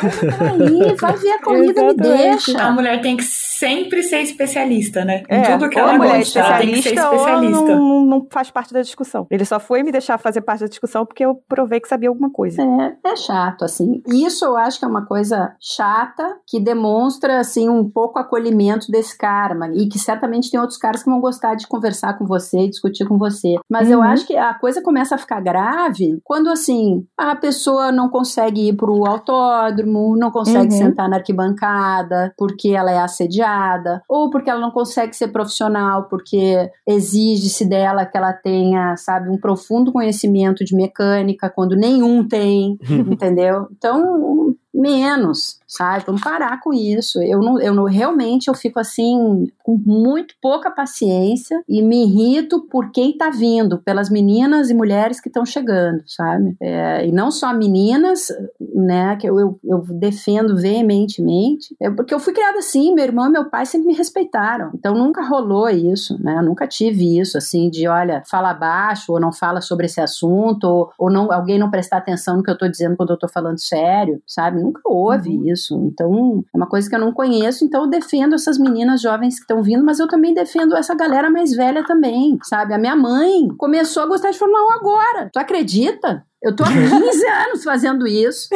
aí, 0.51 0.95
vai 0.95 1.13
ver 1.13 1.31
a 1.31 1.41
corrida, 1.43 1.83
me 1.83 1.93
deixa. 1.93 2.61
A 2.61 2.71
mulher 2.71 2.86
tem 3.01 3.17
que 3.17 3.23
sempre 3.23 4.03
ser 4.03 4.21
especialista, 4.21 5.03
né? 5.03 5.23
É, 5.27 5.39
em 5.39 5.43
tudo 5.43 5.69
que 5.69 5.79
ela 5.79 5.93
mulher 5.93 6.19
gosta, 6.19 6.39
ela 6.39 6.57
tem 6.59 6.73
que 6.73 6.81
ser 6.83 6.93
especialista. 6.93 7.75
Não, 7.75 8.05
não, 8.05 8.27
faz 8.29 8.51
parte 8.51 8.73
da 8.73 8.81
discussão. 8.81 9.25
Ele 9.29 9.43
só 9.45 9.59
foi 9.59 9.83
me 9.83 9.91
deixar 9.91 10.17
fazer 10.17 10.41
parte 10.41 10.61
da 10.61 10.67
discussão 10.67 11.05
porque 11.05 11.25
eu 11.25 11.35
provei 11.47 11.79
que 11.79 11.87
sabia 11.87 12.09
alguma 12.09 12.29
coisa. 12.29 12.61
É, 12.61 13.11
é 13.11 13.15
chato, 13.15 13.65
assim. 13.65 14.01
Isso 14.07 14.45
eu 14.45 14.55
acho 14.55 14.79
que 14.79 14.85
é 14.85 14.87
uma 14.87 15.05
coisa 15.05 15.55
chata 15.59 16.37
que 16.47 16.59
demonstra, 16.59 17.39
assim, 17.39 17.67
um 17.67 17.89
pouco 17.89 18.19
acolhimento 18.19 18.91
desse 18.91 19.17
cara, 19.17 19.57
e 19.73 19.87
que 19.87 19.97
certamente 19.97 20.51
tem 20.51 20.59
outros 20.59 20.77
caras 20.77 21.03
que 21.03 21.09
vão 21.09 21.19
gostar 21.19 21.55
de 21.55 21.67
conversar 21.67 22.17
com 22.17 22.25
você 22.25 22.59
e 22.59 22.69
discutir 22.69 23.07
com 23.07 23.17
você. 23.17 23.55
Mas 23.69 23.87
uhum. 23.87 23.95
eu 23.95 24.01
acho 24.01 24.27
que 24.27 24.37
a 24.37 24.53
coisa 24.53 24.81
começa 24.81 25.15
a 25.15 25.17
ficar 25.17 25.41
grave 25.41 26.19
quando, 26.23 26.49
assim, 26.49 27.05
a 27.17 27.35
pessoa 27.35 27.91
não 27.91 28.09
consegue 28.09 28.69
ir 28.69 28.75
pro 28.75 29.05
autódromo, 29.05 30.15
não 30.15 30.31
consegue 30.31 30.73
uhum. 30.73 30.79
sentar 30.79 31.09
na 31.09 31.17
arquibancada 31.17 32.33
porque 32.37 32.75
ela 32.77 32.91
é 32.91 32.99
assediada, 32.99 34.01
ou 34.07 34.29
porque 34.29 34.49
ela 34.49 34.59
não 34.59 34.71
consegue 34.71 35.15
ser 35.15 35.29
profissional 35.29 36.03
porque 36.03 36.69
exige-se 36.87 37.65
dela 37.65 38.05
que 38.05 38.17
ela 38.17 38.33
tenha, 38.33 38.95
sabe, 38.95 39.29
um 39.29 39.37
profundo 39.37 39.91
conhecimento 39.91 40.63
de 40.63 40.75
mecânica, 40.75 41.49
quando 41.49 41.75
nenhum 41.75 42.27
tem, 42.27 42.77
entendeu? 42.89 43.67
Então, 43.71 44.55
menos, 44.73 45.59
sabe? 45.67 46.03
Vamos 46.05 46.21
parar 46.21 46.59
com 46.61 46.73
isso. 46.73 47.21
Eu 47.21 47.39
não, 47.39 47.59
eu 47.59 47.73
não 47.73 47.85
realmente 47.85 48.47
eu 48.47 48.53
fico 48.53 48.79
assim 48.79 49.47
com 49.63 49.77
muito 49.77 50.35
pouca 50.41 50.71
paciência 50.71 51.61
e 51.67 51.81
me 51.81 52.05
irrito 52.05 52.61
por 52.69 52.91
quem 52.91 53.17
tá 53.17 53.29
vindo, 53.29 53.79
pelas 53.79 54.09
meninas 54.09 54.69
e 54.69 54.73
mulheres 54.73 55.19
que 55.19 55.27
estão 55.27 55.45
chegando, 55.45 56.03
sabe? 56.05 56.55
É, 56.61 57.05
e 57.05 57.11
não 57.11 57.31
só 57.31 57.53
meninas, 57.53 58.27
né? 58.73 59.15
Que 59.17 59.27
eu, 59.27 59.39
eu, 59.39 59.59
eu 59.63 59.79
defendo 59.89 60.55
veementemente, 60.55 61.75
é 61.81 61.89
porque 61.89 62.13
eu 62.13 62.19
fui 62.19 62.33
criada 62.33 62.59
assim. 62.59 62.93
Meu 62.93 63.05
irmão 63.05 63.27
e 63.27 63.31
meu 63.31 63.49
pai 63.49 63.65
sempre 63.65 63.87
me 63.87 63.93
respeitaram, 63.93 64.71
então 64.73 64.95
nunca 64.95 65.21
rolou 65.23 65.69
isso, 65.69 66.21
né? 66.21 66.37
Eu 66.37 66.43
nunca 66.43 66.67
tive 66.67 67.19
isso 67.19 67.37
assim 67.37 67.69
de 67.69 67.87
olha 67.87 68.23
fala 68.25 68.53
baixo 68.53 69.11
ou 69.11 69.19
não 69.19 69.31
fala 69.31 69.61
sobre 69.61 69.85
esse 69.85 69.99
assunto 69.99 70.65
ou, 70.65 70.91
ou 70.97 71.11
não 71.11 71.31
alguém 71.31 71.57
não 71.57 71.69
prestar 71.69 71.97
atenção 71.97 72.37
no 72.37 72.43
que 72.43 72.49
eu 72.49 72.57
tô 72.57 72.67
dizendo 72.67 72.95
quando 72.95 73.11
eu 73.11 73.17
tô 73.17 73.27
falando 73.27 73.59
sério, 73.59 74.21
sabe? 74.25 74.56
Nunca 74.57 74.81
houve 74.85 75.29
uhum. 75.29 75.51
isso. 75.51 75.75
Então, 75.85 76.43
é 76.53 76.57
uma 76.57 76.67
coisa 76.67 76.89
que 76.89 76.95
eu 76.95 76.99
não 76.99 77.13
conheço, 77.13 77.65
então 77.65 77.83
eu 77.83 77.89
defendo 77.89 78.35
essas 78.35 78.57
meninas 78.57 79.01
jovens 79.01 79.35
que 79.35 79.41
estão 79.41 79.61
vindo, 79.63 79.83
mas 79.83 79.99
eu 79.99 80.07
também 80.07 80.33
defendo 80.33 80.75
essa 80.75 80.95
galera 80.95 81.29
mais 81.29 81.51
velha 81.51 81.83
também, 81.85 82.37
sabe? 82.43 82.73
A 82.73 82.77
minha 82.77 82.95
mãe 82.95 83.47
começou 83.57 84.03
a 84.03 84.07
gostar 84.07 84.31
de 84.31 84.37
Fórmula 84.37 84.61
1 84.67 84.71
agora. 84.79 85.29
Tu 85.31 85.39
acredita? 85.39 86.25
Eu 86.41 86.55
tô 86.55 86.63
há 86.63 86.67
15 86.67 87.27
anos 87.27 87.63
fazendo 87.63 88.07
isso. 88.07 88.47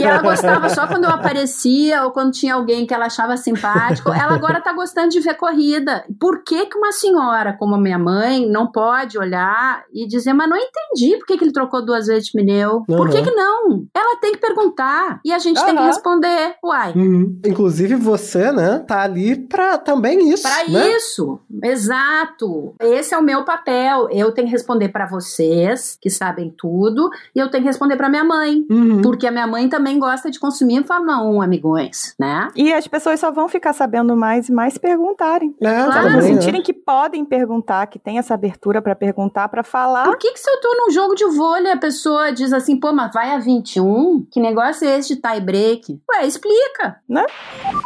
e 0.00 0.02
ela 0.02 0.22
gostava 0.22 0.68
só 0.70 0.86
quando 0.86 1.04
eu 1.04 1.10
aparecia 1.10 2.04
ou 2.04 2.10
quando 2.10 2.32
tinha 2.32 2.54
alguém 2.54 2.86
que 2.86 2.94
ela 2.94 3.06
achava 3.06 3.36
simpático. 3.36 4.10
Ela 4.10 4.34
agora 4.34 4.60
tá 4.62 4.72
gostando 4.72 5.10
de 5.10 5.20
ver 5.20 5.34
corrida. 5.34 6.04
Por 6.18 6.42
que, 6.42 6.66
que 6.66 6.78
uma 6.78 6.92
senhora 6.92 7.54
como 7.58 7.74
a 7.74 7.80
minha 7.80 7.98
mãe 7.98 8.48
não 8.48 8.66
pode 8.66 9.18
olhar 9.18 9.84
e 9.92 10.06
dizer, 10.06 10.32
mas 10.32 10.48
não 10.48 10.56
entendi 10.56 11.18
por 11.18 11.26
que, 11.26 11.36
que 11.36 11.44
ele 11.44 11.52
trocou 11.52 11.84
duas 11.84 12.06
vezes 12.06 12.26
de 12.26 12.32
pneu? 12.32 12.82
Uhum. 12.88 12.96
Por 12.96 13.10
que, 13.10 13.22
que 13.22 13.30
não? 13.30 13.84
Ela 13.94 14.16
tem 14.16 14.32
que 14.32 14.38
perguntar 14.38 15.20
e 15.24 15.32
a 15.32 15.38
gente 15.38 15.60
uhum. 15.60 15.66
tem 15.66 15.76
que 15.76 15.82
responder. 15.82 16.54
Uai. 16.64 16.92
Uhum. 16.94 17.40
Inclusive 17.44 17.94
você, 17.96 18.50
né, 18.52 18.78
tá 18.86 19.02
ali 19.02 19.36
pra 19.36 19.76
também 19.76 20.30
isso. 20.30 20.44
Pra 20.44 20.66
né? 20.66 20.88
isso. 20.92 21.40
Exato. 21.62 22.74
Esse 22.80 23.14
é 23.14 23.18
o 23.18 23.22
meu 23.22 23.44
papel. 23.44 24.08
Eu 24.10 24.32
tenho 24.32 24.46
que 24.46 24.52
responder 24.52 24.88
para 24.88 25.06
vocês 25.06 25.98
que 26.00 26.08
sabem 26.08 26.54
tudo 26.56 26.69
tudo 26.70 27.10
e 27.34 27.38
eu 27.38 27.50
tenho 27.50 27.62
que 27.62 27.68
responder 27.68 27.96
para 27.96 28.08
minha 28.08 28.22
mãe, 28.22 28.64
uhum. 28.70 29.02
porque 29.02 29.26
a 29.26 29.30
minha 29.30 29.46
mãe 29.46 29.68
também 29.68 29.98
gosta 29.98 30.30
de 30.30 30.38
consumir 30.38 30.84
Fórmula 30.86 31.22
1, 31.22 31.42
amigões, 31.42 32.14
né? 32.18 32.48
E 32.54 32.72
as 32.72 32.86
pessoas 32.86 33.18
só 33.18 33.30
vão 33.32 33.48
ficar 33.48 33.72
sabendo 33.72 34.16
mais 34.16 34.48
e 34.48 34.52
mais 34.52 34.78
perguntarem. 34.78 35.54
É, 35.60 35.84
claro. 35.84 36.08
Elas 36.08 36.24
sentirem 36.24 36.62
que 36.62 36.72
podem 36.72 37.24
perguntar, 37.24 37.86
que 37.86 37.98
tem 37.98 38.18
essa 38.18 38.34
abertura 38.34 38.80
para 38.80 38.94
perguntar, 38.94 39.48
para 39.48 39.62
falar. 39.62 40.04
Por 40.04 40.16
que 40.16 40.32
que 40.32 40.38
se 40.38 40.48
eu 40.48 40.60
tô 40.60 40.74
num 40.76 40.90
jogo 40.90 41.14
de 41.14 41.24
vôlei, 41.26 41.72
a 41.72 41.76
pessoa 41.76 42.32
diz 42.32 42.52
assim, 42.52 42.78
pô, 42.78 42.92
mas 42.92 43.12
vai 43.12 43.34
a 43.34 43.38
21? 43.38 44.26
Que 44.30 44.40
negócio 44.40 44.86
é 44.86 44.98
esse 44.98 45.14
de 45.14 45.20
tie 45.20 45.40
break? 45.40 46.00
Ué, 46.10 46.26
explica. 46.26 46.96
Né? 47.08 47.24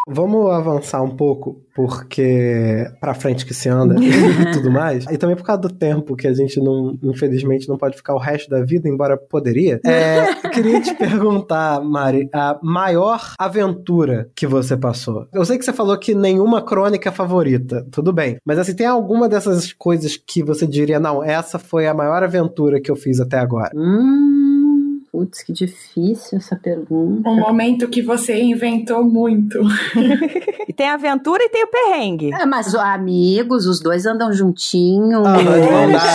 Vamos 0.06 0.50
avançar 0.50 1.02
um 1.02 1.16
pouco, 1.16 1.63
porque 1.74 2.86
pra 3.00 3.14
frente 3.14 3.44
que 3.44 3.52
se 3.52 3.68
anda 3.68 3.96
e 4.00 4.52
tudo 4.52 4.70
mais. 4.70 5.04
E 5.10 5.18
também 5.18 5.36
por 5.36 5.44
causa 5.44 5.62
do 5.62 5.68
tempo 5.68 6.16
que 6.16 6.26
a 6.26 6.32
gente 6.32 6.60
não, 6.60 6.96
infelizmente, 7.02 7.68
não 7.68 7.76
pode 7.76 7.96
ficar 7.96 8.14
o 8.14 8.18
resto 8.18 8.48
da 8.48 8.64
vida 8.64 8.88
embora 8.88 9.16
poderia. 9.16 9.80
É, 9.84 10.30
eu 10.44 10.50
queria 10.50 10.80
te 10.80 10.94
perguntar, 10.94 11.82
Mari, 11.82 12.28
a 12.32 12.58
maior 12.62 13.34
aventura 13.38 14.28
que 14.34 14.46
você 14.46 14.76
passou. 14.76 15.26
Eu 15.32 15.44
sei 15.44 15.58
que 15.58 15.64
você 15.64 15.72
falou 15.72 15.98
que 15.98 16.14
nenhuma 16.14 16.62
crônica 16.62 17.08
é 17.08 17.12
favorita, 17.12 17.86
tudo 17.90 18.12
bem. 18.12 18.36
Mas 18.44 18.58
assim, 18.58 18.74
tem 18.74 18.86
alguma 18.86 19.28
dessas 19.28 19.72
coisas 19.72 20.16
que 20.16 20.42
você 20.42 20.66
diria, 20.66 21.00
não, 21.00 21.22
essa 21.22 21.58
foi 21.58 21.86
a 21.86 21.94
maior 21.94 22.22
aventura 22.22 22.80
que 22.80 22.90
eu 22.90 22.96
fiz 22.96 23.20
até 23.20 23.38
agora? 23.38 23.70
Hum, 23.74 24.33
putz, 25.14 25.44
que 25.44 25.52
difícil 25.52 26.38
essa 26.38 26.56
pergunta. 26.56 27.30
Um 27.30 27.36
momento 27.38 27.86
que 27.86 28.02
você 28.02 28.42
inventou 28.42 29.04
muito. 29.04 29.60
E 30.66 30.72
tem 30.72 30.88
a 30.88 30.94
aventura 30.94 31.42
e 31.44 31.48
tem 31.50 31.62
o 31.62 31.66
perrengue. 31.68 32.32
É, 32.32 32.46
mas 32.46 32.68
os 32.68 32.74
amigos, 32.76 33.66
os 33.66 33.80
dois 33.80 34.06
andam 34.06 34.32
juntinhos. 34.32 35.22
Ah, 35.26 35.36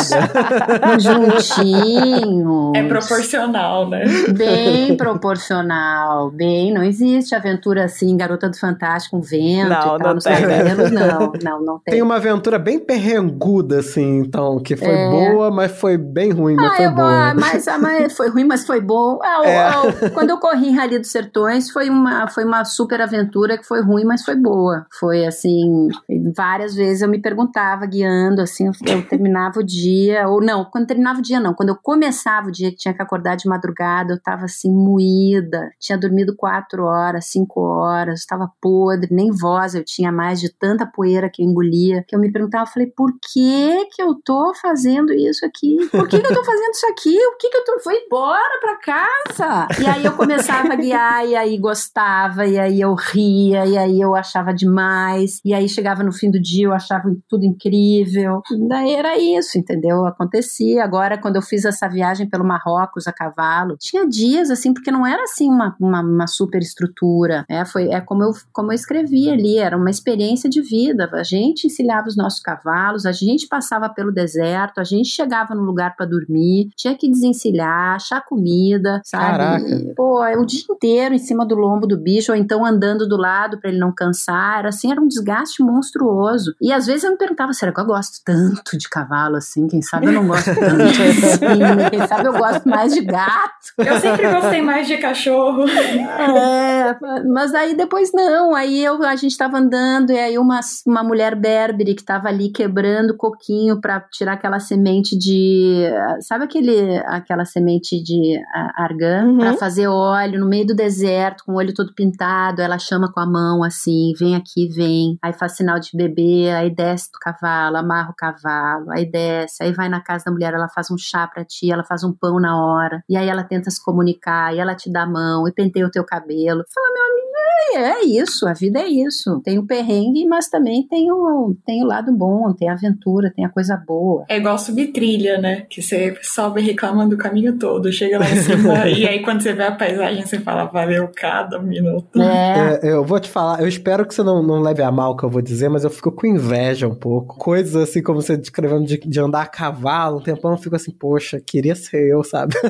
dada. 0.10 0.98
juntinhos. 1.00 2.72
É 2.76 2.84
proporcional, 2.88 3.88
né? 3.88 4.04
Bem 4.36 4.98
proporcional, 4.98 6.32
bem. 6.32 6.74
Não 6.74 6.84
existe 6.84 7.36
aventura 7.36 7.86
assim, 7.86 8.18
garota 8.18 8.50
do 8.50 8.58
fantástico, 8.58 9.18
um 9.18 9.22
vento 9.22 9.70
Não, 9.70 9.78
e 9.78 9.82
tal 9.84 10.00
não 10.00 10.14
nos 10.16 10.24
tem. 10.24 10.34
cabelos. 10.42 10.92
Não, 10.92 11.32
não, 11.44 11.62
não 11.64 11.80
tem. 11.80 11.94
Tem 11.94 12.02
uma 12.02 12.16
aventura 12.16 12.58
bem 12.58 12.80
perrenguda, 12.80 13.80
assim, 13.80 14.20
então, 14.20 14.60
que 14.60 14.76
foi 14.76 14.88
É. 14.90 15.10
boa, 15.10 15.52
mas 15.52 15.72
foi 15.74 15.96
bem 15.96 16.32
ruim, 16.32 16.56
mas 16.56 16.72
Ah, 16.72 16.76
foi 16.76 16.86
eu, 16.88 16.92
boa. 16.96 17.34
mas, 17.36 17.68
ah, 17.68 17.78
mas 17.78 18.18
foi 18.18 18.30
ruim, 18.30 18.46
mas 18.46 18.66
foi 18.66 18.82
bom. 18.90 19.20
Ah, 19.24 19.42
o- 19.42 19.46
É. 19.46 19.58
ah, 19.58 19.82
o- 19.84 20.12
quando 20.12 20.32
eu 20.32 20.38
corri 20.40 20.70
em 20.70 20.76
Rally 20.76 20.98
dos 21.00 21.12
Sertões, 21.12 21.70
foi 21.70 21.90
uma, 21.90 22.28
foi 22.28 22.44
uma 22.44 22.66
super 22.66 23.00
aventura 23.02 23.58
que 23.58 23.64
foi 23.64 23.82
ruim, 23.82 24.04
mas 24.04 24.24
foi 24.26 24.36
boa. 24.36 24.86
Foi 25.00 25.26
assim, 25.26 25.88
várias 26.36 26.74
vezes 26.74 27.02
eu 27.04 27.10
me 27.10 27.22
perguntava, 27.22 27.86
guiando, 27.86 28.42
assim, 28.42 28.66
eu, 28.68 28.74
eu 28.88 29.08
terminava 29.08 29.60
o 29.60 29.64
dia, 29.64 30.28
ou 30.28 30.42
não, 30.42 30.66
quando 30.66 30.88
terminava 30.88 31.20
o 31.20 31.22
dia, 31.22 31.40
não. 31.40 31.54
Quando 31.54 31.70
eu 31.70 31.76
começava 31.82 32.48
o 32.48 32.52
dia, 32.52 32.72
que 32.72 32.78
tinha 32.78 32.94
que 32.94 33.02
acordar 33.02 33.36
de 33.36 33.48
madrugada, 33.48 34.14
eu 34.14 34.22
tava 34.22 34.46
assim, 34.46 34.72
moída. 34.72 35.70
Tinha 35.80 35.98
dormido 35.98 36.36
quatro 36.36 36.84
horas, 36.86 37.26
cinco 37.26 37.62
horas, 37.62 38.20
estava 38.20 38.52
podre, 38.62 39.10
nem 39.14 39.32
voz 39.32 39.76
eu 39.76 39.84
tinha 39.84 40.12
mais 40.12 40.40
de 40.40 40.50
tanta 40.50 40.86
poeira 40.86 41.30
que 41.32 41.44
eu 41.44 41.48
engolia. 41.48 42.04
Que 42.08 42.16
eu 42.16 42.20
me 42.20 42.32
perguntava, 42.32 42.64
eu 42.64 42.74
falei, 42.74 42.88
por 42.96 43.12
que 43.32 43.86
que 43.92 44.02
eu 44.02 44.16
tô 44.24 44.54
fazendo 44.62 45.14
isso 45.14 45.46
aqui? 45.46 45.78
Por 45.92 46.08
que 46.08 46.20
que 46.20 46.28
eu 46.28 46.34
tô 46.36 46.44
fazendo 46.44 46.72
isso 46.72 46.86
aqui? 46.88 47.18
O 47.18 47.38
que 47.38 47.50
que 47.50 47.58
eu 47.58 47.64
tô... 47.66 47.80
Vou 47.84 47.94
embora 47.94 48.60
pra 48.62 48.76
casa! 48.80 49.68
E 49.82 49.86
aí 49.86 50.06
eu 50.06 50.14
começava 50.14 50.74
a 50.74 50.76
guiar, 50.76 51.26
e 51.26 51.36
aí 51.36 51.58
gostava, 51.58 52.46
e 52.46 52.58
aí 52.58 52.82
eu 52.82 52.94
ria, 52.96 53.66
e 53.66 53.78
aí 53.78 54.02
eu 54.02 54.16
achava 54.16 54.54
demais, 54.54 55.40
e 55.44 55.54
aí 55.54 55.68
chegava 55.68 56.04
no 56.04 56.12
fim 56.12 56.32
do 56.32 56.40
dia, 56.42 56.66
eu 56.66 56.74
achava 56.74 57.14
tudo 57.28 57.46
incrível. 57.46 58.42
Daí 58.68 58.94
era 58.94 59.18
isso, 59.18 59.58
entendeu? 59.58 60.06
Acontecia. 60.06 60.84
Agora, 60.84 61.18
quando 61.18 61.36
eu 61.36 61.42
fiz 61.42 61.66
essa 61.66 61.88
viagem 61.88 62.30
pelo 62.30 62.46
Marrocos 62.46 63.08
a 63.08 63.14
cavalo, 63.14 63.76
tinha 63.80 64.08
dias 64.08 64.50
assim, 64.50 64.74
porque 64.74 64.92
não 64.92 65.06
era 65.06 65.24
assim 65.24 65.50
uma, 65.50 65.76
uma, 65.80 66.02
uma 66.02 66.28
super 66.28 66.62
estrutura. 66.62 67.46
É, 67.50 67.66
foi, 67.66 67.90
é 67.90 68.02
como 68.02 68.24
eu, 68.24 68.32
como 68.52 68.72
eu 68.72 68.76
escrevi 68.76 69.30
ali, 69.30 69.58
era 69.58 69.78
uma 69.78 69.90
experiência 69.90 70.50
de 70.50 70.62
vida. 70.62 71.10
A 71.14 71.24
gente 71.24 71.68
encilhava 71.68 72.08
os 72.08 72.16
nossos 72.16 72.40
cavalos, 72.40 73.06
a 73.06 73.12
gente 73.12 73.48
passava 73.48 73.90
pelo 73.90 74.12
deserto, 74.12 74.80
a 74.80 74.84
gente 74.84 75.10
chegava 75.10 75.54
num 75.56 75.64
lugar 75.64 75.96
para 75.96 76.06
dormir, 76.06 76.70
tinha 76.76 76.96
que 76.96 77.10
desencilhar, 77.10 77.96
achar 77.96 78.24
comida, 78.26 78.59
sabe? 79.04 79.24
Caraca. 79.26 79.68
E, 79.68 79.94
pô, 79.96 80.24
é 80.24 80.38
o 80.38 80.46
dia 80.46 80.62
inteiro 80.70 81.16
em 81.16 81.20
cima 81.20 81.46
do 81.46 81.56
lombo 81.56 81.88
do 81.88 81.98
bicho, 81.98 82.32
ou 82.32 82.38
então 82.38 82.66
andando 82.66 83.08
do 83.08 83.18
lado 83.18 83.60
para 83.60 83.70
ele 83.70 83.80
não 83.80 83.94
cansar. 83.94 84.60
Era 84.60 84.70
assim, 84.70 84.92
era 84.92 85.02
um 85.02 85.08
desgaste 85.08 85.62
monstruoso. 85.64 86.54
E 86.62 86.72
às 86.72 86.86
vezes 86.86 87.04
eu 87.04 87.12
me 87.12 87.18
perguntava, 87.18 87.54
será 87.54 87.72
que 87.72 87.80
eu 87.80 87.86
gosto 87.86 88.22
tanto 88.24 88.78
de 88.78 88.90
cavalo 88.90 89.36
assim? 89.36 89.68
Quem 89.68 89.82
sabe 89.82 90.08
eu 90.08 90.12
não 90.12 90.28
gosto 90.28 90.54
tanto 90.54 90.82
assim? 90.84 91.90
Quem 91.90 92.08
sabe 92.08 92.28
eu 92.28 92.34
gosto 92.34 92.68
mais 92.68 92.94
de 92.94 93.02
gato? 93.02 93.50
Eu 93.78 94.00
sempre 94.00 94.32
gostei 94.32 94.62
mais 94.62 94.88
de 94.88 94.98
cachorro. 94.98 95.66
É, 95.68 96.98
mas 97.28 97.54
aí 97.54 97.76
depois 97.76 98.12
não, 98.14 98.56
aí 98.56 98.84
eu, 98.84 99.02
a 99.04 99.16
gente 99.16 99.38
tava 99.38 99.58
andando 99.58 100.12
e 100.12 100.20
aí 100.20 100.38
uma, 100.38 100.60
uma 100.86 101.04
mulher 101.04 101.36
berbere 101.36 101.96
que 101.96 102.04
tava 102.04 102.28
ali 102.28 102.50
quebrando 102.50 103.16
coquinho 103.16 103.80
pra 103.80 104.00
tirar 104.00 104.34
aquela 104.34 104.60
semente 104.60 105.18
de, 105.18 105.90
sabe 106.22 106.46
aquele, 106.46 106.98
aquela 107.06 107.46
semente 107.46 108.02
de 108.02 108.40
argan 108.76 109.30
Uhum. 109.30 109.38
Pra 109.38 109.54
fazer 109.54 109.88
óleo 109.88 110.40
no 110.40 110.48
meio 110.48 110.66
do 110.66 110.76
deserto 110.76 111.44
com 111.46 111.54
o 111.54 111.56
olho 111.56 111.74
todo 111.74 111.94
pintado, 111.94 112.62
ela 112.62 112.78
chama 112.78 113.12
com 113.12 113.20
a 113.20 113.26
mão 113.26 113.64
assim, 113.64 114.14
vem 114.18 114.36
aqui, 114.36 114.68
vem, 114.70 115.18
aí 115.22 115.34
faz 115.34 115.56
sinal 115.56 115.80
de 115.80 115.90
bebê, 115.94 116.50
aí 116.52 116.74
desce 116.74 117.12
do 117.12 117.20
cavalo, 117.20 117.78
amarra 117.78 118.10
o 118.12 118.16
cavalo, 118.16 118.92
aí 118.92 119.10
desce, 119.10 119.64
aí 119.64 119.72
vai 119.74 119.90
na 119.90 120.02
casa 120.02 120.26
da 120.26 120.32
mulher, 120.32 120.54
ela 120.54 120.68
faz 120.70 120.90
um 120.92 120.98
chá 120.98 121.28
pra 121.28 121.46
ti, 121.46 121.72
ela 121.72 121.84
faz 121.84 122.04
um 122.04 122.14
pão 122.14 122.40
na 122.40 122.58
hora, 122.62 123.04
e 123.10 123.16
aí 123.18 123.28
ela 123.28 123.44
tenta 123.44 123.70
se 123.70 123.84
comunicar, 123.84 124.54
e 124.54 124.60
ela 124.60 124.76
te 124.76 124.92
dá 124.92 125.04
a 125.04 125.08
mão, 125.08 125.48
e 125.48 125.54
penteia 125.54 125.86
o 125.86 125.92
teu 125.92 126.04
cabelo. 126.04 126.64
Fala, 126.74 126.94
meu 126.94 127.04
amigo, 127.04 127.29
é, 127.76 128.02
é 128.02 128.06
isso, 128.06 128.48
a 128.48 128.54
vida 128.54 128.80
é 128.80 128.88
isso. 128.88 129.42
Tem 129.44 129.58
o 129.58 129.66
perrengue, 129.66 130.26
mas 130.26 130.50
também 130.50 130.84
tem 130.88 131.12
o, 131.12 131.56
tem 131.66 131.84
o 131.84 131.88
lado 131.88 132.12
bom, 132.12 132.54
tem 132.54 132.70
a 132.70 132.74
aventura, 132.74 133.32
tem 133.36 133.46
a 133.46 133.50
coisa 133.50 133.76
boa. 133.76 134.26
É 134.30 134.38
igual 134.38 134.58
subir 134.58 134.88
trilha, 134.88 135.40
né? 135.40 135.66
Que 135.70 135.82
você 135.82 136.18
sobe 136.22 136.62
reclamando 136.62 137.16
o 137.16 137.18
caminho 137.18 137.58
todo, 137.58 137.92
chega 137.92 138.20
lá 138.20 138.30
em 138.30 138.36
cima, 138.36 138.88
e 138.90 139.08
aí 139.08 139.22
quando 139.22 139.42
você 139.42 139.54
vê 139.54 139.64
a 139.64 139.72
paisagem, 139.72 140.26
você 140.26 140.40
fala, 140.40 140.66
valeu 140.66 141.10
cada 141.16 141.60
minuto. 141.60 142.22
É, 142.22 142.80
É, 142.84 142.92
eu 142.92 143.04
vou 143.04 143.20
te 143.20 143.30
falar, 143.30 143.62
eu 143.62 143.68
espero 143.68 144.06
que 144.06 144.14
você 144.14 144.24
não, 144.24 144.42
não 144.44 144.60
leve 144.60 144.82
a 144.82 144.92
mal 144.92 145.12
o 145.12 145.18
que 145.18 145.24
eu 145.24 145.30
vou 145.30 145.42
dizer, 145.42 145.70
mas 145.70 145.84
eu 145.84 145.90
fico 145.90 146.12
com 146.12 146.28
inveja 146.28 146.88
um 146.88 146.96
pouco. 146.96 147.38
Coisas 147.38 147.76
assim, 147.76 148.02
como 148.02 148.22
você 148.22 148.36
descrevendo 148.38 148.86
de, 148.86 148.98
de 148.98 149.20
andar 149.20 149.42
a 149.42 149.48
cavalo, 149.48 150.18
um 150.18 150.22
tempão 150.22 150.52
eu 150.52 150.58
fico 150.58 150.76
assim, 150.76 150.92
poxa, 150.92 151.40
queria 151.46 151.76
ser 151.76 152.10
eu, 152.10 152.24
sabe? 152.24 152.56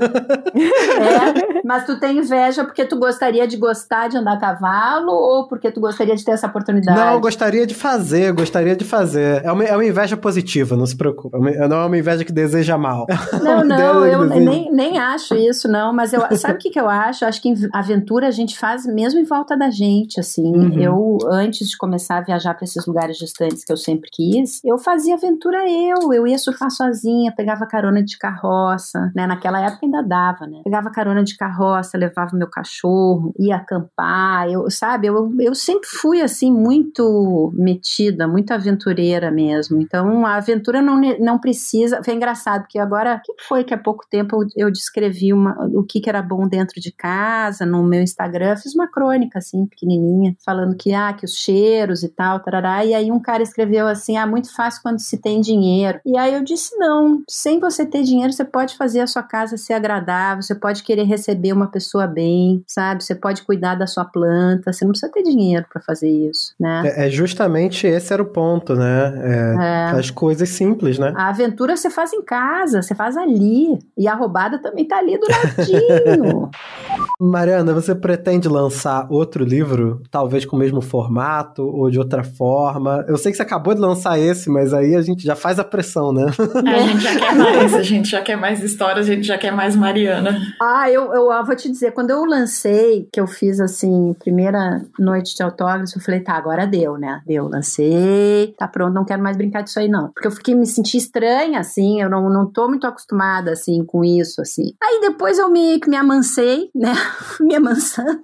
É, 1.00 1.62
mas 1.64 1.86
tu 1.86 2.00
tem 2.00 2.18
inveja 2.18 2.64
porque 2.64 2.84
tu 2.84 2.98
gostaria 2.98 3.48
de 3.48 3.56
gostar 3.58 4.10
de 4.10 4.18
andar 4.18 4.34
a 4.34 4.40
cavalo 4.40 4.69
ou 5.08 5.48
porque 5.48 5.72
tu 5.72 5.80
gostaria 5.80 6.16
de 6.16 6.24
ter 6.24 6.32
essa 6.32 6.48
oportunidade? 6.48 6.98
Não, 6.98 7.14
eu 7.14 7.20
gostaria 7.20 7.66
de 7.66 7.74
fazer, 7.74 8.32
gostaria 8.34 8.76
de 8.76 8.86
fazer. 8.86 9.44
É 9.44 9.52
uma, 9.52 9.64
é 9.64 9.74
uma 9.76 9.86
inveja 9.86 10.16
positiva, 10.18 10.76
não 10.76 10.86
se 10.86 10.96
preocupe. 10.98 11.36
É 11.36 11.40
uma- 11.40 11.68
não 11.68 11.78
é 11.82 11.86
uma 11.86 11.98
inveja 11.98 12.24
que 12.26 12.32
deseja 12.32 12.78
mal. 12.78 13.06
Não, 13.42 13.64
não, 13.64 14.02
Deus, 14.02 14.14
eu 14.14 14.26
nem, 14.26 14.72
nem 14.72 14.98
acho 14.98 15.36
isso, 15.36 15.68
não. 15.68 15.94
Mas 15.94 16.14
eu, 16.14 16.22
sabe 16.38 16.56
o 16.56 16.58
que, 16.58 16.70
que 16.70 16.80
eu 16.80 16.90
acho? 16.90 17.24
Eu 17.24 17.30
acho 17.30 17.42
que 17.42 17.54
aventura 17.74 18.28
a 18.28 18.32
gente 18.32 18.58
faz 18.58 18.86
mesmo 18.86 19.20
em 19.20 19.24
volta 19.26 19.58
da 19.58 19.70
gente, 19.70 20.20
assim. 20.20 20.56
Uhum. 20.56 20.80
Eu, 20.80 21.18
antes 21.32 21.70
de 21.70 21.78
começar 21.78 22.18
a 22.18 22.22
viajar 22.22 22.54
para 22.54 22.64
esses 22.64 22.86
lugares 22.86 23.18
distantes 23.18 23.64
que 23.64 23.72
eu 23.72 23.78
sempre 23.78 24.10
quis, 24.12 24.62
eu 24.64 24.78
fazia 24.78 25.16
aventura 25.16 25.60
eu. 25.70 26.14
Eu 26.14 26.28
ia 26.28 26.38
surfar 26.38 26.70
sozinha, 26.72 27.34
pegava 27.36 27.66
carona 27.66 28.04
de 28.04 28.18
carroça, 28.18 29.12
né? 29.16 29.26
Naquela 29.28 29.60
época 29.62 29.86
ainda 29.86 30.02
dava, 30.04 30.46
né? 30.48 30.62
Pegava 30.64 30.90
carona 30.92 31.24
de 31.24 31.36
carroça, 31.38 31.98
levava 31.98 32.36
meu 32.36 32.50
cachorro, 32.50 33.34
ia 33.40 33.56
acampar. 33.58 34.50
Eu, 34.50 34.59
sabe, 34.70 35.08
eu, 35.08 35.32
eu 35.40 35.54
sempre 35.54 35.88
fui, 35.88 36.22
assim, 36.22 36.52
muito 36.52 37.52
metida, 37.54 38.28
muito 38.28 38.52
aventureira 38.52 39.30
mesmo. 39.30 39.80
Então, 39.82 40.26
a 40.26 40.36
aventura 40.36 40.82
não, 40.82 41.00
não 41.20 41.38
precisa. 41.38 42.02
Foi 42.04 42.14
engraçado, 42.16 42.62
porque 42.62 42.80
agora, 42.80 43.22
que 43.24 43.34
foi 43.48 43.64
que 43.64 43.74
há 43.74 43.78
pouco 43.78 44.06
tempo 44.10 44.44
eu, 44.44 44.68
eu 44.68 44.72
descrevi 44.72 45.32
uma, 45.32 45.56
o 45.74 45.84
que, 45.84 46.00
que 46.00 46.10
era 46.10 46.22
bom 46.22 46.48
dentro 46.48 46.82
de 46.82 46.92
casa, 46.92 47.66
no 47.66 47.84
meu 47.84 48.02
Instagram, 48.02 48.58
fiz 48.58 48.74
uma 48.74 48.88
crônica, 48.88 49.40
assim, 49.40 49.66
pequenininha, 49.66 50.36
falando 50.44 50.76
que, 50.76 50.94
ah, 50.94 51.14
que 51.14 51.26
os 51.26 51.36
cheiros 51.36 52.04
e 52.04 52.10
tal, 52.10 52.40
tarará. 52.40 52.84
E 52.86 52.94
aí 52.94 53.12
um 53.12 53.20
cara 53.20 53.44
escreveu 53.44 53.88
assim: 53.88 54.18
ah, 54.18 54.26
muito 54.26 54.54
fácil 54.54 54.82
quando 54.82 55.00
se 55.00 55.18
tem 55.18 55.42
dinheiro. 55.42 56.00
E 56.06 56.18
aí 56.18 56.34
eu 56.34 56.44
disse: 56.44 56.76
não, 56.78 57.24
sem 57.30 57.60
você 57.60 57.86
ter 57.86 58.04
dinheiro, 58.04 58.34
você 58.34 58.46
pode 58.46 58.76
fazer 58.76 59.02
a 59.02 59.08
sua 59.08 59.24
casa 59.24 59.58
ser 59.58 59.74
agradável, 59.74 60.42
você 60.42 60.56
pode 60.56 60.84
querer 60.84 61.04
receber 61.04 61.54
uma 61.54 61.68
pessoa 61.68 62.08
bem, 62.08 62.64
sabe? 62.68 63.04
Você 63.04 63.16
pode 63.16 63.44
cuidar 63.44 63.76
da 63.76 63.88
sua 63.88 64.06
planta, 64.06 64.39
você 64.66 64.86
não 64.86 64.92
precisa 64.92 65.12
ter 65.12 65.24
dinheiro 65.24 65.66
para 65.72 65.82
fazer 65.82 66.10
isso, 66.10 66.54
né? 66.60 66.84
É, 66.86 67.08
é 67.08 67.10
justamente 67.10 67.88
esse 67.88 68.14
era 68.14 68.22
o 68.22 68.26
ponto, 68.26 68.76
né? 68.76 69.14
É, 69.24 69.40
É. 69.60 70.00
As 70.00 70.10
coisas 70.10 70.50
simples, 70.50 70.98
né? 71.00 71.14
A 71.16 71.30
aventura 71.30 71.76
você 71.76 71.90
faz 71.90 72.14
em 72.14 72.22
casa, 72.22 72.82
você 72.82 72.96
faz 72.96 73.18
ali. 73.18 73.78
E 73.98 74.08
a 74.08 74.16
roubada 74.16 74.60
também 74.60 74.86
tá 74.86 74.98
ali 74.98 75.18
do 75.18 75.28
ladinho. 75.30 76.50
Mariana, 77.20 77.74
você 77.74 77.94
pretende 77.94 78.48
lançar 78.48 79.08
outro 79.10 79.44
livro, 79.44 80.02
talvez 80.10 80.46
com 80.46 80.56
o 80.56 80.60
mesmo 80.60 80.82
formato 80.82 81.64
ou 81.64 81.90
de 81.90 82.00
outra 82.00 82.24
forma? 82.24 83.04
Eu 83.08 83.18
sei 83.18 83.32
que 83.32 83.38
você 83.38 83.44
acabou 83.44 83.74
de 83.74 83.82
lançar 83.82 84.18
esse, 84.18 84.50
mas 84.50 84.74
aí 84.74 84.96
a 84.96 85.02
gente 85.02 85.24
já 85.26 85.36
faz 85.36 85.60
a 85.60 85.64
pressão, 85.64 86.14
né? 86.14 86.26
A 86.66 86.80
gente 86.80 87.02
já 87.02 87.20
quer 87.20 87.36
mais, 87.36 87.74
a 87.74 87.84
gente 87.84 88.10
já 88.10 88.22
quer 88.22 88.38
mais 88.38 88.64
histórias, 88.64 89.10
a 89.10 89.14
gente 89.14 89.28
já 89.28 89.38
quer 89.38 89.52
mais 89.52 89.76
Mariana. 89.76 90.40
ah, 90.62 90.90
eu, 90.90 91.14
eu 91.14 91.46
vou 91.46 91.56
te 91.56 91.70
dizer, 91.70 91.92
quando 91.92 92.12
eu 92.12 92.24
lancei, 92.24 93.08
que 93.12 93.20
eu 93.20 93.28
fiz 93.28 93.60
assim, 93.60 94.16
primeira 94.30 94.86
noite 95.00 95.36
de 95.36 95.42
autógrafo, 95.42 95.98
eu 95.98 96.02
falei, 96.02 96.20
tá, 96.20 96.34
agora 96.34 96.68
deu, 96.68 96.98
né? 97.00 97.20
Deu, 97.26 97.48
lancei, 97.48 98.54
tá 98.58 98.68
pronto, 98.68 98.94
não 98.94 99.04
quero 99.04 99.24
mais 99.24 99.36
brincar 99.36 99.64
disso 99.64 99.80
aí, 99.80 99.88
não. 99.88 100.12
Porque 100.12 100.28
eu 100.28 100.32
fiquei, 100.32 100.54
me 100.54 100.68
senti 100.68 100.98
estranha, 100.98 101.60
assim, 101.60 102.00
eu 102.00 102.10
não, 102.10 102.30
não 102.30 102.46
tô 102.46 102.68
muito 102.68 102.86
acostumada, 102.86 103.52
assim, 103.52 103.84
com 103.84 104.06
isso, 104.06 104.40
assim. 104.40 104.74
Aí 104.82 105.02
depois 105.02 105.40
eu 105.40 105.50
me, 105.50 105.80
me 105.88 105.96
amansei, 105.96 106.70
né? 106.76 106.94
me 107.42 107.56
amansando. 107.56 108.22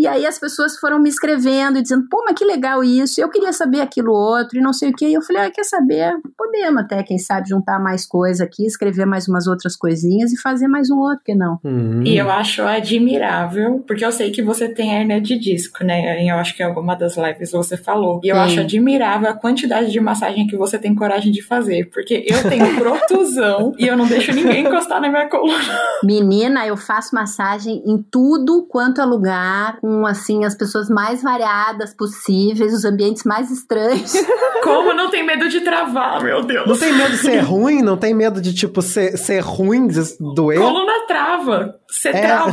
E 0.00 0.06
aí 0.06 0.24
as 0.24 0.38
pessoas 0.38 0.78
foram 0.78 0.98
me 0.98 1.10
escrevendo 1.10 1.78
e 1.78 1.82
dizendo, 1.82 2.06
pô, 2.08 2.24
mas 2.26 2.34
que 2.34 2.42
legal 2.42 2.82
isso, 2.82 3.20
eu 3.20 3.28
queria 3.28 3.52
saber 3.52 3.82
aquilo 3.82 4.14
outro 4.14 4.58
e 4.58 4.62
não 4.62 4.72
sei 4.72 4.88
o 4.88 4.94
que. 4.94 5.06
E 5.06 5.12
eu 5.12 5.20
falei, 5.20 5.42
ah, 5.42 5.50
quer 5.50 5.62
saber? 5.62 6.14
Podemos 6.38 6.82
até, 6.82 7.02
quem 7.02 7.18
sabe, 7.18 7.50
juntar 7.50 7.78
mais 7.78 8.06
coisa 8.06 8.44
aqui, 8.44 8.64
escrever 8.64 9.04
mais 9.04 9.28
umas 9.28 9.46
outras 9.46 9.76
coisinhas 9.76 10.32
e 10.32 10.40
fazer 10.40 10.68
mais 10.68 10.90
um 10.90 10.96
outro, 10.96 11.20
que 11.22 11.34
não? 11.34 11.58
Hum. 11.62 12.02
E 12.02 12.16
eu 12.16 12.30
acho 12.30 12.62
admirável, 12.62 13.84
porque 13.86 14.02
eu 14.02 14.10
sei 14.10 14.30
que 14.30 14.40
você 14.40 14.70
tem 14.70 14.90
hernia 14.90 15.20
de 15.20 15.38
disco, 15.38 15.84
né? 15.84 16.26
Eu 16.26 16.36
acho 16.36 16.56
que 16.56 16.62
em 16.62 16.66
alguma 16.66 16.94
das 16.94 17.18
lives 17.18 17.52
você 17.52 17.76
falou. 17.76 18.22
E 18.24 18.30
eu 18.30 18.36
Sim. 18.36 18.40
acho 18.40 18.60
admirável 18.60 19.28
a 19.28 19.34
quantidade 19.34 19.92
de 19.92 20.00
massagem 20.00 20.46
que 20.46 20.56
você 20.56 20.78
tem 20.78 20.94
coragem 20.94 21.30
de 21.30 21.42
fazer. 21.42 21.90
Porque 21.90 22.24
eu 22.26 22.42
tenho 22.48 22.74
protusão 22.80 23.74
e 23.76 23.86
eu 23.86 23.98
não 23.98 24.06
deixo 24.06 24.32
ninguém 24.32 24.64
encostar 24.66 24.98
na 24.98 25.10
minha 25.10 25.28
coluna. 25.28 25.58
Menina, 26.02 26.66
eu 26.66 26.78
faço 26.78 27.14
massagem 27.14 27.82
em 27.84 28.02
tudo 28.10 28.66
quanto 28.66 29.02
é 29.02 29.04
lugar, 29.04 29.78
com 29.78 29.89
assim 30.06 30.44
as 30.44 30.54
pessoas 30.54 30.88
mais 30.88 31.22
variadas 31.22 31.94
possíveis, 31.94 32.72
os 32.74 32.84
ambientes 32.84 33.24
mais 33.24 33.50
estranhos. 33.50 34.12
Como 34.62 34.92
não 34.92 35.10
tem 35.10 35.24
medo 35.24 35.48
de 35.48 35.60
travar, 35.62 36.22
meu 36.22 36.42
Deus. 36.42 36.66
Não 36.68 36.76
tem 36.78 36.92
medo 36.92 37.10
de 37.12 37.18
ser 37.18 37.38
ruim? 37.40 37.82
Não 37.82 37.96
tem 37.96 38.12
medo 38.14 38.40
de, 38.40 38.52
tipo, 38.54 38.82
ser, 38.82 39.16
ser 39.16 39.40
ruim, 39.40 39.86
de 39.86 40.00
doer? 40.34 40.58
Coluna 40.60 41.06
trava. 41.08 41.76
Você 41.88 42.08
É. 42.10 42.20
trava. 42.20 42.52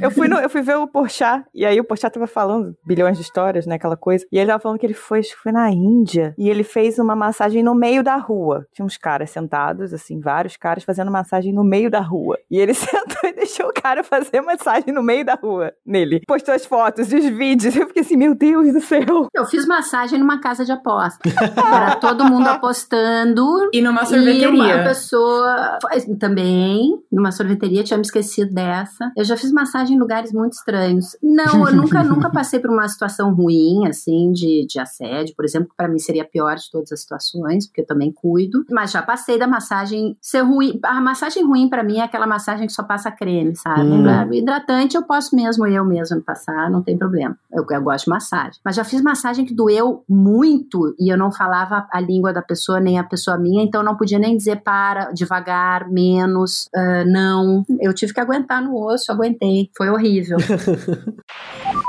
Eu 0.00 0.10
fui, 0.10 0.26
no- 0.28 0.38
eu 0.38 0.48
fui 0.50 0.62
ver 0.62 0.76
o 0.76 0.86
Porchat, 0.86 1.44
e 1.54 1.64
aí 1.66 1.78
o 1.78 1.84
Porchat 1.84 2.12
tava 2.14 2.26
falando 2.26 2.74
bilhões 2.84 3.16
de 3.18 3.22
histórias, 3.22 3.66
né, 3.66 3.74
aquela 3.76 3.96
coisa. 3.96 4.26
E 4.32 4.38
ele 4.38 4.46
tava 4.48 4.60
falando 4.62 4.78
que 4.78 4.86
ele 4.86 4.94
foi, 4.94 5.22
foi 5.22 5.52
na 5.52 5.70
Índia, 5.70 6.34
e 6.38 6.48
ele 6.48 6.64
fez 6.64 6.98
uma 6.98 7.14
massagem 7.14 7.62
no 7.62 7.74
meio 7.74 8.02
da 8.02 8.16
rua. 8.16 8.66
Tinha 8.74 8.84
uns 8.86 8.96
caras 8.96 9.30
sentados, 9.30 9.92
assim, 9.92 10.20
vários 10.20 10.56
caras 10.56 10.82
fazendo 10.84 11.10
massagem 11.10 11.52
no 11.52 11.62
meio 11.62 11.90
da 11.90 12.00
rua. 12.00 12.38
E 12.50 12.58
ele 12.58 12.72
sentou 12.74 13.28
e 13.28 13.32
deixou 13.34 13.66
o 13.68 13.72
cara 13.74 14.02
fazer 14.02 14.40
massagem 14.40 14.92
no 14.92 15.02
meio 15.02 15.24
da 15.24 15.34
rua, 15.34 15.72
nele. 15.86 16.22
Postou 16.26 16.54
as 16.54 16.64
fotos 16.72 17.12
e 17.12 17.16
os 17.16 17.26
vídeos. 17.26 17.76
Eu 17.76 17.86
fiquei 17.86 18.00
assim, 18.02 18.16
meu 18.16 18.34
Deus 18.34 18.72
do 18.72 18.80
céu. 18.80 19.26
Eu 19.34 19.44
fiz 19.44 19.66
massagem 19.66 20.18
numa 20.18 20.40
casa 20.40 20.64
de 20.64 20.72
aposta. 20.72 21.18
Era 21.28 21.96
todo 21.96 22.24
mundo 22.24 22.46
apostando. 22.48 23.68
E 23.74 23.82
numa 23.82 24.00
E 24.00 24.04
uma 24.04 24.06
sorveteria. 24.06 24.84
pessoa 24.84 25.78
faz- 25.82 26.06
também, 26.18 26.98
numa 27.12 27.30
sorveteria, 27.30 27.84
tinha 27.84 27.98
me 27.98 28.02
esquecido 28.04 28.54
dessa. 28.54 29.12
Eu 29.16 29.24
já 29.24 29.36
fiz 29.36 29.52
massagem 29.52 29.96
em 29.96 30.00
lugares 30.00 30.32
muito 30.32 30.54
estranhos. 30.54 31.16
Não, 31.22 31.68
eu 31.68 31.74
nunca, 31.76 32.02
nunca 32.04 32.30
passei 32.30 32.58
por 32.58 32.70
uma 32.70 32.88
situação 32.88 33.34
ruim, 33.34 33.86
assim, 33.86 34.32
de, 34.32 34.66
de 34.66 34.80
assédio, 34.80 35.34
por 35.36 35.44
exemplo, 35.44 35.68
que 35.68 35.76
pra 35.76 35.88
mim 35.88 35.98
seria 35.98 36.22
a 36.22 36.26
pior 36.26 36.56
de 36.56 36.70
todas 36.70 36.90
as 36.90 37.00
situações, 37.02 37.66
porque 37.66 37.82
eu 37.82 37.86
também 37.86 38.10
cuido. 38.12 38.64
Mas 38.70 38.90
já 38.92 39.02
passei 39.02 39.38
da 39.38 39.46
massagem 39.46 40.16
ser 40.22 40.40
ruim. 40.40 40.80
A 40.84 41.00
massagem 41.02 41.44
ruim 41.44 41.68
pra 41.68 41.82
mim 41.82 41.98
é 41.98 42.02
aquela 42.04 42.26
massagem 42.26 42.66
que 42.66 42.72
só 42.72 42.82
passa 42.82 43.10
creme, 43.10 43.54
sabe? 43.56 43.82
Hum. 43.82 44.32
Hidratante 44.32 44.96
eu 44.96 45.02
posso 45.02 45.36
mesmo 45.36 45.66
eu 45.66 45.84
mesmo 45.84 46.22
passar, 46.22 46.61
não 46.70 46.82
tem 46.82 46.96
problema. 46.96 47.36
Eu, 47.52 47.64
eu 47.68 47.82
gosto 47.82 48.04
de 48.04 48.10
massagem. 48.10 48.60
Mas 48.64 48.76
já 48.76 48.84
fiz 48.84 49.02
massagem 49.02 49.44
que 49.44 49.54
doeu 49.54 50.04
muito 50.08 50.94
e 50.98 51.12
eu 51.12 51.18
não 51.18 51.32
falava 51.32 51.86
a 51.90 52.00
língua 52.00 52.32
da 52.32 52.42
pessoa, 52.42 52.80
nem 52.80 52.98
a 52.98 53.04
pessoa 53.04 53.38
minha, 53.38 53.62
então 53.62 53.80
eu 53.80 53.84
não 53.84 53.96
podia 53.96 54.18
nem 54.18 54.36
dizer 54.36 54.62
para, 54.62 55.12
devagar, 55.12 55.88
menos, 55.90 56.68
ah, 56.74 57.04
não. 57.06 57.64
Eu 57.80 57.94
tive 57.94 58.12
que 58.12 58.20
aguentar 58.20 58.62
no 58.62 58.76
osso, 58.76 59.10
aguentei. 59.12 59.70
Foi 59.76 59.88
horrível. 59.88 60.38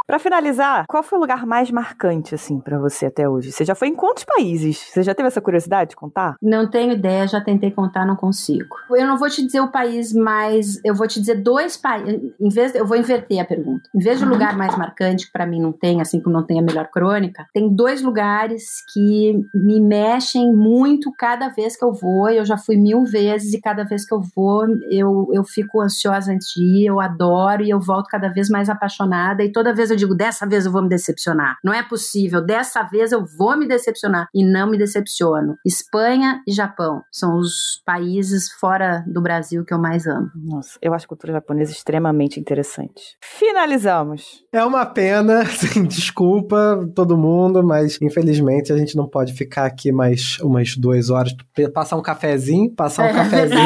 Pra 0.06 0.20
finalizar, 0.20 0.86
qual 0.88 1.02
foi 1.02 1.18
o 1.18 1.22
lugar 1.22 1.46
mais 1.46 1.72
marcante, 1.72 2.36
assim, 2.36 2.60
pra 2.60 2.78
você 2.78 3.06
até 3.06 3.28
hoje? 3.28 3.52
Você 3.52 3.64
já 3.64 3.74
foi 3.74 3.88
em 3.88 3.96
quantos 3.96 4.24
países? 4.24 4.78
Você 4.78 5.02
já 5.02 5.16
teve 5.16 5.28
essa 5.28 5.42
curiosidade 5.42 5.92
de 5.92 5.96
contar? 5.96 6.36
Não 6.42 6.70
tenho 6.70 6.92
ideia, 6.92 7.26
já 7.26 7.40
tentei 7.40 7.72
contar, 7.72 8.06
não 8.06 8.16
consigo. 8.16 8.76
Eu 8.92 9.08
não 9.08 9.18
vou 9.18 9.30
te 9.30 9.44
dizer 9.46 9.62
o 9.62 9.72
país 9.72 10.14
mais, 10.14 10.80
eu 10.84 10.94
vou 10.94 11.08
te 11.08 11.20
dizer 11.20 11.42
dois 11.42 11.78
países. 11.78 12.34
Em 12.40 12.50
vez, 12.50 12.76
eu 12.76 12.86
vou 12.86 12.98
inverter 12.98 13.40
a 13.40 13.46
pergunta. 13.46 13.90
Em 13.96 14.00
vez 14.00 14.20
de 14.20 14.26
um 14.26 14.30
lugar 14.30 14.58
mais 14.58 14.63
marcante 14.76 15.26
que 15.26 15.32
pra 15.32 15.46
mim 15.46 15.62
não 15.62 15.72
tem, 15.72 16.02
assim 16.02 16.20
como 16.20 16.36
não 16.36 16.46
tem 16.46 16.60
a 16.60 16.64
melhor 16.64 16.88
crônica, 16.90 17.46
tem 17.54 17.74
dois 17.74 18.02
lugares 18.02 18.84
que 18.94 19.40
me 19.54 19.80
mexem 19.80 20.54
muito 20.54 21.12
cada 21.18 21.50
vez 21.50 21.76
que 21.76 21.84
eu 21.84 21.94
vou. 21.94 22.30
Eu 22.30 22.46
já 22.46 22.58
fui 22.58 22.78
mil 22.78 23.04
vezes 23.04 23.54
e 23.54 23.62
cada 23.62 23.84
vez 23.84 24.06
que 24.06 24.14
eu 24.14 24.22
vou, 24.36 24.66
eu, 24.90 25.30
eu 25.34 25.44
fico 25.44 25.82
ansiosa 25.82 26.32
antes 26.32 26.54
de 26.54 26.64
ir, 26.64 26.86
eu 26.86 27.00
adoro 27.00 27.64
e 27.64 27.70
eu 27.70 27.80
volto 27.80 28.08
cada 28.08 28.30
vez 28.30 28.50
mais 28.50 28.70
apaixonada. 28.70 29.44
E 29.44 29.52
toda 29.52 29.74
vez 29.74 29.92
eu 29.92 29.98
digo, 29.98 30.16
dessa 30.16 30.46
vez 30.46 30.66
eu 30.66 30.72
vou 30.72 30.82
me 30.82 30.90
decepcionar. 30.90 31.58
Não 31.64 31.74
é 31.74 31.84
possível, 31.84 32.42
dessa 32.42 32.84
vez 32.84 33.12
eu 33.12 33.26
vou 33.26 33.58
me 33.58 33.68
decepcionar. 33.68 34.28
E 34.34 34.44
não 34.44 34.70
me 34.70 34.78
decepciono. 34.78 35.58
Espanha 35.66 36.42
e 36.48 36.52
Japão 36.52 37.02
são 37.12 37.38
os 37.38 37.82
países 37.86 38.52
fora 38.52 39.04
do 39.08 39.22
Brasil 39.22 39.66
que 39.66 39.74
eu 39.74 39.80
mais 39.80 40.08
amo. 40.08 40.30
Nossa, 40.36 40.78
eu 40.82 40.94
acho 40.94 41.06
a 41.06 41.08
cultura 41.08 41.34
japonesa 41.34 41.72
extremamente 41.72 42.40
interessante. 42.40 43.18
Finalizamos. 43.22 44.44
É 44.54 44.64
uma 44.64 44.86
pena, 44.86 45.42
assim, 45.50 45.84
desculpa 45.84 46.88
todo 46.94 47.18
mundo, 47.18 47.64
mas 47.64 48.00
infelizmente 48.00 48.72
a 48.72 48.78
gente 48.78 48.96
não 48.96 49.08
pode 49.08 49.34
ficar 49.34 49.66
aqui 49.66 49.92
mais 49.92 50.38
umas 50.42 50.78
duas 50.78 51.10
horas, 51.10 51.36
passar 51.74 51.98
um 51.98 52.04
cafezinho, 52.04 52.70
passar 52.70 53.06
um 53.06 53.08
É 53.08 53.14
cafezinho. 53.14 53.60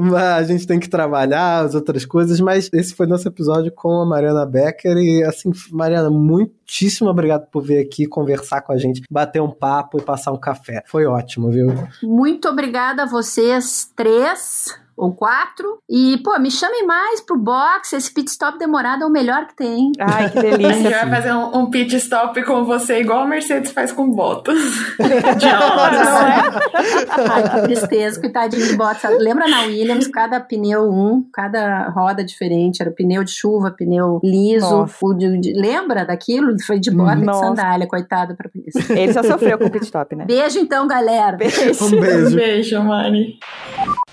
mas 0.00 0.22
a 0.22 0.42
gente 0.44 0.66
tem 0.66 0.80
que 0.80 0.88
trabalhar 0.88 1.66
as 1.66 1.74
outras 1.74 2.06
coisas, 2.06 2.40
mas 2.40 2.70
esse 2.72 2.94
foi 2.94 3.06
nosso 3.06 3.28
episódio 3.28 3.70
com 3.70 4.00
a 4.00 4.06
Mariana 4.06 4.46
Becker 4.46 4.96
e 4.96 5.22
assim, 5.22 5.52
Mariana, 5.70 6.08
muitíssimo 6.08 7.10
obrigado 7.10 7.50
por 7.50 7.62
vir 7.62 7.78
aqui 7.78 8.06
conversar 8.06 8.62
com 8.62 8.72
a 8.72 8.78
gente, 8.78 9.02
bater 9.10 9.42
um 9.42 9.50
papo 9.50 9.98
e 9.98 10.02
passar 10.02 10.32
um 10.32 10.40
café. 10.40 10.82
Foi 10.86 11.04
ótimo, 11.04 11.50
viu? 11.50 11.68
Muito 12.02 12.48
obrigada 12.48 13.02
a 13.02 13.06
vocês 13.06 13.90
três 13.94 14.85
ou 14.96 15.12
quatro. 15.14 15.78
E, 15.88 16.18
pô, 16.24 16.38
me 16.38 16.50
chamem 16.50 16.86
mais 16.86 17.20
pro 17.20 17.36
box. 17.38 17.92
Esse 17.92 18.12
pit 18.12 18.30
stop 18.30 18.58
demorado 18.58 19.02
é 19.02 19.06
o 19.06 19.10
melhor 19.10 19.46
que 19.46 19.56
tem. 19.56 19.92
Ai, 19.98 20.30
que 20.30 20.38
A 20.40 20.42
gente 20.42 20.56
delícia. 20.58 20.90
vai 20.90 21.10
fazer 21.10 21.32
um, 21.32 21.58
um 21.58 21.70
pit 21.70 21.94
stop 21.96 22.42
com 22.44 22.64
você, 22.64 23.00
igual 23.00 23.20
a 23.20 23.26
Mercedes 23.26 23.72
faz 23.72 23.92
com 23.92 24.10
botas. 24.10 24.56
De 25.36 25.46
Não 25.46 25.76
horas. 25.78 26.00
é? 26.08 27.30
Ai, 27.30 27.42
que 27.50 27.62
tristeza, 27.62 28.20
coitadinho 28.20 28.66
de 28.66 28.76
bota. 28.76 29.08
Lembra 29.08 29.46
na 29.48 29.62
Williams, 29.62 30.06
cada 30.08 30.40
pneu 30.40 30.90
um, 30.90 31.24
cada 31.32 31.88
roda 31.90 32.24
diferente. 32.24 32.80
Era 32.80 32.90
pneu 32.90 33.22
de 33.24 33.30
chuva, 33.30 33.70
pneu 33.70 34.20
liso. 34.22 34.68
Nossa. 34.70 34.96
o 35.02 35.14
de- 35.14 35.38
de- 35.40 35.52
lembra 35.52 36.04
daquilo? 36.04 36.54
Foi 36.66 36.78
de 36.78 36.90
bota 36.90 37.14
e 37.16 37.20
de 37.20 37.24
Nossa. 37.26 37.40
sandália, 37.46 37.86
coitado 37.86 38.34
pra 38.36 38.48
isso. 38.66 38.92
Ele 38.92 39.12
já 39.12 39.22
sofreu 39.22 39.58
com 39.58 39.64
o 39.66 39.70
pit 39.70 39.84
stop, 39.84 40.14
né? 40.16 40.24
Beijo 40.24 40.58
então, 40.58 40.86
galera. 40.86 41.36
Beijo. 41.36 41.84
Um 41.84 42.00
beijo. 42.00 42.36
Beijo, 42.36 42.82
Mari. 42.82 43.38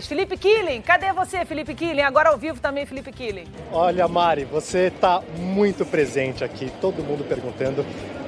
Felipe 0.06 0.36
Killing, 0.36 0.82
cadê 0.82 1.12
você, 1.12 1.44
Felipe 1.44 1.74
Killing? 1.74 2.02
Agora 2.02 2.28
ao 2.28 2.36
vivo 2.36 2.60
também, 2.60 2.84
Felipe 2.84 3.10
Killing. 3.10 3.46
Olha, 3.72 4.06
Mari, 4.06 4.44
você 4.44 4.92
tá 5.00 5.22
muito 5.38 5.84
presente 5.86 6.44
aqui, 6.44 6.70
todo 6.80 7.02
mundo 7.02 7.24
perguntando. 7.24 7.84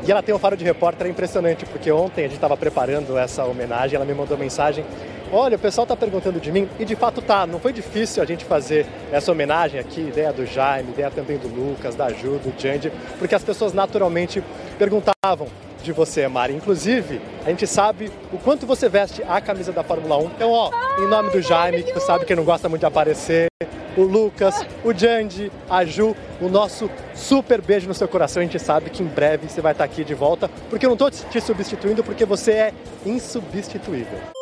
E 0.06 0.10
ela 0.10 0.22
tem 0.22 0.34
um 0.34 0.38
faro 0.38 0.56
de 0.56 0.64
repórter 0.64 1.06
impressionante, 1.06 1.66
porque 1.66 1.92
ontem 1.92 2.22
a 2.22 2.28
gente 2.28 2.36
estava 2.36 2.56
preparando 2.56 3.18
essa 3.18 3.44
homenagem, 3.44 3.96
ela 3.96 4.04
me 4.04 4.14
mandou 4.14 4.38
mensagem 4.38 4.84
olha, 5.32 5.56
o 5.56 5.58
pessoal 5.58 5.86
tá 5.86 5.96
perguntando 5.96 6.40
de 6.40 6.50
mim, 6.50 6.68
e 6.78 6.84
de 6.84 6.96
fato 6.96 7.20
tá, 7.20 7.46
não 7.46 7.58
foi 7.58 7.72
difícil 7.72 8.22
a 8.22 8.26
gente 8.26 8.44
fazer 8.44 8.86
essa 9.12 9.30
homenagem 9.32 9.78
aqui, 9.80 10.00
ideia 10.00 10.32
do 10.32 10.46
Jaime, 10.46 10.90
ideia 10.90 11.10
também 11.10 11.38
do 11.38 11.48
Lucas, 11.48 11.94
da 11.94 12.10
Ju, 12.10 12.38
do 12.38 12.52
Jandy, 12.60 12.92
porque 13.18 13.34
as 13.34 13.42
pessoas 13.42 13.72
naturalmente 13.72 14.42
perguntavam 14.78 15.48
de 15.82 15.92
você, 15.92 16.26
Mari. 16.26 16.54
Inclusive, 16.54 17.20
a 17.44 17.50
gente 17.50 17.66
sabe 17.66 18.10
o 18.32 18.38
quanto 18.38 18.66
você 18.66 18.88
veste 18.88 19.22
a 19.22 19.40
camisa 19.40 19.72
da 19.72 19.82
Fórmula 19.82 20.16
1. 20.18 20.24
Então, 20.26 20.50
ó, 20.50 20.70
em 20.98 21.08
nome 21.08 21.30
do 21.30 21.40
Jaime, 21.40 21.82
que 21.82 21.92
tu 21.92 22.00
sabe 22.00 22.24
que 22.24 22.34
não 22.34 22.44
gosta 22.44 22.68
muito 22.68 22.80
de 22.80 22.86
aparecer, 22.86 23.48
o 23.96 24.02
Lucas, 24.02 24.64
o 24.84 24.92
Jandy, 24.92 25.50
a 25.68 25.84
Ju, 25.84 26.14
o 26.40 26.48
nosso 26.48 26.88
super 27.14 27.60
beijo 27.60 27.88
no 27.88 27.94
seu 27.94 28.06
coração. 28.06 28.40
A 28.40 28.44
gente 28.44 28.58
sabe 28.58 28.90
que 28.90 29.02
em 29.02 29.06
breve 29.06 29.48
você 29.48 29.60
vai 29.60 29.72
estar 29.72 29.84
aqui 29.84 30.04
de 30.04 30.14
volta, 30.14 30.48
porque 30.70 30.86
eu 30.86 30.90
não 30.90 30.96
tô 30.96 31.10
te 31.10 31.40
substituindo, 31.40 32.04
porque 32.04 32.24
você 32.24 32.52
é 32.52 32.74
insubstituível. 33.04 34.37